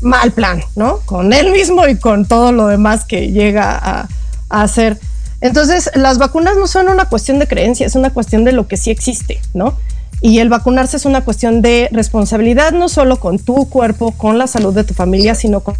mal 0.01 0.31
plan, 0.31 0.61
¿no? 0.75 0.99
Con 1.05 1.33
él 1.33 1.51
mismo 1.51 1.88
y 1.88 1.97
con 1.97 2.25
todo 2.25 2.51
lo 2.51 2.67
demás 2.67 3.05
que 3.05 3.31
llega 3.31 3.77
a, 3.77 4.07
a 4.49 4.61
hacer. 4.61 4.99
Entonces, 5.39 5.89
las 5.95 6.17
vacunas 6.17 6.55
no 6.57 6.67
son 6.67 6.89
una 6.89 7.05
cuestión 7.05 7.39
de 7.39 7.47
creencia, 7.47 7.85
es 7.85 7.95
una 7.95 8.09
cuestión 8.09 8.43
de 8.43 8.51
lo 8.51 8.67
que 8.67 8.75
sí 8.75 8.91
existe, 8.91 9.39
¿no? 9.53 9.77
Y 10.21 10.39
el 10.39 10.49
vacunarse 10.49 10.97
es 10.97 11.05
una 11.05 11.23
cuestión 11.23 11.61
de 11.61 11.89
responsabilidad, 11.91 12.71
no 12.73 12.89
solo 12.89 13.19
con 13.19 13.38
tu 13.38 13.69
cuerpo, 13.69 14.11
con 14.11 14.38
la 14.38 14.47
salud 14.47 14.73
de 14.73 14.83
tu 14.83 14.93
familia, 14.93 15.35
sino 15.35 15.59
con 15.61 15.75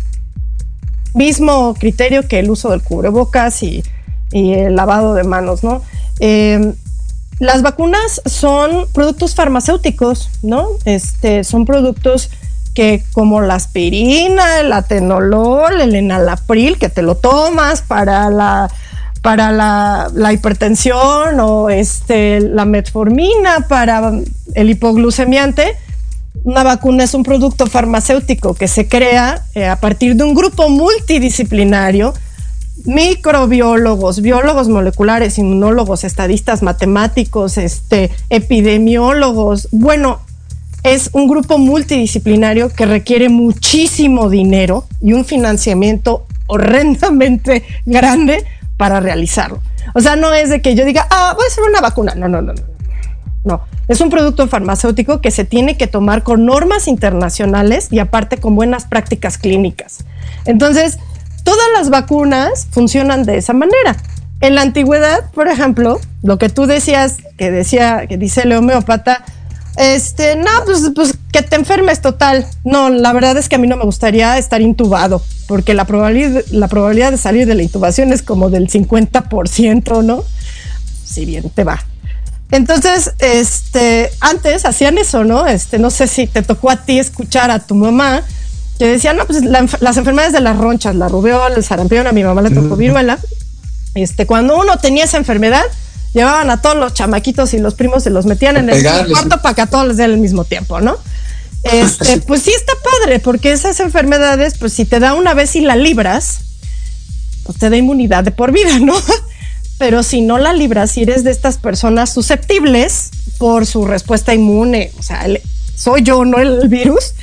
mismo 1.18 1.74
criterio 1.74 2.28
que 2.28 2.40
el 2.40 2.50
uso 2.50 2.70
del 2.70 2.82
cubrebocas 2.82 3.64
y, 3.64 3.84
el 4.32 4.76
lavado 4.76 5.14
de 5.14 5.24
manos, 5.24 5.64
¿no? 5.64 5.82
Em, 6.20 6.74
las 7.40 7.62
vacunas 7.62 8.22
son 8.26 8.88
productos 8.94 9.36
farmacéuticos, 9.36 10.30
¿no? 10.44 10.68
Este, 10.86 11.44
son 11.44 11.66
productos 11.66 12.30
que 12.74 13.04
como 13.14 13.42
la 13.42 13.56
aspirina, 13.56 14.60
el 14.60 14.72
atenolol, 14.74 15.82
el 15.82 15.96
enalapril, 15.96 16.78
que 16.78 16.90
te 16.90 17.02
lo 17.02 17.16
tomas 17.16 17.82
para 17.82 18.30
la 18.30 18.70
para 19.22 19.52
la, 19.52 20.10
la, 20.14 20.32
hipertensión 20.32 21.40
o 21.40 21.70
este, 21.70 22.40
la 22.40 22.66
metformina 22.66 23.66
para 23.68 24.14
el 24.54 24.70
hipoglucemiante, 24.70 25.76
una 26.44 26.64
vacuna 26.64 27.04
es 27.04 27.14
un 27.14 27.24
producto 27.24 27.68
farmacéutico 27.68 28.54
que 28.54 28.68
se 28.68 28.88
crea 28.88 29.44
eh, 29.54 29.66
a 29.66 29.80
partir 29.80 30.16
de 30.16 30.24
un 30.24 30.34
grupo 30.34 30.70
multidisciplinario, 30.70 32.14
microbiólogos, 32.86 34.22
biólogos 34.22 34.70
moleculares, 34.70 35.38
inmunólogos, 35.38 36.04
estadistas, 36.04 36.64
matemáticos, 36.64 37.58
este, 37.58 38.12
epidemiólogos. 38.30 39.68
Bueno, 39.72 40.20
es 40.84 41.10
un 41.14 41.28
grupo 41.28 41.58
multidisciplinario 41.58 42.70
que 42.70 42.86
requiere 42.86 43.30
muchísimo 43.30 44.30
dinero 44.30 44.86
y 45.02 45.14
un 45.14 45.26
financiamiento 45.26 46.26
horrendamente 46.48 47.64
grande 47.86 48.46
para 48.78 49.00
realizarlo. 49.00 49.62
O 49.94 50.02
sea, 50.02 50.16
no 50.16 50.34
es 50.34 50.50
de 50.50 50.62
que 50.62 50.76
yo 50.76 50.86
diga, 50.86 51.08
ah, 51.10 51.34
voy 51.36 51.44
a 51.44 51.48
hacer 51.48 51.64
una 51.64 51.82
vacuna. 51.82 52.14
No, 52.16 52.28
no, 52.28 52.42
no, 52.42 52.54
no. 52.54 52.62
No, 53.44 53.62
es 53.88 54.02
un 54.02 54.10
producto 54.10 54.48
farmacéutico 54.48 55.22
que 55.22 55.32
se 55.32 55.46
tiene 55.46 55.78
que 55.78 55.88
tomar 55.88 56.24
con 56.24 56.46
normas 56.46 56.88
internacionales 56.88 57.88
y 57.92 58.00
aparte 58.00 58.38
con 58.38 58.56
buenas 58.56 58.86
prácticas 58.86 59.38
clínicas. 59.38 60.00
Entonces, 60.46 60.98
todas 61.44 61.68
las 61.74 61.90
vacunas 61.90 62.68
funcionan 62.72 63.24
de 63.24 63.38
esa 63.38 63.54
manera. 63.54 63.96
En 64.42 64.56
la 64.56 64.62
antigüedad, 64.62 65.32
por 65.32 65.48
ejemplo, 65.48 66.00
lo 66.22 66.38
que 66.38 66.50
tú 66.50 66.66
decías, 66.66 67.18
que 67.38 67.50
decía, 67.50 68.06
que 68.08 68.18
dice 68.18 68.42
el 68.42 68.54
homeópata, 68.54 69.24
este, 69.78 70.36
no, 70.36 70.50
pues, 70.66 70.92
pues, 70.94 71.16
que 71.32 71.42
te 71.44 71.56
enfermes 71.56 72.02
total. 72.02 72.46
No, 72.64 72.90
la 72.90 73.14
verdad 73.14 73.38
es 73.38 73.48
que 73.48 73.56
a 73.56 73.60
mí 73.60 73.68
no 73.68 73.78
me 73.78 73.86
gustaría 73.86 74.38
estar 74.38 74.62
intubado, 74.62 75.22
porque 75.48 75.74
la 75.74 75.86
probabilidad, 75.86 76.44
la 76.52 76.68
probabilidad 76.68 77.12
de 77.12 77.18
salir 77.18 77.48
de 77.48 77.56
la 77.56 77.64
intubación 77.64 78.12
es 78.12 78.22
como 78.22 78.50
del 78.50 78.70
50%, 78.70 80.04
¿no? 80.04 80.24
Si 81.06 81.26
bien 81.26 81.50
te 81.50 81.64
va. 81.64 81.84
Entonces, 82.52 83.12
este, 83.20 84.10
antes 84.22 84.66
hacían 84.66 84.98
eso, 84.98 85.24
¿no? 85.24 85.48
Este, 85.48 85.80
no 85.80 85.90
sé 85.90 86.08
si 86.08 86.28
te 86.28 86.44
tocó 86.44 86.70
a 86.70 86.78
ti 86.78 86.98
escuchar 86.98 87.52
a 87.52 87.60
tu 87.60 87.76
mamá 87.76 88.24
que 88.80 88.88
decían, 88.88 89.18
no, 89.18 89.26
pues 89.26 89.44
las 89.44 89.98
enfermedades 89.98 90.34
de 90.34 90.40
las 90.40 90.58
ronchas, 90.58 90.96
la 90.96 91.08
rubiola, 91.08 91.56
el 91.56 91.64
sarampión, 91.64 92.08
a 92.08 92.12
mi 92.12 92.24
mamá 92.24 92.42
le 92.42 92.52
tocó 92.52 92.76
viruela. 92.76 93.18
Este, 93.96 94.26
cuando 94.28 94.58
uno 94.58 94.78
tenía 94.78 95.06
esa 95.06 95.18
enfermedad, 95.18 95.64
llevaban 96.14 96.50
a 96.52 96.62
todos 96.62 96.78
los 96.78 96.94
chamaquitos 96.94 97.54
y 97.54 97.60
los 97.60 97.74
primos 97.74 98.04
se 98.04 98.12
los 98.12 98.26
metían 98.26 98.58
en 98.58 98.70
el 98.70 98.84
cuarto 99.10 99.42
para 99.42 99.56
que 99.56 99.62
a 99.62 99.66
todos 99.68 99.88
les 99.88 99.98
den 99.98 100.12
el 100.12 100.18
mismo 100.20 100.46
tiempo, 100.46 100.80
¿no? 100.80 100.98
Este, 101.64 102.22
pues 102.22 102.44
sí 102.44 102.52
está 102.52 102.72
padre, 102.82 103.20
porque 103.20 103.52
esas 103.52 103.82
enfermedades, 103.82 104.58
pues 104.58 104.72
si 104.72 104.86
te 104.86 105.02
da 105.02 105.16
una 105.16 105.34
vez 105.34 105.54
y 105.58 105.62
la 105.62 105.76
libras, 105.76 106.40
pues 107.44 107.58
te 107.58 107.70
da 107.70 107.76
inmunidad 107.76 108.24
de 108.24 108.32
por 108.32 108.54
vida, 108.54 108.80
¿no? 108.80 108.94
Pero 109.78 110.02
si 110.04 110.22
no 110.22 110.38
la 110.38 110.54
libras, 110.54 110.92
si 110.92 111.04
eres 111.04 111.24
de 111.24 111.32
estas 111.32 111.58
personas 111.58 112.12
susceptibles 112.12 113.12
por 113.38 113.66
su 113.66 113.86
respuesta 113.86 114.34
inmune, 114.34 114.92
o 114.98 115.04
sea, 115.04 115.26
soy 115.76 116.02
yo, 116.02 116.26
no 116.26 116.40
el 116.40 116.68
virus, 116.68 117.14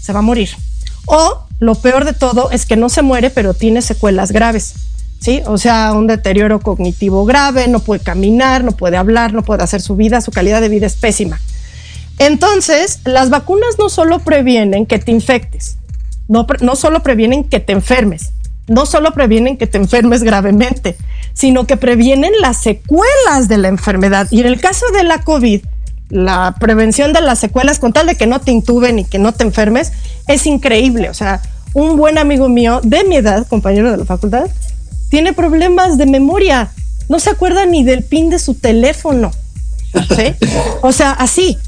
se 0.00 0.12
va 0.12 0.18
a 0.18 0.22
morir. 0.22 0.50
O 1.06 1.46
lo 1.58 1.74
peor 1.74 2.04
de 2.04 2.12
todo 2.12 2.50
es 2.50 2.66
que 2.66 2.76
no 2.76 2.88
se 2.88 3.02
muere, 3.02 3.30
pero 3.30 3.54
tiene 3.54 3.82
secuelas 3.82 4.32
graves. 4.32 4.74
¿Sí? 5.20 5.40
O 5.46 5.56
sea, 5.56 5.92
un 5.92 6.08
deterioro 6.08 6.58
cognitivo 6.58 7.24
grave, 7.24 7.68
no 7.68 7.78
puede 7.78 8.02
caminar, 8.02 8.64
no 8.64 8.72
puede 8.72 8.96
hablar, 8.96 9.32
no 9.32 9.44
puede 9.44 9.62
hacer 9.62 9.80
su 9.80 9.94
vida, 9.94 10.20
su 10.20 10.32
calidad 10.32 10.60
de 10.60 10.68
vida 10.68 10.86
es 10.86 10.96
pésima. 10.96 11.40
Entonces, 12.18 12.98
las 13.04 13.30
vacunas 13.30 13.76
no 13.78 13.88
solo 13.88 14.18
previenen 14.18 14.84
que 14.84 14.98
te 14.98 15.12
infectes, 15.12 15.78
no, 16.26 16.44
no 16.60 16.74
solo 16.74 17.04
previenen 17.04 17.44
que 17.44 17.60
te 17.60 17.72
enfermes, 17.72 18.32
no 18.68 18.86
solo 18.86 19.12
previenen 19.12 19.56
que 19.56 19.66
te 19.66 19.78
enfermes 19.78 20.22
gravemente, 20.22 20.96
sino 21.34 21.66
que 21.66 21.76
previenen 21.76 22.32
las 22.40 22.62
secuelas 22.62 23.48
de 23.48 23.58
la 23.58 23.68
enfermedad. 23.68 24.28
Y 24.30 24.40
en 24.40 24.46
el 24.46 24.60
caso 24.60 24.86
de 24.94 25.02
la 25.02 25.22
COVID, 25.22 25.62
la 26.10 26.54
prevención 26.60 27.12
de 27.12 27.22
las 27.22 27.38
secuelas 27.38 27.78
con 27.78 27.92
tal 27.92 28.06
de 28.06 28.16
que 28.16 28.26
no 28.26 28.40
te 28.40 28.52
intuben 28.52 28.98
y 28.98 29.04
que 29.04 29.18
no 29.18 29.32
te 29.32 29.44
enfermes 29.44 29.92
es 30.28 30.46
increíble. 30.46 31.08
O 31.10 31.14
sea, 31.14 31.40
un 31.74 31.96
buen 31.96 32.18
amigo 32.18 32.48
mío 32.48 32.80
de 32.82 33.04
mi 33.04 33.16
edad, 33.16 33.46
compañero 33.46 33.90
de 33.90 33.96
la 33.96 34.04
facultad, 34.04 34.46
tiene 35.08 35.32
problemas 35.32 35.98
de 35.98 36.06
memoria. 36.06 36.70
No 37.08 37.18
se 37.18 37.30
acuerda 37.30 37.66
ni 37.66 37.82
del 37.82 38.04
pin 38.04 38.30
de 38.30 38.38
su 38.38 38.54
teléfono. 38.54 39.30
O 40.82 40.92
sea, 40.92 41.12
así. 41.12 41.58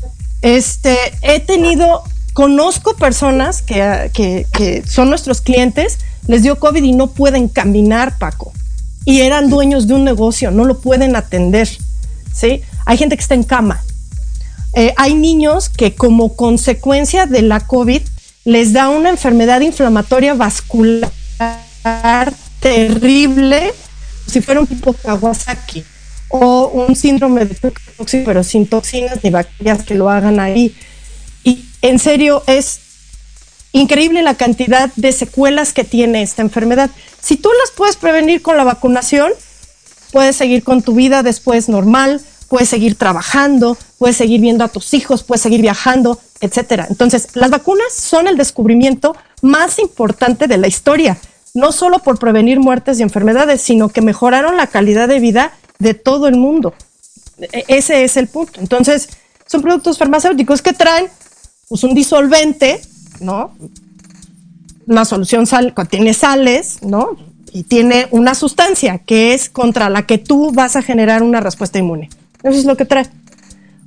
Este, 0.43 0.97
he 1.23 1.41
tenido, 1.41 2.03
conozco 2.35 2.95
personas 2.97 3.63
que, 3.63 4.11
que 4.13 4.83
son 4.87 5.09
nuestros 5.09 5.41
clientes, 5.41 5.99
les 6.27 6.43
dio 6.43 6.59
COVID 6.59 6.83
y 6.83 6.93
no 6.93 7.09
pueden 7.09 7.49
caminar, 7.49 8.19
Paco. 8.19 8.53
Y 9.05 9.21
eran 9.21 9.51
dueños 9.51 9.87
de 9.87 9.95
un 9.95 10.05
negocio, 10.05 10.51
no 10.51 10.65
lo 10.65 10.81
pueden 10.81 11.17
atender. 11.17 11.69
¿sí? 12.33 12.63
Hay 12.87 12.97
gente 12.97 13.17
que 13.17 13.23
está 13.23 13.35
en 13.35 13.45
cama, 13.45 13.83
eh, 14.75 14.93
hay 14.97 15.15
niños 15.15 15.69
que 15.69 15.95
como 15.95 16.35
consecuencia 16.35 17.27
de 17.27 17.43
la 17.43 17.61
COVID 17.61 18.03
les 18.45 18.73
da 18.73 18.89
una 18.89 19.11
enfermedad 19.11 19.61
inflamatoria 19.61 20.35
vascular 20.35 21.13
terrible, 22.61 23.73
si 24.27 24.41
fuera 24.41 24.61
un 24.61 24.67
tipo 24.67 24.93
Kawasaki 24.93 25.85
o 26.29 26.67
un 26.67 26.97
síndrome 26.97 27.45
de 27.45 27.55
toxina, 27.55 28.25
pero 28.25 28.43
sin 28.43 28.67
toxinas 28.67 29.23
ni 29.23 29.31
bacterias 29.31 29.85
que 29.85 29.95
lo 29.95 30.11
hagan 30.11 30.41
ahí. 30.41 30.75
Y 31.45 31.65
en 31.83 31.99
serio 31.99 32.43
es 32.47 32.81
increíble 33.75 34.23
la 34.23 34.37
cantidad 34.37 34.91
de 34.95 35.13
secuelas 35.13 35.73
que 35.73 35.83
tiene 35.83 36.23
esta 36.23 36.43
enfermedad. 36.43 36.91
Si 37.21 37.37
tú 37.37 37.51
las 37.61 37.73
puedes 37.73 37.97
prevenir 37.97 38.41
con 38.41 38.57
la 38.57 38.63
vacunación, 38.63 39.33
puedes 40.13 40.37
seguir 40.37 40.63
con 40.63 40.81
tu 40.81 40.95
vida 40.95 41.25
después 41.25 41.69
normal, 41.69 42.21
puedes 42.49 42.69
seguir 42.69 42.95
trabajando, 42.95 43.77
puedes 43.99 44.17
seguir 44.17 44.41
viendo 44.41 44.63
a 44.63 44.69
tus 44.69 44.95
hijos, 44.95 45.25
puedes 45.25 45.43
seguir 45.43 45.61
viajando, 45.61 46.21
etcétera. 46.41 46.87
Entonces, 46.89 47.29
las 47.35 47.51
vacunas 47.51 47.93
son 47.93 48.29
el 48.29 48.37
descubrimiento 48.37 49.17
más 49.43 49.81
importante 49.81 50.47
de 50.47 50.57
la 50.57 50.69
historia, 50.69 51.19
no 51.53 51.73
solo 51.73 51.99
por 51.99 52.21
prevenir 52.21 52.61
muertes 52.61 53.01
y 53.01 53.03
enfermedades, 53.03 53.61
sino 53.61 53.89
que 53.89 54.03
mejoraron 54.03 54.57
la 54.57 54.69
calidad 54.69 55.09
de 55.09 55.19
vida 55.19 55.53
de 55.81 55.95
todo 55.95 56.29
el 56.29 56.37
mundo. 56.37 56.75
E-, 57.41 57.65
ese 57.67 58.05
es 58.05 58.17
el 58.17 58.29
punto. 58.29 58.61
Entonces, 58.61 59.09
son 59.47 59.63
productos 59.63 59.99
farmacéuticos 59.99 60.63
que 60.63 60.73
traen 60.75 61.09
pues, 61.69 61.83
un 61.83 61.93
disolvente, 61.93 62.81
¿no? 63.21 63.53
Una 64.87 65.05
solución 65.05 65.47
sal, 65.47 65.75
contiene 65.75 66.15
sales, 66.15 66.79
¿no? 66.83 67.17
Y 67.53 67.63
tiene 67.63 68.09
una 68.11 68.35
sustancia 68.35 68.99
que 68.99 69.35
es 69.35 69.49
contra 69.49 69.89
la 69.89 70.03
que 70.03 70.19
tú 70.19 70.53
vas 70.53 70.77
a 70.77 70.83
generar 70.83 71.23
una 71.23 71.41
respuesta 71.41 71.79
inmune. 71.79 72.11
Eso 72.43 72.59
es 72.59 72.65
lo 72.65 72.77
que 72.77 72.85
trae. 72.85 73.07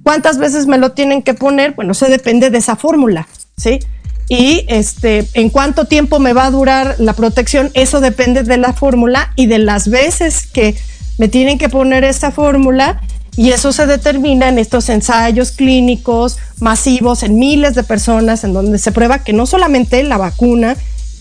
¿Cuántas 0.03 0.37
veces 0.37 0.67
me 0.67 0.77
lo 0.77 0.93
tienen 0.93 1.21
que 1.21 1.33
poner? 1.33 1.73
Bueno, 1.73 1.93
se 1.93 2.09
depende 2.09 2.49
de 2.49 2.57
esa 2.59 2.75
fórmula, 2.75 3.27
¿sí? 3.57 3.79
Y 4.29 4.65
este, 4.67 5.27
en 5.33 5.49
cuánto 5.49 5.85
tiempo 5.85 6.19
me 6.19 6.33
va 6.33 6.45
a 6.45 6.51
durar 6.51 6.95
la 6.99 7.13
protección, 7.13 7.71
eso 7.73 7.99
depende 8.01 8.43
de 8.43 8.57
la 8.57 8.73
fórmula 8.73 9.31
y 9.35 9.45
de 9.47 9.59
las 9.59 9.89
veces 9.89 10.47
que 10.47 10.75
me 11.17 11.27
tienen 11.27 11.57
que 11.57 11.69
poner 11.69 12.03
esta 12.03 12.31
fórmula 12.31 13.01
y 13.37 13.51
eso 13.51 13.71
se 13.71 13.85
determina 13.85 14.49
en 14.49 14.57
estos 14.57 14.89
ensayos 14.89 15.51
clínicos 15.51 16.37
masivos 16.59 17.23
en 17.23 17.37
miles 17.37 17.75
de 17.75 17.83
personas 17.83 18.43
en 18.43 18.51
donde 18.51 18.79
se 18.79 18.91
prueba 18.91 19.19
que 19.19 19.31
no 19.31 19.45
solamente 19.45 20.03
la 20.03 20.17
vacuna 20.17 20.75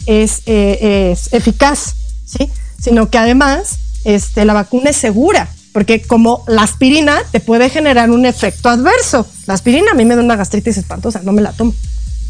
es, 0.06 0.40
eh, 0.46 1.12
es 1.12 1.32
eficaz, 1.32 1.94
¿sí? 2.24 2.50
sino 2.80 3.10
que 3.10 3.18
además 3.18 3.78
este, 4.04 4.44
la 4.46 4.54
vacuna 4.54 4.90
es 4.90 4.96
segura 4.96 5.48
porque 5.76 6.00
como 6.00 6.42
la 6.46 6.62
aspirina 6.62 7.18
te 7.32 7.40
puede 7.40 7.68
generar 7.68 8.10
un 8.10 8.24
efecto 8.24 8.70
adverso. 8.70 9.26
La 9.44 9.52
aspirina 9.52 9.90
a 9.90 9.94
mí 9.94 10.06
me 10.06 10.16
da 10.16 10.22
una 10.22 10.34
gastritis 10.34 10.78
espantosa, 10.78 11.20
no 11.22 11.32
me 11.32 11.42
la 11.42 11.52
tomo, 11.52 11.74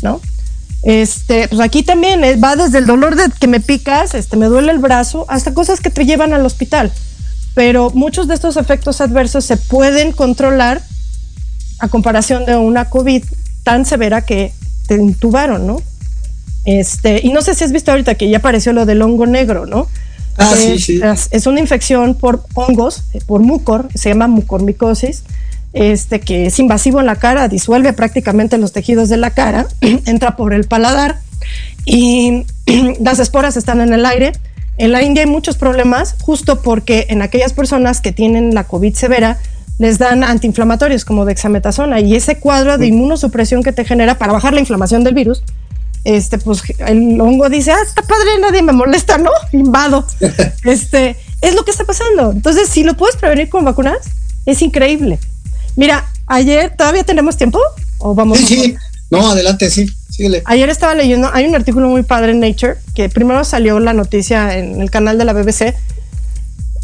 ¿no? 0.02 0.20
Este, 0.82 1.46
pues 1.46 1.60
aquí 1.60 1.84
también 1.84 2.24
eh, 2.24 2.34
va 2.34 2.56
desde 2.56 2.78
el 2.78 2.86
dolor 2.86 3.14
de 3.14 3.30
que 3.38 3.46
me 3.46 3.60
picas, 3.60 4.16
este, 4.16 4.36
me 4.36 4.46
duele 4.46 4.72
el 4.72 4.80
brazo, 4.80 5.26
hasta 5.28 5.54
cosas 5.54 5.78
que 5.78 5.90
te 5.90 6.04
llevan 6.04 6.32
al 6.32 6.44
hospital. 6.44 6.92
Pero 7.56 7.90
muchos 7.94 8.28
de 8.28 8.34
estos 8.34 8.58
efectos 8.58 9.00
adversos 9.00 9.46
se 9.46 9.56
pueden 9.56 10.12
controlar 10.12 10.82
a 11.78 11.88
comparación 11.88 12.44
de 12.44 12.54
una 12.54 12.90
COVID 12.90 13.24
tan 13.62 13.86
severa 13.86 14.26
que 14.26 14.52
te 14.86 14.96
intubaron, 14.96 15.66
¿no? 15.66 15.80
Este, 16.66 17.22
y 17.24 17.30
no 17.30 17.40
sé 17.40 17.54
si 17.54 17.64
has 17.64 17.72
visto 17.72 17.92
ahorita 17.92 18.14
que 18.16 18.28
ya 18.28 18.38
apareció 18.38 18.74
lo 18.74 18.84
del 18.84 19.00
hongo 19.00 19.24
negro, 19.24 19.64
¿no? 19.64 19.88
Ah, 20.36 20.52
sí, 20.54 20.78
sí. 20.78 21.00
Es, 21.30 21.46
una 21.46 21.60
infección 21.60 22.14
por 22.14 22.44
hongos, 22.52 23.04
eh, 23.14 23.20
por 23.24 23.40
mucor, 23.40 23.88
se 23.94 24.10
llama 24.10 24.28
mucormicosis, 24.28 25.22
este, 25.72 26.20
que 26.20 26.44
es 26.44 26.58
invasivo 26.58 27.00
en 27.00 27.06
la 27.06 27.16
cara, 27.16 27.48
disuelve 27.48 27.94
prácticamente 27.94 28.58
los 28.58 28.72
tejidos 28.72 29.08
de 29.08 29.16
la 29.16 29.30
cara, 29.30 29.66
entra 29.80 30.36
por 30.36 30.52
el 30.52 30.64
paladar 30.64 31.20
y 31.86 32.44
las 33.00 33.18
esporas 33.18 33.56
están 33.56 33.80
en 33.80 33.94
el 33.94 34.04
aire. 34.04 34.32
En 34.78 34.92
la 34.92 35.02
India 35.02 35.22
hay 35.24 35.30
muchos 35.30 35.56
problemas 35.56 36.14
justo 36.20 36.62
porque 36.62 37.06
en 37.08 37.22
aquellas 37.22 37.52
personas 37.52 38.00
que 38.00 38.12
tienen 38.12 38.54
la 38.54 38.64
COVID 38.64 38.94
severa 38.94 39.38
les 39.78 39.98
dan 39.98 40.24
antiinflamatorios 40.24 41.04
como 41.04 41.24
dexametasona 41.24 42.00
y 42.00 42.14
ese 42.14 42.38
cuadro 42.38 42.78
de 42.78 42.86
inmunosupresión 42.86 43.62
que 43.62 43.72
te 43.72 43.84
genera 43.84 44.16
para 44.18 44.32
bajar 44.32 44.54
la 44.54 44.60
inflamación 44.60 45.04
del 45.04 45.14
virus 45.14 45.42
este, 46.06 46.38
pues 46.38 46.62
el 46.86 47.20
hongo 47.20 47.48
dice, 47.48 47.72
ah, 47.72 47.82
está 47.84 48.00
padre, 48.00 48.38
nadie 48.40 48.62
me 48.62 48.72
molesta, 48.72 49.18
¿no? 49.18 49.30
Invado. 49.52 50.06
este, 50.64 51.16
es 51.40 51.54
lo 51.54 51.64
que 51.64 51.72
está 51.72 51.82
pasando. 51.82 52.30
Entonces, 52.30 52.68
si 52.68 52.84
lo 52.84 52.96
puedes 52.96 53.16
prevenir 53.16 53.48
con 53.48 53.64
vacunas, 53.64 53.98
es 54.46 54.62
increíble. 54.62 55.18
Mira, 55.74 56.08
ayer, 56.28 56.72
¿todavía 56.76 57.02
tenemos 57.02 57.36
tiempo? 57.36 57.58
¿O 57.98 58.14
vamos? 58.14 58.38
Sí, 58.38 58.46
sí. 58.46 58.76
No, 59.10 59.30
adelante, 59.30 59.68
sí. 59.68 59.90
Síguele. 60.10 60.42
Ayer 60.46 60.68
estaba 60.68 60.94
leyendo, 60.94 61.30
hay 61.32 61.46
un 61.46 61.54
artículo 61.54 61.88
muy 61.88 62.02
padre 62.02 62.32
en 62.32 62.40
Nature, 62.40 62.76
que 62.94 63.08
primero 63.08 63.44
salió 63.44 63.78
la 63.80 63.92
noticia 63.92 64.56
en 64.56 64.80
el 64.80 64.90
canal 64.90 65.18
de 65.18 65.24
la 65.24 65.32
BBC, 65.32 65.74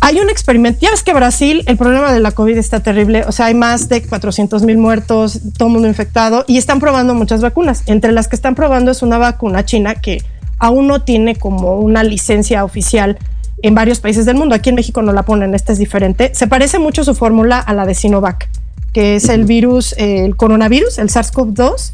hay 0.05 0.19
un 0.19 0.29
experimento, 0.29 0.81
ya 0.81 0.91
ves 0.91 1.05
que 1.05 1.15
Brasil, 1.15 1.63
el 1.67 1.77
problema 1.77 2.13
de 2.13 2.19
la 2.19 2.33
COVID 2.33 2.59
está 2.59 2.81
terrible, 2.81 3.23
o 3.25 3.31
sea, 3.31 3.47
hay 3.47 3.55
más 3.55 3.89
de 3.89 4.03
400 4.03 4.65
mil 4.65 4.77
muertos, 4.77 5.39
todo 5.57 5.69
el 5.69 5.75
mundo 5.75 5.87
infectado, 5.87 6.45
y 6.49 6.59
están 6.59 6.81
probando 6.81 7.15
muchas 7.15 7.41
vacunas. 7.41 7.85
Entre 7.87 8.11
las 8.11 8.27
que 8.27 8.35
están 8.35 8.57
probando 8.57 8.91
es 8.91 9.03
una 9.03 9.19
vacuna 9.19 9.65
china 9.65 9.95
que 9.95 10.21
aún 10.59 10.89
no 10.89 11.03
tiene 11.03 11.37
como 11.37 11.79
una 11.79 12.03
licencia 12.03 12.65
oficial 12.65 13.17
en 13.63 13.77
varios 13.77 14.01
países 14.01 14.27
del 14.27 14.35
mundo. 14.35 14.57
Aquí 14.57 14.71
en 14.71 14.75
México 14.75 15.03
no 15.03 15.13
la 15.13 15.23
ponen, 15.23 15.55
esta 15.55 15.73
es 15.73 15.79
diferente. 15.79 16.33
Se 16.35 16.49
parece 16.49 16.81
mucho 16.81 17.05
su 17.05 17.15
fórmula 17.15 17.61
a 17.61 17.73
la 17.73 17.87
de 17.87 17.95
Sinovac, 17.95 18.49
que 18.93 19.15
es 19.15 19.29
el 19.29 19.45
virus, 19.45 19.95
el 19.99 20.35
coronavirus, 20.35 20.99
el 20.99 21.11
SARS-CoV-2 21.11 21.93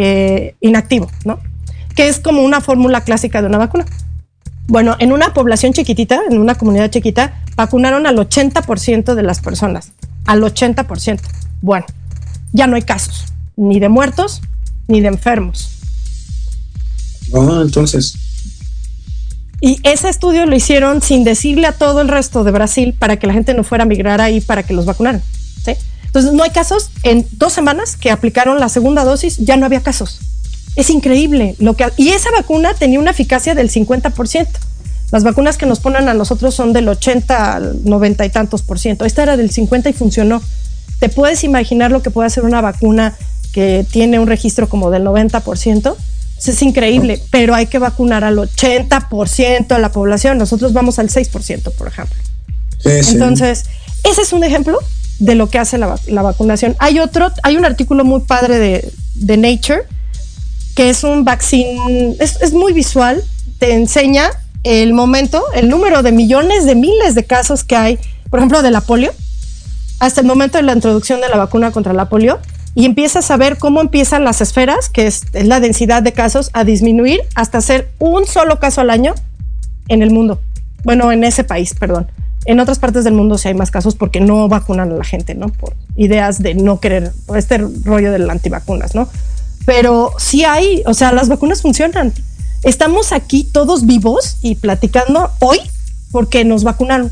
eh, 0.00 0.54
inactivo, 0.60 1.10
¿no? 1.24 1.40
Que 1.96 2.06
es 2.06 2.20
como 2.20 2.44
una 2.44 2.60
fórmula 2.60 3.00
clásica 3.00 3.42
de 3.42 3.48
una 3.48 3.58
vacuna. 3.58 3.84
Bueno, 4.68 4.94
en 5.00 5.10
una 5.10 5.34
población 5.34 5.72
chiquitita, 5.72 6.20
en 6.30 6.38
una 6.38 6.54
comunidad 6.54 6.88
chiquita, 6.88 7.42
vacunaron 7.56 8.06
al 8.06 8.16
80% 8.16 9.14
de 9.16 9.22
las 9.24 9.40
personas. 9.40 9.90
Al 10.24 10.42
80%. 10.42 11.18
Bueno, 11.62 11.84
ya 12.52 12.68
no 12.68 12.76
hay 12.76 12.82
casos, 12.82 13.24
ni 13.56 13.80
de 13.80 13.88
muertos, 13.88 14.40
ni 14.86 15.00
de 15.00 15.08
enfermos. 15.08 15.68
Ah, 17.34 17.62
entonces. 17.64 18.14
Y 19.60 19.80
ese 19.82 20.08
estudio 20.08 20.46
lo 20.46 20.54
hicieron 20.54 21.02
sin 21.02 21.24
decirle 21.24 21.66
a 21.66 21.72
todo 21.72 22.02
el 22.02 22.08
resto 22.08 22.44
de 22.44 22.52
Brasil 22.52 22.94
para 22.96 23.16
que 23.16 23.26
la 23.26 23.32
gente 23.32 23.52
no 23.52 23.64
fuera 23.64 23.82
a 23.82 23.86
migrar 23.88 24.20
ahí 24.20 24.40
para 24.40 24.62
que 24.62 24.74
los 24.74 24.84
vacunaran. 24.84 25.22
Entonces, 26.06 26.32
no 26.32 26.42
hay 26.42 26.50
casos. 26.50 26.90
En 27.02 27.26
dos 27.32 27.52
semanas 27.52 27.96
que 27.96 28.10
aplicaron 28.10 28.60
la 28.60 28.68
segunda 28.68 29.04
dosis, 29.04 29.36
ya 29.38 29.56
no 29.56 29.66
había 29.66 29.82
casos. 29.82 30.20
Es 30.76 30.90
increíble. 30.90 31.56
Lo 31.58 31.74
que, 31.74 31.86
y 31.96 32.10
esa 32.10 32.30
vacuna 32.30 32.74
tenía 32.74 33.00
una 33.00 33.10
eficacia 33.10 33.54
del 33.54 33.70
50%. 33.70 34.46
Las 35.10 35.24
vacunas 35.24 35.56
que 35.56 35.66
nos 35.66 35.80
ponen 35.80 36.08
a 36.08 36.14
nosotros 36.14 36.54
son 36.54 36.72
del 36.72 36.88
80 36.88 37.54
al 37.54 37.84
90 37.84 38.26
y 38.26 38.30
tantos 38.30 38.62
por 38.62 38.78
ciento. 38.78 39.04
Esta 39.04 39.22
era 39.22 39.36
del 39.36 39.50
50 39.50 39.90
y 39.90 39.92
funcionó. 39.92 40.42
¿Te 41.00 41.08
puedes 41.08 41.44
imaginar 41.44 41.90
lo 41.90 42.02
que 42.02 42.10
puede 42.10 42.26
hacer 42.26 42.44
una 42.44 42.60
vacuna 42.60 43.16
que 43.52 43.86
tiene 43.90 44.18
un 44.18 44.26
registro 44.26 44.68
como 44.68 44.90
del 44.90 45.04
90%? 45.04 45.96
es 46.46 46.62
increíble, 46.62 47.20
pero 47.30 47.54
hay 47.54 47.66
que 47.66 47.78
vacunar 47.78 48.22
al 48.22 48.36
80% 48.36 49.66
de 49.66 49.78
la 49.78 49.90
población. 49.90 50.38
Nosotros 50.38 50.72
vamos 50.72 50.98
al 50.98 51.08
6%, 51.08 51.72
por 51.72 51.88
ejemplo. 51.88 52.16
Entonces, 52.84 53.64
ese 54.04 54.22
es 54.22 54.32
un 54.32 54.44
ejemplo 54.44 54.78
de 55.18 55.34
lo 55.34 55.48
que 55.48 55.58
hace 55.58 55.78
la, 55.78 56.22
vacunación. 56.22 56.76
Hay 56.78 56.98
otro, 56.98 57.30
hay 57.42 57.56
un 57.56 57.64
artículo 57.64 58.04
muy 58.04 58.20
padre 58.20 58.58
de, 58.58 58.92
de 59.14 59.36
Nature, 59.36 59.82
que 60.74 60.90
es 60.90 61.04
un 61.04 61.24
vaccine, 61.24 62.16
es, 62.20 62.40
es 62.40 62.52
muy 62.52 62.72
visual, 62.72 63.22
te 63.58 63.74
enseña 63.74 64.30
el 64.64 64.92
momento, 64.92 65.42
el 65.54 65.68
número 65.68 66.02
de 66.02 66.12
millones 66.12 66.66
de 66.66 66.74
miles 66.74 67.14
de 67.14 67.24
casos 67.24 67.64
que 67.64 67.76
hay, 67.76 67.98
por 68.30 68.40
ejemplo, 68.40 68.62
de 68.62 68.70
la 68.70 68.80
polio, 68.80 69.12
hasta 69.98 70.20
el 70.20 70.26
momento 70.26 70.58
de 70.58 70.62
la 70.62 70.72
introducción 70.72 71.20
de 71.20 71.28
la 71.28 71.36
vacuna 71.36 71.72
contra 71.72 71.92
la 71.92 72.08
polio, 72.08 72.38
y 72.74 72.84
empiezas 72.84 73.30
a 73.32 73.36
ver 73.36 73.58
cómo 73.58 73.80
empiezan 73.80 74.22
las 74.22 74.40
esferas, 74.40 74.88
que 74.88 75.08
es, 75.08 75.24
la 75.32 75.58
densidad 75.58 76.02
de 76.02 76.12
casos, 76.12 76.50
a 76.52 76.62
disminuir 76.62 77.20
hasta 77.34 77.60
ser 77.60 77.90
un 77.98 78.24
solo 78.26 78.60
caso 78.60 78.80
al 78.80 78.90
año 78.90 79.14
en 79.88 80.02
el 80.02 80.10
mundo. 80.10 80.40
Bueno, 80.84 81.10
en 81.10 81.24
ese 81.24 81.42
país, 81.42 81.74
perdón. 81.74 82.08
En 82.44 82.60
otras 82.60 82.78
partes 82.78 83.04
del 83.04 83.14
mundo 83.14 83.36
sí 83.38 83.48
hay 83.48 83.54
más 83.54 83.70
casos 83.70 83.94
porque 83.94 84.20
no 84.20 84.48
vacunan 84.48 84.90
a 84.90 84.94
la 84.94 85.04
gente, 85.04 85.34
¿no? 85.34 85.48
Por 85.48 85.74
ideas 85.96 86.42
de 86.42 86.54
no 86.54 86.80
querer, 86.80 87.12
por 87.26 87.36
este 87.38 87.58
rollo 87.58 88.10
de 88.12 88.18
las 88.18 88.30
antivacunas, 88.30 88.94
¿no? 88.94 89.08
Pero 89.66 90.12
sí 90.18 90.44
hay, 90.44 90.82
o 90.86 90.94
sea, 90.94 91.12
las 91.12 91.28
vacunas 91.28 91.62
funcionan. 91.62 92.12
Estamos 92.62 93.12
aquí 93.12 93.44
todos 93.44 93.86
vivos 93.86 94.38
y 94.40 94.54
platicando 94.54 95.30
hoy 95.40 95.58
porque 96.10 96.44
nos 96.44 96.64
vacunaron, 96.64 97.10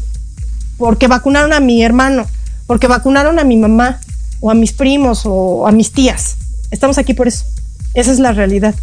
porque 0.78 1.06
vacunaron 1.06 1.52
a 1.52 1.60
mi 1.60 1.82
hermano, 1.82 2.26
porque 2.66 2.86
vacunaron 2.86 3.38
a 3.38 3.44
mi 3.44 3.56
mamá, 3.56 4.00
o 4.40 4.50
a 4.50 4.54
mis 4.54 4.72
primos 4.72 5.22
o 5.24 5.66
a 5.66 5.72
mis 5.72 5.92
tías. 5.92 6.36
Estamos 6.70 6.98
aquí 6.98 7.14
por 7.14 7.28
eso. 7.28 7.44
Esa 7.94 8.12
es 8.12 8.18
la 8.18 8.32
realidad. 8.32 8.74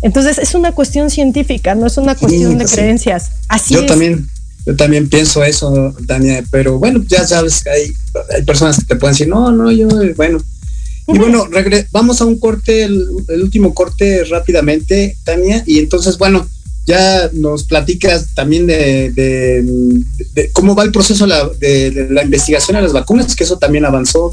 Entonces 0.00 0.38
es 0.38 0.54
una 0.54 0.72
cuestión 0.72 1.10
científica, 1.10 1.74
no 1.74 1.86
es 1.86 1.96
una 1.96 2.14
cuestión 2.14 2.58
de 2.58 2.64
creencias. 2.64 3.30
Así 3.48 3.74
yo 3.74 3.86
también, 3.86 4.28
yo 4.66 4.76
también 4.76 5.08
pienso 5.08 5.42
eso, 5.42 5.94
Tania, 6.06 6.44
pero 6.50 6.78
bueno, 6.78 7.02
ya 7.08 7.26
sabes 7.26 7.62
que 7.62 7.70
hay, 7.70 7.92
hay 8.34 8.42
personas 8.42 8.78
que 8.78 8.84
te 8.84 8.96
pueden 8.96 9.14
decir, 9.14 9.28
no, 9.28 9.50
no, 9.50 9.70
yo, 9.70 9.88
bueno. 10.16 10.42
Y 11.08 11.18
bueno, 11.18 11.48
vamos 11.90 12.20
a 12.20 12.24
un 12.24 12.38
corte, 12.38 12.84
el, 12.84 13.08
último 13.42 13.74
corte 13.74 14.24
rápidamente, 14.24 15.16
Tania, 15.24 15.64
y 15.66 15.78
entonces, 15.78 16.16
bueno, 16.16 16.46
ya 16.86 17.28
nos 17.32 17.64
platicas 17.64 18.34
también 18.34 18.66
de, 18.66 19.64
cómo 20.52 20.76
va 20.76 20.84
el 20.84 20.92
proceso 20.92 21.26
de, 21.26 21.90
de, 21.90 22.10
la 22.10 22.22
investigación 22.22 22.76
de 22.76 22.82
las 22.82 22.92
vacunas, 22.92 23.34
que 23.34 23.44
eso 23.44 23.58
también 23.58 23.84
avanzó 23.84 24.32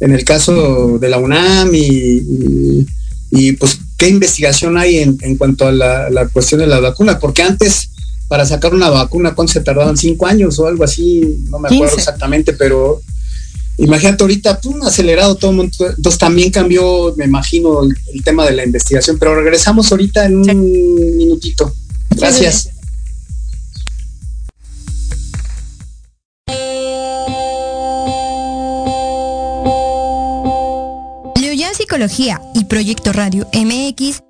en 0.00 0.12
el 0.12 0.24
caso 0.24 0.98
de 0.98 1.08
la 1.08 1.18
UNAM 1.18 1.74
y, 1.74 2.86
y, 3.30 3.52
pues 3.52 3.78
qué 3.96 4.08
investigación 4.08 4.78
hay 4.78 4.98
en, 4.98 5.18
en 5.20 5.36
cuanto 5.36 5.66
a 5.66 5.72
la, 5.72 6.28
cuestión 6.32 6.60
de 6.60 6.66
la 6.66 6.80
vacuna, 6.80 7.18
porque 7.18 7.42
antes 7.42 7.89
para 8.30 8.46
sacar 8.46 8.72
una 8.72 8.90
vacuna, 8.90 9.34
¿cuánto 9.34 9.52
se 9.52 9.60
tardaban? 9.60 9.96
¿Cinco 9.96 10.24
años 10.24 10.56
o 10.60 10.68
algo 10.68 10.84
así? 10.84 11.42
No 11.48 11.58
me 11.58 11.66
acuerdo 11.66 11.96
exactamente, 11.96 12.52
pero 12.52 13.02
imagínate 13.76 14.22
ahorita, 14.22 14.60
pum, 14.60 14.80
acelerado 14.84 15.34
todo 15.34 15.50
el 15.50 15.56
mundo. 15.56 15.72
Entonces 15.80 16.16
también 16.16 16.52
cambió, 16.52 17.12
me 17.16 17.24
imagino, 17.24 17.82
el, 17.82 18.22
tema 18.22 18.46
de 18.46 18.52
la 18.52 18.64
investigación, 18.64 19.18
pero 19.18 19.34
regresamos 19.34 19.90
ahorita 19.90 20.26
en 20.26 20.36
un 20.36 21.16
minutito. 21.16 21.74
Gracias. 22.10 22.70
Psicología 31.74 32.40
y 32.54 32.66
Proyecto 32.66 33.12
Radio 33.12 33.48
MX 33.52 34.29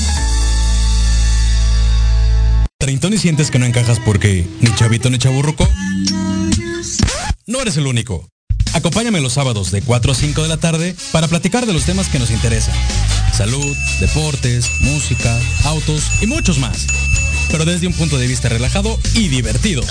¿Treintón 2.81 3.13
y 3.13 3.19
sientes 3.19 3.51
que 3.51 3.59
no 3.59 3.67
encajas 3.67 3.99
porque 3.99 4.47
ni 4.59 4.73
chavito 4.73 5.11
ni 5.11 5.19
chaburruco? 5.19 5.69
No 7.45 7.61
eres 7.61 7.77
el 7.77 7.85
único. 7.85 8.27
Acompáñame 8.73 9.21
los 9.21 9.33
sábados 9.33 9.69
de 9.69 9.83
4 9.83 10.11
a 10.11 10.15
5 10.15 10.41
de 10.41 10.47
la 10.47 10.57
tarde 10.57 10.95
para 11.11 11.27
platicar 11.27 11.67
de 11.67 11.73
los 11.73 11.85
temas 11.85 12.07
que 12.07 12.17
nos 12.17 12.31
interesan. 12.31 12.73
Salud, 13.37 13.77
deportes, 13.99 14.67
música, 14.79 15.39
autos 15.65 16.05
y 16.21 16.25
muchos 16.25 16.57
más. 16.57 16.87
Pero 17.51 17.65
desde 17.65 17.85
un 17.85 17.93
punto 17.93 18.17
de 18.17 18.25
vista 18.25 18.49
relajado 18.49 18.99
y 19.13 19.27
divertido. 19.27 19.83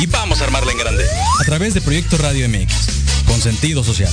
Y 0.00 0.06
vamos 0.06 0.40
a 0.40 0.44
armarla 0.44 0.70
en 0.70 0.78
grande. 0.78 1.04
A 1.40 1.44
través 1.44 1.74
de 1.74 1.80
Proyecto 1.80 2.16
Radio 2.16 2.48
MX, 2.48 3.26
con 3.26 3.40
sentido 3.40 3.82
social. 3.82 4.12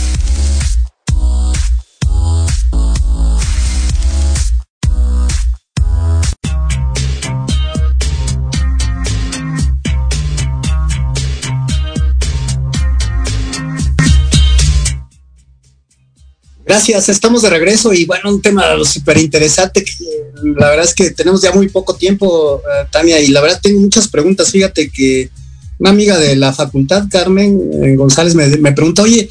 Gracias, 16.71 17.09
estamos 17.09 17.41
de 17.41 17.49
regreso 17.49 17.91
y 17.91 18.05
bueno, 18.05 18.29
un 18.29 18.41
tema 18.41 18.63
súper 18.85 19.17
interesante 19.17 19.83
que 19.83 19.93
la 20.57 20.69
verdad 20.69 20.85
es 20.85 20.93
que 20.93 21.11
tenemos 21.11 21.41
ya 21.41 21.51
muy 21.51 21.67
poco 21.67 21.95
tiempo, 21.95 22.61
eh, 22.61 22.87
Tania, 22.89 23.19
y 23.19 23.27
la 23.27 23.41
verdad 23.41 23.59
tengo 23.61 23.81
muchas 23.81 24.07
preguntas. 24.07 24.51
Fíjate 24.51 24.89
que 24.89 25.29
una 25.79 25.89
amiga 25.89 26.17
de 26.17 26.37
la 26.37 26.53
facultad, 26.53 27.09
Carmen 27.11 27.59
eh, 27.83 27.95
González, 27.97 28.35
me, 28.35 28.47
me, 28.55 28.71
pregunta, 28.71 29.01
oye, 29.01 29.27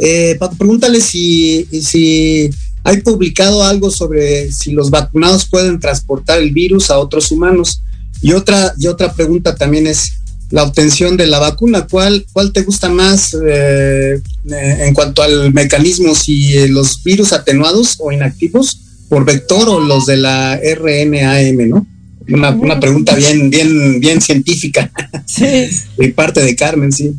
eh, 0.00 0.38
pregúntale 0.56 1.02
si, 1.02 1.68
si 1.82 2.48
hay 2.82 3.02
publicado 3.02 3.62
algo 3.62 3.90
sobre 3.90 4.50
si 4.50 4.72
los 4.72 4.88
vacunados 4.88 5.46
pueden 5.46 5.78
transportar 5.78 6.38
el 6.38 6.52
virus 6.52 6.88
a 6.88 6.98
otros 6.98 7.30
humanos. 7.30 7.82
Y 8.22 8.32
otra, 8.32 8.72
y 8.78 8.86
otra 8.86 9.12
pregunta 9.12 9.54
también 9.54 9.86
es, 9.86 10.17
la 10.50 10.62
obtención 10.62 11.16
de 11.16 11.26
la 11.26 11.38
vacuna. 11.38 11.86
¿Cuál, 11.90 12.26
cuál 12.32 12.52
te 12.52 12.62
gusta 12.62 12.88
más 12.88 13.34
eh, 13.34 14.20
eh, 14.50 14.76
en 14.86 14.94
cuanto 14.94 15.22
al 15.22 15.52
mecanismo, 15.52 16.14
si 16.14 16.56
eh, 16.56 16.68
los 16.68 17.02
virus 17.02 17.32
atenuados 17.32 17.96
o 17.98 18.12
inactivos 18.12 18.80
por 19.08 19.24
vector 19.24 19.68
o 19.68 19.80
los 19.80 20.06
de 20.06 20.16
la 20.16 20.56
RNAM, 20.56 21.68
¿no? 21.68 21.86
Una, 22.30 22.50
una 22.50 22.78
pregunta 22.78 23.14
bien, 23.14 23.48
bien, 23.48 24.00
bien 24.00 24.20
científica. 24.20 24.90
Sí. 25.24 25.68
De 25.96 26.08
parte 26.10 26.42
de 26.42 26.54
Carmen, 26.54 26.92
sí. 26.92 27.14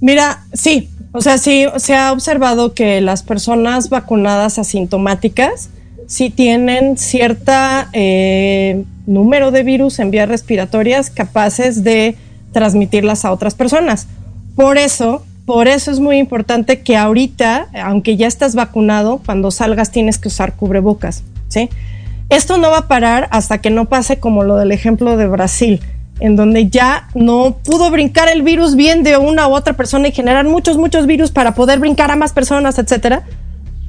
Mira, 0.00 0.44
sí, 0.52 0.88
o 1.10 1.20
sea, 1.20 1.38
sí 1.38 1.64
se 1.78 1.94
ha 1.94 2.12
observado 2.12 2.74
que 2.74 3.00
las 3.00 3.22
personas 3.22 3.88
vacunadas 3.88 4.58
asintomáticas 4.58 5.70
sí 6.06 6.30
tienen 6.30 6.96
cierta 6.96 7.88
eh, 7.92 8.84
número 9.06 9.50
de 9.50 9.62
virus 9.62 9.98
en 9.98 10.10
vías 10.10 10.28
respiratorias 10.28 11.10
capaces 11.10 11.82
de 11.84 12.16
transmitirlas 12.56 13.26
a 13.26 13.32
otras 13.32 13.54
personas. 13.54 14.06
Por 14.54 14.78
eso, 14.78 15.22
por 15.44 15.68
eso 15.68 15.90
es 15.90 16.00
muy 16.00 16.16
importante 16.16 16.80
que 16.80 16.96
ahorita, 16.96 17.66
aunque 17.84 18.16
ya 18.16 18.26
estás 18.26 18.54
vacunado, 18.54 19.20
cuando 19.26 19.50
salgas 19.50 19.90
tienes 19.90 20.16
que 20.16 20.28
usar 20.28 20.54
cubrebocas, 20.54 21.22
¿sí? 21.48 21.68
Esto 22.30 22.56
no 22.56 22.70
va 22.70 22.78
a 22.78 22.88
parar 22.88 23.28
hasta 23.30 23.58
que 23.58 23.68
no 23.68 23.90
pase 23.90 24.20
como 24.20 24.42
lo 24.42 24.56
del 24.56 24.72
ejemplo 24.72 25.18
de 25.18 25.26
Brasil, 25.26 25.82
en 26.18 26.34
donde 26.34 26.70
ya 26.70 27.08
no 27.14 27.58
pudo 27.62 27.90
brincar 27.90 28.30
el 28.30 28.40
virus 28.40 28.74
bien 28.74 29.02
de 29.02 29.18
una 29.18 29.46
u 29.48 29.54
otra 29.54 29.74
persona 29.74 30.08
y 30.08 30.12
generar 30.12 30.46
muchos, 30.46 30.78
muchos 30.78 31.04
virus 31.04 31.32
para 31.32 31.54
poder 31.54 31.78
brincar 31.78 32.10
a 32.10 32.16
más 32.16 32.32
personas, 32.32 32.78
etcétera. 32.78 33.24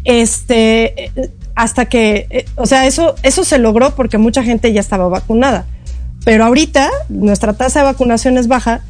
Este, 0.03 1.13
hasta 1.55 1.85
que, 1.85 2.27
eh, 2.31 2.45
o 2.57 2.65
sea, 2.65 2.85
eso, 2.85 3.15
eso 3.23 3.45
se 3.45 3.59
logró 3.59 3.95
porque 3.95 4.17
mucha 4.17 4.43
gente 4.43 4.73
ya 4.73 4.81
estaba 4.81 5.07
vacunada. 5.07 5.67
Pero 6.27 6.43
ahorita 6.43 6.91
nuestra 7.07 7.53
tasa 7.53 7.79
de 7.79 7.85
vacunación 7.85 8.37
es 8.37 8.49
baja. 8.49 8.81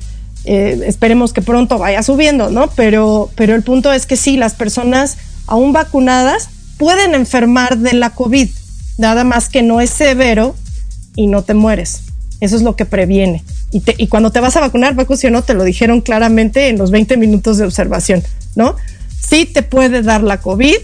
eh, 0.45 0.81
esperemos 0.87 1.33
que 1.33 1.43
pronto 1.43 1.77
vaya 1.77 2.01
subiendo, 2.01 2.49
¿no? 2.49 2.67
Pero, 2.71 3.29
pero 3.35 3.53
el 3.53 3.61
punto 3.61 3.93
es 3.93 4.07
que 4.07 4.17
sí, 4.17 4.37
las 4.37 4.55
personas 4.55 5.17
aún 5.45 5.71
vacunadas 5.71 6.49
pueden 6.79 7.13
enfermar 7.13 7.77
de 7.77 7.93
la 7.93 8.09
COVID, 8.09 8.49
nada 8.97 9.23
más 9.23 9.49
que 9.49 9.61
no 9.61 9.81
es 9.81 9.91
severo 9.91 10.55
y 11.15 11.27
no 11.27 11.43
te 11.43 11.53
mueres. 11.53 12.01
Eso 12.39 12.55
es 12.55 12.63
lo 12.63 12.75
que 12.75 12.85
previene. 12.85 13.43
Y, 13.71 14.07
cuando 14.07 14.31
te 14.31 14.39
vas 14.39 14.57
a 14.57 14.61
vacunar, 14.61 14.95
Paco, 14.95 15.15
si 15.15 15.29
no, 15.29 15.43
te 15.43 15.53
lo 15.53 15.63
dijeron 15.63 16.01
claramente 16.01 16.69
en 16.69 16.79
los 16.79 16.89
20 16.89 17.17
minutos 17.17 17.59
de 17.59 17.65
observación, 17.65 18.23
¿no? 18.55 18.75
Sí 19.21 19.45
te 19.45 19.61
puede 19.61 20.01
dar 20.01 20.23
la 20.23 20.39
COVID, 20.39 20.77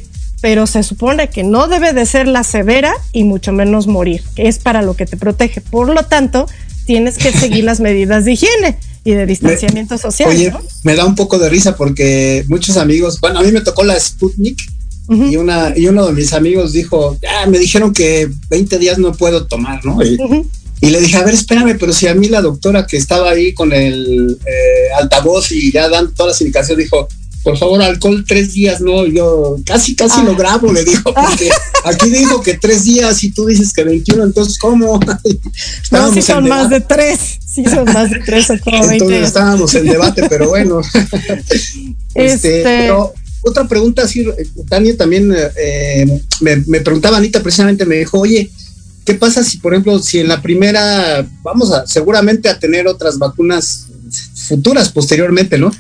pero 0.44 0.68
se 0.68 0.84
supone 0.84 1.30
que 1.30 1.42
no 1.42 1.70
debe 1.70 1.94
de 1.94 2.06
ser 2.06 2.28
la 2.28 2.44
severa 2.44 2.94
y 3.14 3.24
mucho 3.24 3.54
menos 3.54 3.88
morir, 3.88 4.22
que 4.36 4.50
es 4.50 4.60
para 4.60 4.82
lo 4.82 4.94
que 4.94 5.06
te 5.06 5.16
protege. 5.16 5.62
Por 5.62 5.88
lo 5.88 6.04
tanto, 6.04 6.48
tienes 6.86 7.18
que 7.18 7.32
seguir 7.32 7.64
las 7.64 7.80
medidas 7.88 8.26
de 8.26 8.34
higiene 8.34 8.78
y 9.06 9.14
de 9.14 9.26
distanciamiento 9.26 9.98
social. 9.98 10.28
Oye, 10.28 10.52
¿no? 10.52 10.60
me 10.84 10.98
da 10.98 11.06
un 11.06 11.16
poco 11.16 11.40
de 11.40 11.48
risa 11.48 11.78
porque 11.78 12.44
muchos 12.50 12.76
amigos, 12.76 13.22
bueno, 13.22 13.40
a 13.40 13.42
mí 13.42 13.54
me 13.54 13.62
tocó 13.62 13.86
la 13.86 13.98
Sputnik 13.98 14.60
Ujú. 15.08 15.28
y, 15.32 15.38
una, 15.38 15.72
y 15.78 15.88
uno 15.88 16.08
de 16.08 16.12
mis 16.12 16.34
amigos 16.34 16.74
dijo, 16.74 17.18
ah, 17.26 17.46
me 17.48 17.58
dijeron 17.58 17.94
que 17.94 18.30
20 18.50 18.80
días 18.80 18.98
no 18.98 19.14
puedo 19.14 19.48
tomar, 19.48 19.86
¿no? 19.86 20.04
Y, 20.04 20.16
Ujú. 20.22 20.46
y 20.82 20.90
le 20.90 21.00
dije, 21.00 21.16
a 21.16 21.24
ver, 21.24 21.36
espérame, 21.36 21.78
pero 21.80 21.94
si 21.94 22.08
a 22.08 22.16
mí 22.16 22.28
la 22.28 22.42
doctora 22.42 22.86
que 22.86 22.98
estaba 22.98 23.30
ahí 23.30 23.54
con 23.54 23.72
el 23.72 24.38
eh, 24.46 24.94
altavoz 25.02 25.54
y 25.54 25.72
ya 25.72 25.88
dando 25.88 26.12
todas 26.12 26.34
las 26.34 26.42
indicaciones 26.42 26.84
dijo, 26.84 27.08
por 27.44 27.58
favor, 27.58 27.82
alcohol 27.82 28.24
tres 28.28 28.54
días, 28.54 28.80
no, 28.82 29.06
yo 29.06 29.58
casi, 29.66 29.96
casi 29.96 30.22
Ah. 30.22 30.24
lo 30.24 30.36
grabo, 30.36 30.72
le 30.72 30.84
dijo, 30.86 31.14
porque 31.14 31.50
aquí 31.84 32.10
dijo 32.10 32.42
que 32.42 32.54
tres 32.58 32.86
días 32.86 33.24
y 33.24 33.32
tú 33.32 33.46
dices 33.46 33.74
que 33.74 33.84
21, 33.84 34.24
entonces, 34.24 34.58
¿cómo? 34.58 35.00
No, 35.12 35.18
Estábamos 35.84 36.16
en 36.18 36.24
son 36.24 36.48
más 36.48 36.70
de 36.70 36.82
tres. 36.82 37.20
Sí 37.46 37.64
son 37.66 37.86
más 37.86 38.10
de 38.10 38.20
tres 38.26 38.50
o 38.50 38.60
como 38.64 38.80
20. 38.80 38.96
Entonces 38.96 39.28
estábamos 39.28 39.76
en 39.76 39.86
debate, 39.86 40.24
pero 40.30 40.50
bueno. 40.50 40.82
este, 42.16 42.26
Este- 42.26 42.64
pero 42.64 43.14
otra 43.42 43.68
pregunta, 43.68 44.08
sí, 44.08 44.26
Tania 44.70 44.96
también 44.98 45.34
eh, 45.58 46.22
me, 46.42 46.56
me 46.66 46.80
preguntaba, 46.82 47.18
Anita 47.18 47.44
precisamente 47.44 47.86
me 47.86 47.98
dijo, 47.98 48.20
oye, 48.20 48.50
¿qué 49.06 49.16
pasa 49.16 49.44
si, 49.44 49.58
por 49.58 49.74
ejemplo, 49.74 50.00
si 50.00 50.20
en 50.20 50.30
la 50.30 50.42
primera, 50.42 51.28
vamos 51.44 51.72
a 51.74 51.86
seguramente 51.86 52.48
a 52.48 52.58
tener 52.58 52.88
otras 52.88 53.18
vacunas 53.20 53.88
futuras 54.36 54.90
posteriormente, 54.90 55.58
¿no? 55.58 55.72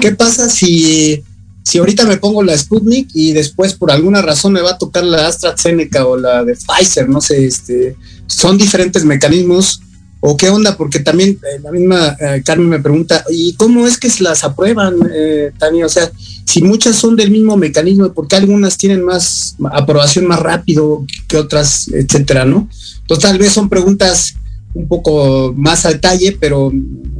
¿Qué 0.00 0.12
pasa 0.12 0.48
si, 0.48 1.22
si 1.64 1.78
ahorita 1.78 2.04
me 2.06 2.18
pongo 2.18 2.42
la 2.42 2.56
Sputnik 2.56 3.08
y 3.14 3.32
después 3.32 3.74
por 3.74 3.90
alguna 3.90 4.22
razón 4.22 4.52
me 4.52 4.60
va 4.60 4.72
a 4.72 4.78
tocar 4.78 5.04
la 5.04 5.26
AstraZeneca 5.26 6.06
o 6.06 6.16
la 6.16 6.44
de 6.44 6.54
Pfizer? 6.56 7.08
No 7.08 7.20
sé, 7.20 7.46
este, 7.46 7.96
son 8.26 8.58
diferentes 8.58 9.04
mecanismos. 9.04 9.80
¿O 10.24 10.36
qué 10.36 10.50
onda? 10.50 10.76
Porque 10.76 11.00
también 11.00 11.30
eh, 11.30 11.60
la 11.64 11.72
misma 11.72 12.16
eh, 12.20 12.42
Carmen 12.44 12.68
me 12.68 12.78
pregunta, 12.78 13.24
¿y 13.28 13.54
cómo 13.54 13.88
es 13.88 13.98
que 13.98 14.08
se 14.08 14.22
las 14.22 14.44
aprueban, 14.44 14.94
eh, 15.12 15.50
Tania? 15.58 15.84
O 15.84 15.88
sea, 15.88 16.12
si 16.46 16.62
muchas 16.62 16.94
son 16.94 17.16
del 17.16 17.32
mismo 17.32 17.56
mecanismo, 17.56 18.12
¿por 18.12 18.28
qué 18.28 18.36
algunas 18.36 18.78
tienen 18.78 19.02
más 19.04 19.56
aprobación 19.72 20.28
más 20.28 20.38
rápido 20.38 21.04
que 21.26 21.38
otras, 21.38 21.88
etcétera, 21.88 22.44
no? 22.44 22.68
Entonces, 23.00 23.22
tal 23.22 23.38
vez 23.38 23.52
son 23.52 23.68
preguntas 23.68 24.34
un 24.74 24.88
poco 24.88 25.52
más 25.56 25.84
a 25.84 25.90
detalle, 25.90 26.36
pero 26.40 26.72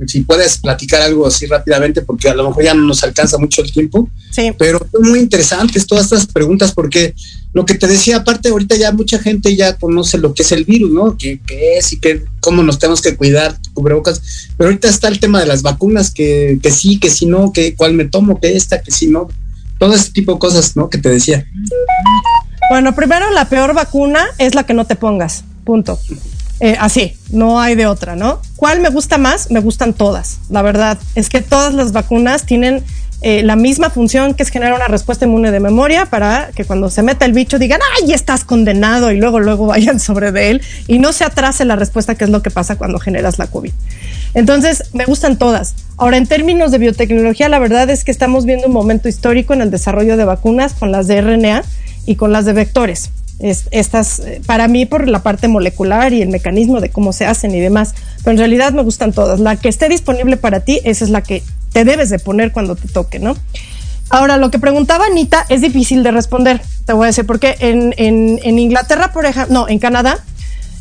si 0.06 0.22
puedes 0.22 0.58
platicar 0.58 1.02
algo 1.02 1.26
así 1.26 1.46
rápidamente, 1.46 2.00
porque 2.02 2.28
a 2.28 2.34
lo 2.34 2.48
mejor 2.48 2.64
ya 2.64 2.74
no 2.74 2.82
nos 2.82 3.02
alcanza 3.04 3.36
mucho 3.38 3.62
el 3.62 3.70
tiempo, 3.70 4.08
Sí. 4.30 4.52
pero 4.58 4.78
son 4.90 5.10
muy 5.10 5.18
interesantes 5.18 5.86
todas 5.86 6.04
estas 6.04 6.26
preguntas, 6.26 6.72
porque 6.72 7.14
lo 7.52 7.66
que 7.66 7.74
te 7.74 7.86
decía, 7.86 8.16
aparte, 8.18 8.48
ahorita 8.48 8.76
ya 8.76 8.92
mucha 8.92 9.18
gente 9.18 9.54
ya 9.54 9.76
conoce 9.76 10.16
lo 10.16 10.32
que 10.32 10.42
es 10.42 10.52
el 10.52 10.64
virus, 10.64 10.90
¿no? 10.90 11.16
¿Qué, 11.18 11.40
qué 11.46 11.76
es 11.76 11.92
y 11.92 12.00
qué, 12.00 12.24
cómo 12.40 12.62
nos 12.62 12.78
tenemos 12.78 13.02
que 13.02 13.16
cuidar, 13.16 13.58
cubrebocas, 13.74 14.22
pero 14.56 14.68
ahorita 14.68 14.88
está 14.88 15.08
el 15.08 15.20
tema 15.20 15.38
de 15.40 15.46
las 15.46 15.60
vacunas, 15.60 16.10
que, 16.10 16.58
que 16.62 16.70
sí, 16.70 16.98
que 16.98 17.10
sí 17.10 17.26
no, 17.26 17.52
que 17.52 17.74
cuál 17.74 17.92
me 17.92 18.06
tomo, 18.06 18.40
que 18.40 18.56
esta, 18.56 18.80
que 18.80 18.90
sí 18.90 19.08
no, 19.08 19.28
todo 19.78 19.94
ese 19.94 20.10
tipo 20.12 20.32
de 20.32 20.38
cosas, 20.38 20.74
¿no? 20.76 20.88
Que 20.88 20.96
te 20.98 21.10
decía. 21.10 21.44
Bueno, 22.70 22.94
primero 22.94 23.30
la 23.30 23.48
peor 23.50 23.74
vacuna 23.74 24.24
es 24.38 24.54
la 24.54 24.64
que 24.64 24.72
no 24.72 24.86
te 24.86 24.96
pongas. 24.96 25.44
Punto. 25.64 25.98
Eh, 26.60 26.76
así, 26.78 27.16
no 27.30 27.60
hay 27.60 27.74
de 27.74 27.86
otra, 27.86 28.14
¿no? 28.14 28.40
¿Cuál 28.56 28.80
me 28.80 28.88
gusta 28.88 29.18
más? 29.18 29.50
Me 29.50 29.60
gustan 29.60 29.94
todas. 29.94 30.38
La 30.48 30.62
verdad 30.62 30.98
es 31.14 31.28
que 31.28 31.40
todas 31.40 31.74
las 31.74 31.92
vacunas 31.92 32.46
tienen 32.46 32.84
eh, 33.24 33.44
la 33.44 33.54
misma 33.54 33.88
función 33.88 34.34
que 34.34 34.42
es 34.42 34.48
generar 34.48 34.74
una 34.74 34.88
respuesta 34.88 35.26
inmune 35.26 35.52
de 35.52 35.60
memoria 35.60 36.06
para 36.06 36.50
que 36.56 36.64
cuando 36.64 36.90
se 36.90 37.04
meta 37.04 37.24
el 37.24 37.32
bicho 37.32 37.60
digan, 37.60 37.78
¡ay, 37.96 38.12
estás 38.12 38.44
condenado! 38.44 39.12
Y 39.12 39.16
luego, 39.16 39.38
luego 39.38 39.66
vayan 39.68 40.00
sobre 40.00 40.32
de 40.32 40.50
él 40.50 40.62
y 40.88 40.98
no 40.98 41.12
se 41.12 41.24
atrase 41.24 41.64
la 41.64 41.76
respuesta, 41.76 42.16
que 42.16 42.24
es 42.24 42.30
lo 42.30 42.42
que 42.42 42.50
pasa 42.50 42.76
cuando 42.76 42.98
generas 42.98 43.38
la 43.38 43.46
COVID. 43.46 43.72
Entonces, 44.34 44.84
me 44.92 45.04
gustan 45.04 45.38
todas. 45.38 45.74
Ahora, 45.98 46.16
en 46.16 46.26
términos 46.26 46.72
de 46.72 46.78
biotecnología, 46.78 47.48
la 47.48 47.60
verdad 47.60 47.88
es 47.90 48.02
que 48.02 48.10
estamos 48.10 48.44
viendo 48.44 48.66
un 48.66 48.72
momento 48.72 49.08
histórico 49.08 49.54
en 49.54 49.62
el 49.62 49.70
desarrollo 49.70 50.16
de 50.16 50.24
vacunas 50.24 50.72
con 50.72 50.90
las 50.90 51.06
de 51.06 51.20
RNA 51.20 51.62
y 52.06 52.16
con 52.16 52.32
las 52.32 52.44
de 52.44 52.54
vectores. 52.54 53.10
Es- 53.42 53.66
estas, 53.72 54.22
para 54.46 54.68
mí, 54.68 54.86
por 54.86 55.06
la 55.08 55.22
parte 55.22 55.48
molecular 55.48 56.12
y 56.14 56.22
el 56.22 56.28
mecanismo 56.28 56.80
de 56.80 56.90
cómo 56.90 57.12
se 57.12 57.26
hacen 57.26 57.54
y 57.54 57.60
demás, 57.60 57.94
pero 58.18 58.30
en 58.32 58.38
realidad 58.38 58.72
me 58.72 58.82
gustan 58.82 59.12
todas. 59.12 59.40
La 59.40 59.56
que 59.56 59.68
esté 59.68 59.88
disponible 59.90 60.36
para 60.38 60.60
ti, 60.60 60.80
esa 60.84 61.04
es 61.04 61.10
la 61.10 61.22
que 61.22 61.42
te 61.72 61.84
debes 61.84 62.08
de 62.08 62.18
poner 62.18 62.52
cuando 62.52 62.76
te 62.76 62.88
toque, 62.88 63.18
¿no? 63.18 63.36
Ahora, 64.10 64.36
lo 64.36 64.50
que 64.50 64.58
preguntaba 64.58 65.06
Anita 65.06 65.44
es 65.48 65.60
difícil 65.62 66.02
de 66.02 66.10
responder, 66.10 66.60
te 66.86 66.92
voy 66.92 67.04
a 67.04 67.06
decir, 67.08 67.26
porque 67.26 67.56
en, 67.60 67.94
en, 67.96 68.38
en 68.42 68.58
Inglaterra, 68.58 69.12
por 69.12 69.26
ejemplo, 69.26 69.52
no, 69.54 69.68
en 69.68 69.78
Canadá, 69.78 70.18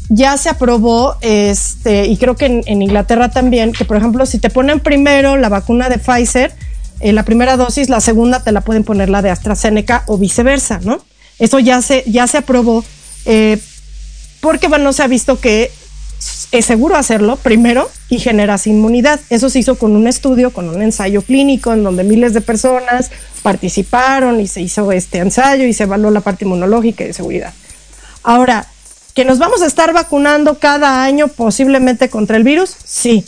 ya 0.09 0.35
se 0.37 0.49
aprobó, 0.49 1.15
este, 1.21 2.07
y 2.07 2.17
creo 2.17 2.35
que 2.35 2.45
en, 2.47 2.63
en 2.65 2.81
Inglaterra 2.81 3.29
también, 3.29 3.71
que 3.71 3.85
por 3.85 3.95
ejemplo, 3.95 4.25
si 4.25 4.37
te 4.39 4.49
ponen 4.49 4.81
primero 4.81 5.37
la 5.37 5.47
vacuna 5.47 5.87
de 5.87 5.97
Pfizer, 5.97 6.51
eh, 6.99 7.13
la 7.13 7.23
primera 7.23 7.55
dosis, 7.55 7.87
la 7.89 8.01
segunda 8.01 8.43
te 8.43 8.51
la 8.51 8.61
pueden 8.61 8.83
poner 8.83 9.09
la 9.09 9.21
de 9.21 9.29
AstraZeneca 9.29 10.03
o 10.07 10.17
viceversa, 10.17 10.79
¿no? 10.83 10.99
Eso 11.41 11.57
ya 11.57 11.81
se, 11.81 12.03
ya 12.05 12.27
se 12.27 12.37
aprobó, 12.37 12.85
eh, 13.25 13.57
porque 14.41 14.67
bueno, 14.67 14.93
se 14.93 15.01
ha 15.01 15.07
visto 15.07 15.39
que 15.39 15.71
es 16.51 16.65
seguro 16.65 16.95
hacerlo 16.95 17.35
primero 17.37 17.89
y 18.09 18.19
generas 18.19 18.67
inmunidad. 18.67 19.19
Eso 19.31 19.49
se 19.49 19.57
hizo 19.57 19.75
con 19.75 19.95
un 19.95 20.05
estudio, 20.05 20.53
con 20.53 20.69
un 20.69 20.83
ensayo 20.83 21.23
clínico 21.23 21.73
en 21.73 21.83
donde 21.83 22.03
miles 22.03 22.35
de 22.35 22.41
personas 22.41 23.09
participaron 23.41 24.39
y 24.39 24.45
se 24.45 24.61
hizo 24.61 24.91
este 24.91 25.17
ensayo 25.17 25.63
y 25.63 25.73
se 25.73 25.83
evaluó 25.83 26.11
la 26.11 26.21
parte 26.21 26.45
inmunológica 26.45 27.03
y 27.03 27.07
de 27.07 27.13
seguridad. 27.13 27.53
Ahora, 28.21 28.67
¿que 29.15 29.25
nos 29.25 29.39
vamos 29.39 29.63
a 29.63 29.65
estar 29.65 29.93
vacunando 29.93 30.59
cada 30.59 31.03
año 31.03 31.27
posiblemente 31.27 32.11
contra 32.11 32.37
el 32.37 32.43
virus? 32.43 32.75
Sí. 32.85 33.25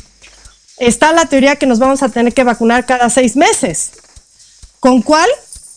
Está 0.78 1.14
la 1.14 1.26
teoría 1.26 1.56
que 1.56 1.66
nos 1.66 1.80
vamos 1.80 2.04
a 2.04 2.10
tener 2.10 2.32
que 2.32 2.44
vacunar 2.44 2.86
cada 2.86 3.10
seis 3.10 3.36
meses. 3.36 3.94
¿Con 4.80 5.02
cuál? 5.02 5.30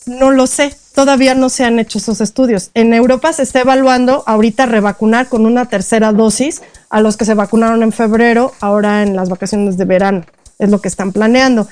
No 0.04 0.30
lo 0.32 0.46
sé. 0.46 0.76
Todavía 0.96 1.34
no 1.34 1.50
se 1.50 1.62
han 1.62 1.78
hecho 1.78 1.98
esos 1.98 2.22
estudios. 2.22 2.70
En 2.72 2.94
Europa 2.94 3.30
se 3.34 3.42
está 3.42 3.60
evaluando 3.60 4.22
ahorita 4.24 4.64
revacunar 4.64 5.28
con 5.28 5.44
una 5.44 5.66
tercera 5.66 6.10
dosis 6.10 6.62
a 6.88 7.02
los 7.02 7.18
que 7.18 7.26
se 7.26 7.34
vacunaron 7.34 7.82
en 7.82 7.92
febrero, 7.92 8.54
ahora 8.60 9.02
en 9.02 9.14
las 9.14 9.28
vacaciones 9.28 9.76
de 9.76 9.84
verano. 9.84 10.24
Es 10.58 10.70
lo 10.70 10.80
que 10.80 10.88
están 10.88 11.12
planeando. 11.12 11.68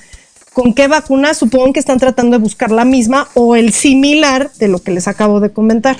¿Con 0.53 0.75
qué 0.75 0.89
vacuna? 0.89 1.33
Supongo 1.33 1.72
que 1.72 1.81
están 1.81 1.99
tratando 1.99 2.37
de 2.37 2.43
buscar 2.43 2.70
la 2.70 2.85
misma 2.85 3.29
o 3.33 3.57
el 3.57 3.72
similar 3.72 4.53
de 4.59 4.68
lo 4.68 4.81
que 4.81 4.91
les 4.91 5.09
acabo 5.09 5.41
de 5.41 5.51
comentar. 5.51 5.97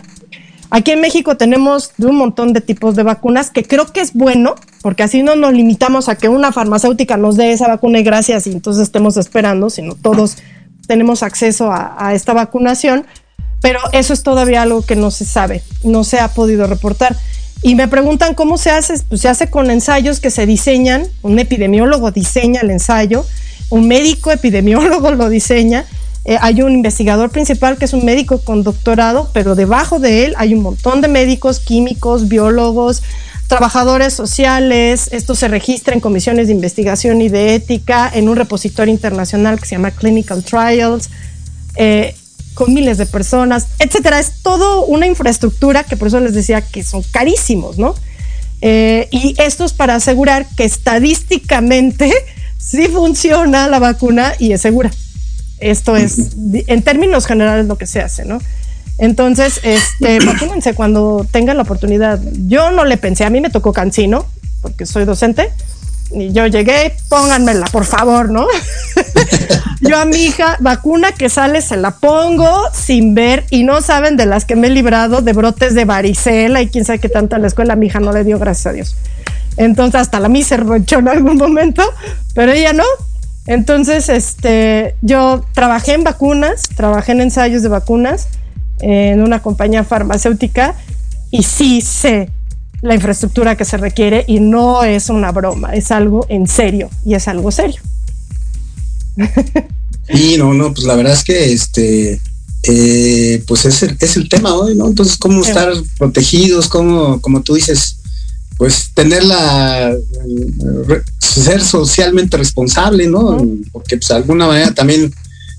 Aquí 0.69 0.91
en 0.91 1.01
México 1.01 1.39
tenemos 1.39 1.93
un 1.97 2.17
montón 2.17 2.53
de 2.53 2.61
tipos 2.61 2.95
de 2.95 3.05
vacunas 3.05 3.51
que 3.51 3.63
creo 3.63 3.87
que 3.87 4.01
es 4.01 4.13
bueno, 4.13 4.55
porque 4.83 5.03
así 5.03 5.23
no 5.23 5.35
nos 5.35 5.55
limitamos 5.55 6.11
a 6.11 6.17
que 6.17 6.29
una 6.29 6.53
farmacéutica 6.53 7.17
nos 7.17 7.39
dé 7.39 7.53
esa 7.53 7.69
vacuna 7.69 8.01
y 8.01 8.03
gracias 8.03 8.47
y 8.47 8.53
entonces 8.53 8.83
estemos 8.83 9.17
esperando, 9.17 9.71
sino 9.71 9.95
todos 9.95 10.37
tenemos 10.87 11.23
acceso 11.23 11.71
a, 11.73 12.13
esta 12.15 12.33
vacunación. 12.33 13.07
pero 13.61 13.81
eso 13.93 14.13
es 14.13 14.23
todavía 14.23 14.63
algo 14.63 14.83
que 14.83 14.95
no 14.95 15.11
se 15.11 15.25
sabe, 15.25 15.63
no 15.83 16.05
se 16.05 16.21
ha 16.21 16.29
podido 16.29 16.67
reportar. 16.67 17.17
Y 17.63 17.75
me 17.77 17.89
preguntan 17.89 18.35
cómo 18.35 18.59
se 18.59 18.71
hace, 18.71 18.95
pues 19.09 19.23
se 19.23 19.29
hace 19.29 19.49
con 19.49 19.71
ensayos 19.71 20.21
que 20.21 20.31
se 20.31 20.45
diseñan, 20.45 21.07
un 21.23 21.39
epidemiólogo 21.39 22.11
diseña 22.11 22.61
el 22.61 22.71
ensayo, 22.71 23.25
un 23.71 23.89
médico 23.89 24.31
epidemiólogo 24.31 25.11
lo 25.13 25.31
diseña, 25.31 25.87
eh, 26.27 26.39
hay 26.41 26.63
un 26.63 26.73
investigador 26.73 27.31
principal 27.31 27.77
que 27.77 27.85
es 27.85 27.93
un 27.93 28.05
médico 28.05 28.39
con 28.39 28.63
doctorado, 28.63 29.31
pero 29.35 29.55
debajo 29.55 29.99
de 29.99 30.25
él 30.25 30.35
hay 30.39 30.55
un 30.55 30.63
montón 30.63 31.03
de 31.03 31.09
médicos, 31.09 31.61
químicos, 31.61 32.29
biólogos, 32.29 33.03
trabajadores 33.49 34.15
sociales, 34.15 35.09
esto 35.13 35.35
se 35.35 35.49
registra 35.49 35.95
en 35.95 36.01
comisiones 36.01 36.47
de 36.49 36.53
investigación 36.53 37.23
y 37.23 37.29
de 37.29 37.55
ética, 37.55 38.11
en 38.13 38.29
un 38.29 38.37
repositorio 38.37 38.93
internacional 38.93 39.59
que 39.61 39.67
se 39.67 39.77
llama 39.77 39.91
Clinical 39.91 40.43
Trials. 40.45 41.11
Eh, 41.77 42.15
con 42.55 42.73
miles 42.73 42.99
de 42.99 43.07
personas, 43.07 43.67
etcétera. 43.79 44.19
Es 44.19 44.43
todo 44.43 44.87
una 44.87 45.07
infraestructura 45.07 45.85
que 45.85 45.97
por 45.97 46.09
eso 46.09 46.21
les 46.21 46.35
decía 46.35 46.63
que 46.63 46.83
son 46.83 47.03
carísimos, 47.03 47.79
¿no? 47.79 47.95
Eh, 48.63 49.09
y 49.11 49.35
esto 49.39 49.65
es 49.65 49.73
para 49.73 49.97
asegurar 49.97 50.47
que 50.57 50.65
estadísticamente 50.65 52.11
sí 52.59 52.89
funciona 52.89 53.69
la 53.69 53.79
vacuna 53.79 54.33
y 54.39 54.53
es 54.53 54.63
segura. 54.63 54.91
Esto 55.59 55.97
es, 55.97 56.31
en 56.67 56.83
términos 56.83 57.27
generales, 57.27 57.67
lo 57.67 57.77
que 57.77 57.87
se 57.87 58.01
hace, 58.01 58.25
¿no? 58.25 58.39
Entonces, 58.99 59.61
este, 59.63 60.19
vacúnense 60.25 60.75
cuando 60.75 61.27
tengan 61.31 61.57
la 61.57 61.63
oportunidad. 61.63 62.21
Yo 62.47 62.71
no 62.71 62.85
le 62.85 62.97
pensé, 62.97 63.25
a 63.25 63.31
mí 63.31 63.41
me 63.41 63.51
tocó 63.51 63.73
cancino, 63.73 64.27
porque 64.63 64.87
soy 64.87 65.05
docente, 65.05 65.51
y 66.11 66.33
yo 66.33 66.47
llegué, 66.47 66.95
pónganmela, 67.09 67.67
por 67.67 67.85
favor, 67.85 68.31
¿no? 68.31 68.47
yo 69.81 69.99
a 69.99 70.05
mi 70.05 70.19
hija, 70.27 70.57
vacuna 70.61 71.13
que 71.13 71.29
sale, 71.29 71.61
se 71.61 71.77
la 71.77 71.93
pongo 71.93 72.69
sin 72.73 73.15
ver 73.15 73.45
y 73.51 73.65
no 73.65 73.81
saben 73.81 74.17
de 74.17 74.27
las 74.27 74.45
que 74.45 74.55
me 74.55 74.69
he 74.69 74.71
librado 74.71 75.23
de 75.23 75.33
brotes 75.33 75.75
de 75.75 75.85
varicela 75.85 76.63
y 76.63 76.69
quién 76.69 76.85
sabe 76.85 77.01
qué 77.01 77.09
tanto 77.09 77.37
a 77.37 77.39
la 77.39 77.49
escuela. 77.49 77.75
Mi 77.75 77.87
hija 77.87 78.01
no 78.01 78.13
le 78.13 78.23
dio, 78.23 78.39
gracias 78.39 78.67
a 78.67 78.73
Dios. 78.73 78.97
Entonces, 79.57 80.01
hasta 80.01 80.21
la 80.21 80.29
mí 80.29 80.43
se 80.43 80.57
ronchó 80.57 80.99
en 80.99 81.09
algún 81.09 81.37
momento, 81.37 81.83
pero 82.35 82.53
ella 82.53 82.73
no. 82.73 82.85
Entonces, 83.47 84.09
este, 84.09 84.97
yo 85.03 85.45
trabajé 85.53 85.93
en 85.93 86.05
vacunas, 86.05 86.63
trabajé 86.77 87.13
en 87.13 87.23
ensayos 87.23 87.63
de 87.63 87.69
vacunas 87.69 88.29
en 88.81 89.23
una 89.23 89.43
compañía 89.43 89.85
farmacéutica 89.85 90.75
y 91.31 91.43
sí 91.43 91.81
sé 91.81 92.31
la 92.83 92.95
infraestructura 92.95 93.57
que 93.57 93.65
se 93.65 93.77
requiere 93.77 94.25
y 94.27 94.41
no 94.41 94.85
es 94.85 95.09
una 95.09 95.33
broma, 95.33 95.75
es 95.75 95.91
algo 95.91 96.27
en 96.29 96.47
serio 96.47 96.91
y 97.05 97.15
es 97.15 97.29
algo 97.29 97.51
serio. 97.51 97.81
Y 100.09 100.37
no, 100.37 100.53
no, 100.53 100.75
pues 100.75 100.87
la 100.87 100.97
verdad 100.97 101.15
es 101.15 101.25
que 101.25 101.53
este, 101.53 102.21
eh, 102.65 103.43
pues 103.47 103.65
es 103.65 103.83
el, 103.83 103.97
es 104.01 104.17
el 104.17 104.29
tema 104.29 104.55
hoy, 104.55 104.75
¿no? 104.75 104.87
Entonces, 104.87 105.17
cómo 105.17 105.43
estar 105.43 105.73
protegidos, 105.99 106.69
cómo, 106.69 107.21
como 107.21 107.43
tú 107.43 107.55
dices, 107.55 107.97
pues 108.57 108.91
tener 108.95 109.25
la, 109.25 109.95
ser 111.19 111.63
socialmente 111.63 112.37
responsable, 112.37 113.07
¿no? 113.07 113.45
Porque 113.73 113.97
pues 113.97 114.09
de 114.09 114.15
alguna 114.15 114.47
manera 114.47 114.73
también 114.73 115.13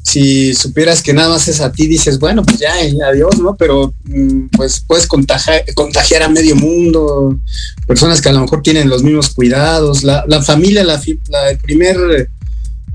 si 0.06 0.54
supieras 0.54 1.02
que 1.02 1.14
nada 1.14 1.30
más 1.30 1.48
es 1.48 1.60
a 1.62 1.72
ti, 1.72 1.88
dices, 1.88 2.20
bueno, 2.20 2.44
pues 2.44 2.60
ya, 2.60 2.76
adiós, 3.10 3.40
¿no? 3.40 3.56
Pero 3.56 3.92
mm, 4.04 4.50
pues 4.56 4.84
puedes 4.86 5.08
contagiar, 5.08 5.64
contagiar 5.74 6.22
a 6.22 6.30
medio 6.30 6.56
mundo, 6.56 7.36
personas 7.88 8.22
que 8.22 8.30
a 8.30 8.34
lo 8.34 8.42
mejor 8.42 8.62
tienen 8.62 8.88
los 8.88 9.02
mismos 9.02 9.32
cuidados, 9.32 10.04
la, 10.04 10.24
familia, 10.44 10.84
la, 10.84 11.02
el 11.50 11.58
primer 11.58 12.30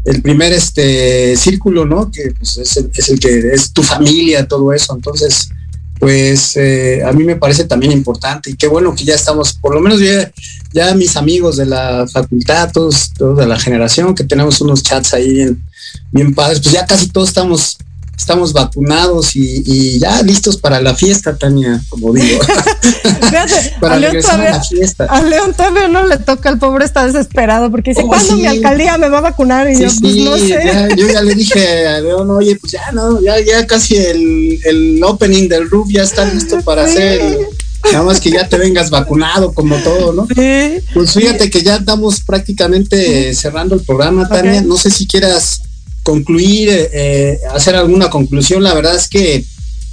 el 0.05 0.23
primer 0.23 0.53
este 0.53 1.37
círculo, 1.37 1.85
¿no? 1.85 2.11
Que 2.13 2.31
pues, 2.39 2.57
es, 2.59 2.77
el, 2.77 2.91
es, 2.95 3.09
el, 3.09 3.19
que 3.19 3.39
es 3.53 3.73
tu 3.73 3.83
familia, 3.83 4.47
todo 4.47 4.73
eso. 4.73 4.95
Entonces, 4.95 5.51
pues 6.01 6.57
eh, 6.57 7.03
a 7.05 7.13
mí 7.13 7.25
me 7.25 7.37
parece 7.37 7.65
también 7.65 7.93
importante 7.93 8.51
y 8.51 8.57
qué 8.57 8.67
bueno 8.67 8.95
que 8.95 9.05
ya 9.05 9.15
estamos, 9.15 9.53
por 9.53 9.75
lo 9.75 9.81
menos 9.81 10.01
ya, 10.01 10.33
ya 10.73 10.95
mis 10.95 11.15
amigos 11.17 11.59
de 11.59 11.67
la 11.67 12.07
facultad, 12.11 12.73
todos, 12.73 13.13
todos 13.13 13.39
de 13.39 13.47
la 13.47 13.59
generación, 13.59 14.15
que 14.15 14.25
tenemos 14.25 14.63
unos 14.63 14.83
chats 14.83 15.13
ahí 15.13 15.43
en, 15.43 15.63
bien 16.11 16.35
padres, 16.35 16.61
pues 16.61 16.73
ya 16.73 16.87
casi 16.87 17.09
todos 17.11 17.29
estamos 17.29 17.77
estamos 18.21 18.53
vacunados 18.53 19.35
y, 19.35 19.99
ya 19.99 20.23
listos 20.23 20.59
para 20.59 20.81
la 20.81 20.95
fiesta, 20.95 21.37
Tania, 21.37 21.83
como 21.89 22.13
digo. 22.13 22.39
para 23.81 23.95
a 23.95 23.99
León 23.99 24.13
regresar 24.13 24.41
a 24.41 24.51
la 24.51 24.63
fiesta. 24.63 25.05
A 25.07 25.23
León 25.23 25.55
todavía 25.55 25.89
no 25.89 26.07
le 26.07 26.19
toca, 26.19 26.51
el 26.51 26.59
pobre 26.59 26.85
está 26.85 27.07
desesperado 27.07 27.71
porque 27.71 27.93
dice, 27.93 28.03
oh, 28.05 28.09
¿cuándo 28.09 28.37
mi 28.37 28.47
alcaldía 28.47 28.99
me 28.99 29.09
va 29.09 29.19
a 29.19 29.23
vacunar? 29.23 29.71
Y 29.71 29.81
yo, 29.81 29.89
pues 30.01 30.17
no 30.17 30.37
sé. 30.37 30.59
yo 30.97 31.09
ya 31.09 31.23
le 31.23 31.35
dije 31.35 31.87
a 31.89 32.01
León, 32.01 32.31
oye, 32.31 32.57
pues 32.57 32.73
ya 32.73 32.93
no, 32.93 33.23
ya, 33.23 33.41
ya 33.41 33.67
casi 33.67 33.97
el, 33.97 34.61
el 34.65 35.03
opening 35.03 35.49
del 35.49 35.71
roof 35.71 35.89
ya 35.91 36.03
está 36.03 36.27
listo 36.27 36.61
para 36.61 36.85
hacer. 36.85 37.39
Nada 37.91 38.05
más 38.05 38.21
que 38.21 38.31
ya 38.31 38.47
te 38.47 38.59
vengas 38.59 38.91
vacunado 38.91 39.55
como 39.55 39.77
todo, 39.77 40.13
¿no? 40.13 40.27
Sí. 40.27 40.85
Pues 40.93 41.15
fíjate 41.15 41.49
que 41.49 41.63
ya 41.63 41.77
estamos 41.77 42.21
prácticamente 42.21 43.33
cerrando 43.33 43.75
el 43.75 43.81
programa, 43.81 44.29
Tania. 44.29 44.61
No 44.61 44.77
sé 44.77 44.91
si 44.91 45.07
quieras 45.07 45.63
concluir, 46.11 46.69
eh, 46.93 47.39
hacer 47.55 47.77
alguna 47.77 48.11
conclusión, 48.11 48.65
la 48.65 48.75
verdad 48.75 48.97
es 48.97 49.09
que 49.09 49.45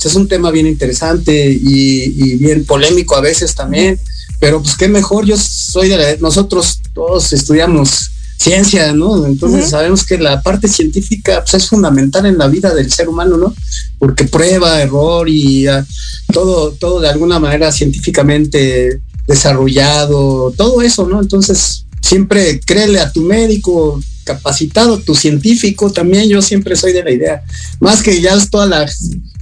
es 0.03 0.15
un 0.15 0.27
tema 0.27 0.49
bien 0.49 0.65
interesante 0.65 1.31
y, 1.47 2.37
bien 2.37 2.65
polémico 2.65 3.15
a 3.15 3.21
veces 3.21 3.53
también, 3.53 3.99
pero 4.39 4.63
pues 4.63 4.75
qué 4.75 4.87
mejor, 4.87 5.25
yo 5.25 5.35
soy 5.37 5.89
de 5.89 6.17
nosotros 6.19 6.79
todos 6.93 7.33
estudiamos 7.33 8.09
ciencia, 8.37 8.93
¿no? 8.93 9.27
Entonces 9.27 9.69
sabemos 9.69 10.05
que 10.05 10.17
la 10.17 10.41
parte 10.41 10.67
científica 10.67 11.43
pues, 11.43 11.53
es 11.55 11.69
fundamental 11.69 12.25
en 12.25 12.37
la 12.37 12.47
vida 12.47 12.73
del 12.73 12.91
ser 12.91 13.09
humano, 13.09 13.37
¿no? 13.37 13.53
Porque 13.99 14.23
prueba, 14.25 14.81
error 14.81 15.29
y 15.29 15.67
ah, 15.67 15.85
todo, 16.33 16.71
todo 16.71 16.99
de 16.99 17.09
alguna 17.09 17.39
manera 17.39 17.71
científicamente 17.71 19.01
desarrollado, 19.27 20.51
todo 20.55 20.81
eso, 20.81 21.07
¿no? 21.07 21.21
Entonces 21.21 21.86
siempre 22.07 22.59
créele 22.61 22.99
a 22.99 23.11
tu 23.11 23.21
médico, 23.21 24.01
capacitado, 24.23 24.99
tu 24.99 25.13
científico 25.13 25.91
también, 25.91 26.29
yo 26.29 26.41
siempre 26.41 26.75
soy 26.77 26.93
de 26.93 27.03
la 27.03 27.11
idea, 27.11 27.43
más 27.81 28.01
que 28.01 28.21
ya 28.21 28.33
es 28.33 28.49
toda 28.49 28.65
la 28.65 28.89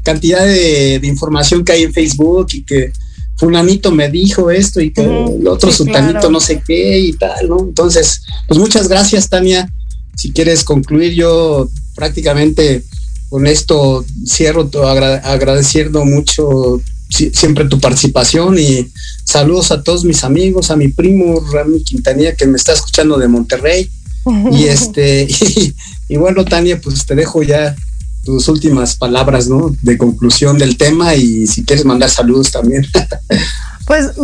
cantidad 0.03 0.43
de, 0.43 0.99
información 1.03 1.63
que 1.63 1.73
hay 1.73 1.83
en 1.83 1.93
Facebook 1.93 2.47
y 2.53 2.63
que 2.63 2.91
fulanito 3.37 3.91
me 3.91 4.09
dijo 4.09 4.49
esto 4.49 4.81
y 4.81 4.91
que 4.91 5.03
el 5.03 5.47
otro 5.47 5.71
sultanito 5.71 6.31
no 6.31 6.39
sé 6.39 6.61
qué 6.65 6.99
y 6.99 7.13
tal, 7.13 7.49
¿no? 7.49 7.59
Entonces, 7.59 8.21
pues 8.47 8.59
muchas 8.59 8.87
gracias, 8.87 9.29
Tania. 9.29 9.69
Si 10.15 10.31
quieres 10.31 10.63
concluir, 10.63 11.13
yo 11.13 11.69
prácticamente 11.95 12.83
con 13.29 13.45
esto 13.45 14.05
cierro 14.25 14.69
agradeciendo 15.23 16.05
mucho 16.05 16.81
siempre 17.09 17.65
tu 17.65 17.79
participación 17.79 18.57
y 18.59 18.91
saludos 19.23 19.71
a 19.71 19.81
todos 19.83 20.03
mis 20.03 20.23
amigos, 20.23 20.71
a 20.71 20.75
mi 20.75 20.89
primo 20.89 21.39
Rami 21.51 21.83
Quintanilla 21.83 22.35
que 22.35 22.47
me 22.47 22.57
está 22.57 22.73
escuchando 22.73 23.17
de 23.17 23.27
Monterrey, 23.27 23.89
y 24.51 24.63
este, 24.67 25.27
y, 26.09 26.17
bueno, 26.17 26.45
Tania, 26.45 26.79
pues 26.81 27.05
te 27.05 27.15
dejo 27.15 27.43
ya 27.43 27.75
tus 28.23 28.47
últimas 28.47 28.95
palabras, 28.95 29.47
¿no? 29.47 29.75
De 29.81 29.97
conclusión 29.97 30.57
del 30.57 30.77
tema 30.77 31.13
y 31.15 31.45
si 31.45 31.63
quieres 31.63 31.85
mandar 31.85 32.09
saludos 32.09 32.51
también. 32.51 32.85
Pues 33.85 34.15
yo 34.15 34.23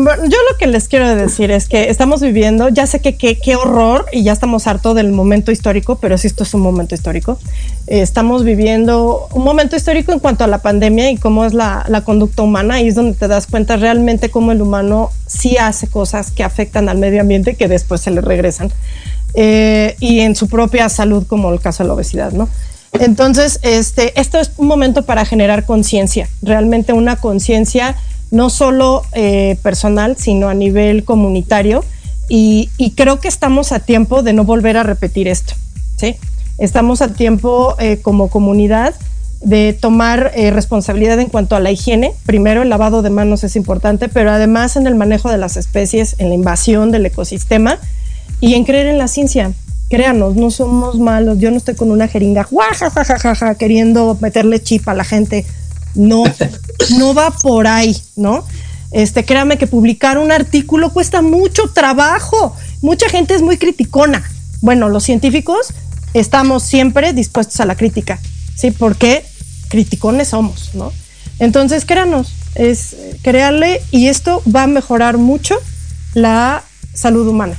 lo 0.50 0.58
que 0.58 0.66
les 0.66 0.88
quiero 0.88 1.16
decir 1.16 1.52
es 1.52 1.68
que 1.68 1.92
estamos 1.92 2.22
viviendo, 2.22 2.70
ya 2.70 2.88
sé 2.88 3.00
que 3.00 3.16
qué 3.16 3.56
horror 3.56 4.06
y 4.12 4.24
ya 4.24 4.34
estamos 4.34 4.66
harto 4.66 4.96
del 4.96 5.12
momento 5.12 5.52
histórico, 5.52 6.00
pero 6.00 6.18
sí 6.18 6.26
esto 6.26 6.44
es 6.44 6.54
un 6.56 6.62
momento 6.62 6.96
histórico. 6.96 7.38
Eh, 7.86 8.02
estamos 8.02 8.44
viviendo 8.44 9.28
un 9.32 9.44
momento 9.44 9.76
histórico 9.76 10.14
en 10.14 10.20
cuanto 10.20 10.44
a 10.44 10.48
la 10.48 10.64
pandemia 10.64 11.12
y 11.12 11.18
cómo 11.18 11.46
es 11.46 11.54
la, 11.54 11.86
la, 11.90 12.04
conducta 12.04 12.42
humana 12.42 12.82
y 12.82 12.88
es 12.88 12.96
donde 12.96 13.16
te 13.16 13.28
das 13.28 13.46
cuenta 13.46 13.78
realmente 13.78 14.32
cómo 14.32 14.52
el 14.52 14.64
humano 14.64 15.12
sí 15.28 15.58
hace 15.58 15.88
cosas 15.88 16.32
que 16.32 16.44
afectan 16.44 16.90
al 16.90 16.98
medio 16.98 17.22
ambiente 17.22 17.56
que 17.56 17.68
después 17.68 18.02
se 18.02 18.10
le 18.10 18.22
regresan. 18.22 18.72
Eh, 19.36 19.96
y 20.00 20.22
en 20.22 20.36
su 20.36 20.48
propia 20.48 20.90
salud, 20.90 21.28
como 21.28 21.54
el 21.54 21.60
caso 21.60 21.84
de 21.84 21.88
la 21.88 21.94
obesidad, 21.94 22.32
¿no? 22.32 22.50
Entonces, 22.94 23.60
este, 23.62 24.20
esto 24.20 24.40
es 24.40 24.52
un 24.58 24.68
momento 24.68 25.04
para 25.04 25.24
generar 25.24 25.66
conciencia, 25.66 26.28
realmente 26.42 26.94
una 26.94 27.16
conciencia 27.16 27.96
no 28.32 28.50
solo 28.50 29.04
eh, 29.14 29.58
personal, 29.62 30.16
sino 30.18 30.50
a 30.50 30.54
nivel 30.54 31.04
comunitario. 31.04 31.84
Y, 32.30 32.70
creo 32.96 33.20
que 33.20 33.28
estamos 33.28 33.74
a 33.74 33.80
tiempo 33.80 34.24
de 34.24 34.32
no 34.32 34.46
volver 34.46 34.78
a 34.78 34.84
repetir 34.84 35.28
esto. 35.28 35.54
Estamos 36.58 37.02
a 37.02 37.10
tiempo 37.10 37.76
eh, 37.78 38.00
como 38.02 38.30
comunidad 38.30 38.96
de 39.42 39.74
tomar 39.74 40.32
responsabilidad 40.36 41.20
en 41.20 41.28
cuanto 41.28 41.56
a 41.56 41.60
la 41.60 41.72
higiene. 41.72 42.14
Primero, 42.26 42.62
el 42.62 42.70
lavado 42.70 43.02
de 43.02 43.10
manos 43.10 43.44
es 43.44 43.56
importante, 43.56 44.08
pero 44.08 44.32
además 44.32 44.78
en 44.78 44.88
el 44.88 44.96
manejo 44.96 45.30
de 45.30 45.38
las 45.38 45.58
especies, 45.58 46.16
en 46.20 46.30
la 46.30 46.36
invasión 46.36 46.92
del 46.92 47.06
ecosistema 47.06 47.80
y 48.40 48.56
en 48.56 48.64
creer 48.64 48.88
en 48.88 48.98
la 48.98 49.08
ciencia. 49.08 49.52
Créanos, 49.92 50.38
no 50.38 50.52
somos 50.52 51.00
malos. 51.00 51.40
Yo 51.40 51.52
no 51.52 51.58
estoy 51.58 51.76
con 51.76 51.92
una 51.92 52.08
jeringa 52.08 52.48
queriendo 53.56 54.18
meterle 54.22 54.62
chip 54.64 54.88
a 54.88 54.94
la 54.94 55.04
gente. 55.04 55.46
No, 55.96 56.24
no 56.98 57.14
va 57.14 57.32
por 57.32 57.68
ahí, 57.68 57.96
¿no? 58.16 58.46
Este, 58.92 59.24
créame 59.24 59.58
que 59.58 59.68
publicar 59.68 60.18
un 60.18 60.32
artículo 60.32 60.92
cuesta 60.92 61.22
mucho 61.22 61.64
trabajo. 61.74 62.56
Mucha 62.82 63.10
gente 63.10 63.36
es 63.36 63.42
muy 63.42 63.58
criticona. 63.58 64.24
Bueno, 64.62 64.90
los 64.90 65.04
científicos 65.04 65.74
estamos 66.14 66.64
siempre 66.64 67.14
dispuestos 67.14 67.60
a 67.62 67.66
la 67.66 67.76
crítica, 67.76 68.20
¿sí? 68.56 68.72
Porque 68.72 69.26
criticones 69.70 70.30
somos, 70.30 70.72
¿no? 70.74 70.92
Entonces, 71.40 71.86
créanos, 71.86 72.34
es 72.56 72.96
créanle 73.24 73.82
y 73.92 74.08
esto 74.08 74.44
va 74.54 74.64
a 74.64 74.68
mejorar 74.68 75.18
mucho 75.18 75.56
la 76.14 76.64
salud 76.94 77.28
humana 77.28 77.56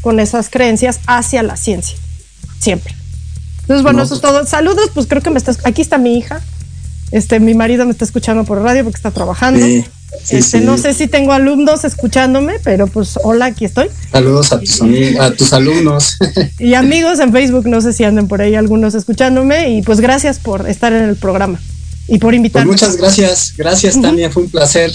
con 0.00 0.18
esas 0.18 0.48
creencias 0.48 1.00
hacia 1.06 1.42
la 1.42 1.56
ciencia, 1.56 1.96
siempre. 2.58 2.94
Entonces, 3.62 3.82
bueno, 3.84 4.02
eso 4.02 4.14
es 4.14 4.20
todo. 4.20 4.46
Saludos, 4.46 4.90
pues 4.94 5.06
creo 5.06 5.22
que 5.22 5.30
me 5.30 5.38
estás, 5.38 5.58
aquí 5.64 5.82
está 5.82 5.98
mi 5.98 6.16
hija, 6.16 6.40
este, 7.12 7.40
mi 7.40 7.54
marido 7.54 7.84
me 7.84 7.92
está 7.92 8.04
escuchando 8.04 8.44
por 8.44 8.60
radio 8.62 8.84
porque 8.84 8.96
está 8.96 9.10
trabajando. 9.10 9.64
Sí, 9.64 9.84
sí, 10.24 10.36
este, 10.36 10.58
sí. 10.58 10.64
No 10.64 10.78
sé 10.78 10.94
si 10.94 11.06
tengo 11.08 11.32
alumnos 11.32 11.84
escuchándome, 11.84 12.54
pero 12.62 12.86
pues 12.86 13.18
hola, 13.22 13.46
aquí 13.46 13.64
estoy. 13.64 13.88
Saludos 14.12 14.52
a 14.52 14.60
tus, 14.60 14.80
a 15.20 15.30
tus 15.32 15.52
alumnos. 15.52 16.16
Y 16.58 16.74
amigos 16.74 17.18
en 17.20 17.32
Facebook, 17.32 17.66
no 17.66 17.80
sé 17.80 17.92
si 17.92 18.04
anden 18.04 18.28
por 18.28 18.42
ahí 18.42 18.54
algunos 18.54 18.94
escuchándome 18.94 19.70
y 19.70 19.82
pues 19.82 20.00
gracias 20.00 20.38
por 20.38 20.68
estar 20.68 20.92
en 20.92 21.04
el 21.04 21.16
programa 21.16 21.58
y 22.06 22.18
por 22.18 22.30
Pues 22.30 22.36
invitarme. 22.36 22.72
muchas 22.72 22.96
gracias, 22.96 23.54
gracias 23.56 24.00
Tania, 24.00 24.30
fue 24.30 24.42
un 24.42 24.50
placer. 24.50 24.92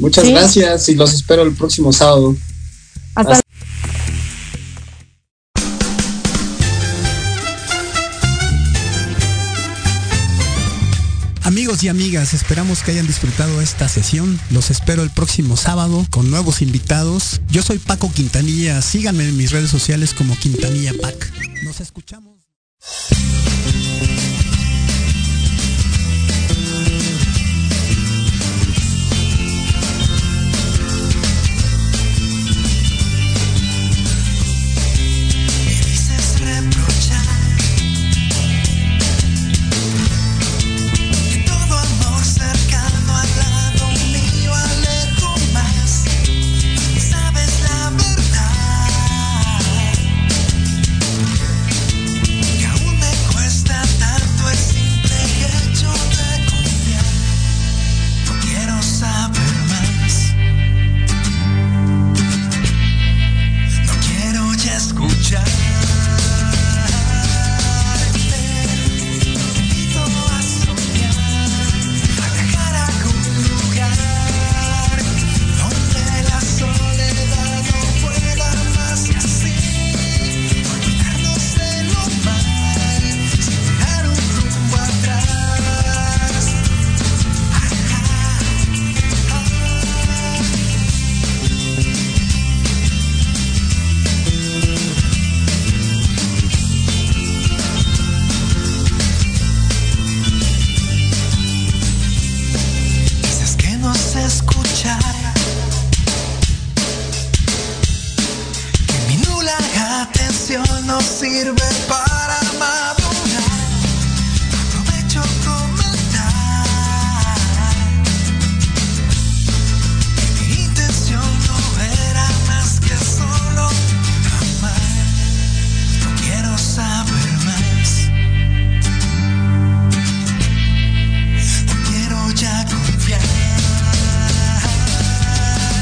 Muchas 0.00 0.28
gracias 0.28 0.88
y 0.88 0.94
los 0.96 1.14
espero 1.14 1.42
el 1.42 1.54
próximo 1.54 1.92
sábado. 1.92 2.34
Hasta 3.14 3.30
Amigos 3.32 3.43
y 11.84 11.88
amigas, 11.88 12.32
esperamos 12.32 12.82
que 12.82 12.92
hayan 12.92 13.06
disfrutado 13.06 13.60
esta 13.60 13.88
sesión. 13.88 14.40
Los 14.50 14.70
espero 14.70 15.02
el 15.02 15.10
próximo 15.10 15.56
sábado 15.56 16.06
con 16.08 16.30
nuevos 16.30 16.62
invitados. 16.62 17.42
Yo 17.50 17.62
soy 17.62 17.78
Paco 17.78 18.10
Quintanilla. 18.10 18.80
Síganme 18.80 19.28
en 19.28 19.36
mis 19.36 19.50
redes 19.50 19.68
sociales 19.68 20.14
como 20.14 20.34
Quintanilla 20.38 20.92
Pac. 21.00 21.30
Nos 21.62 21.80
escuchamos. 21.80 22.38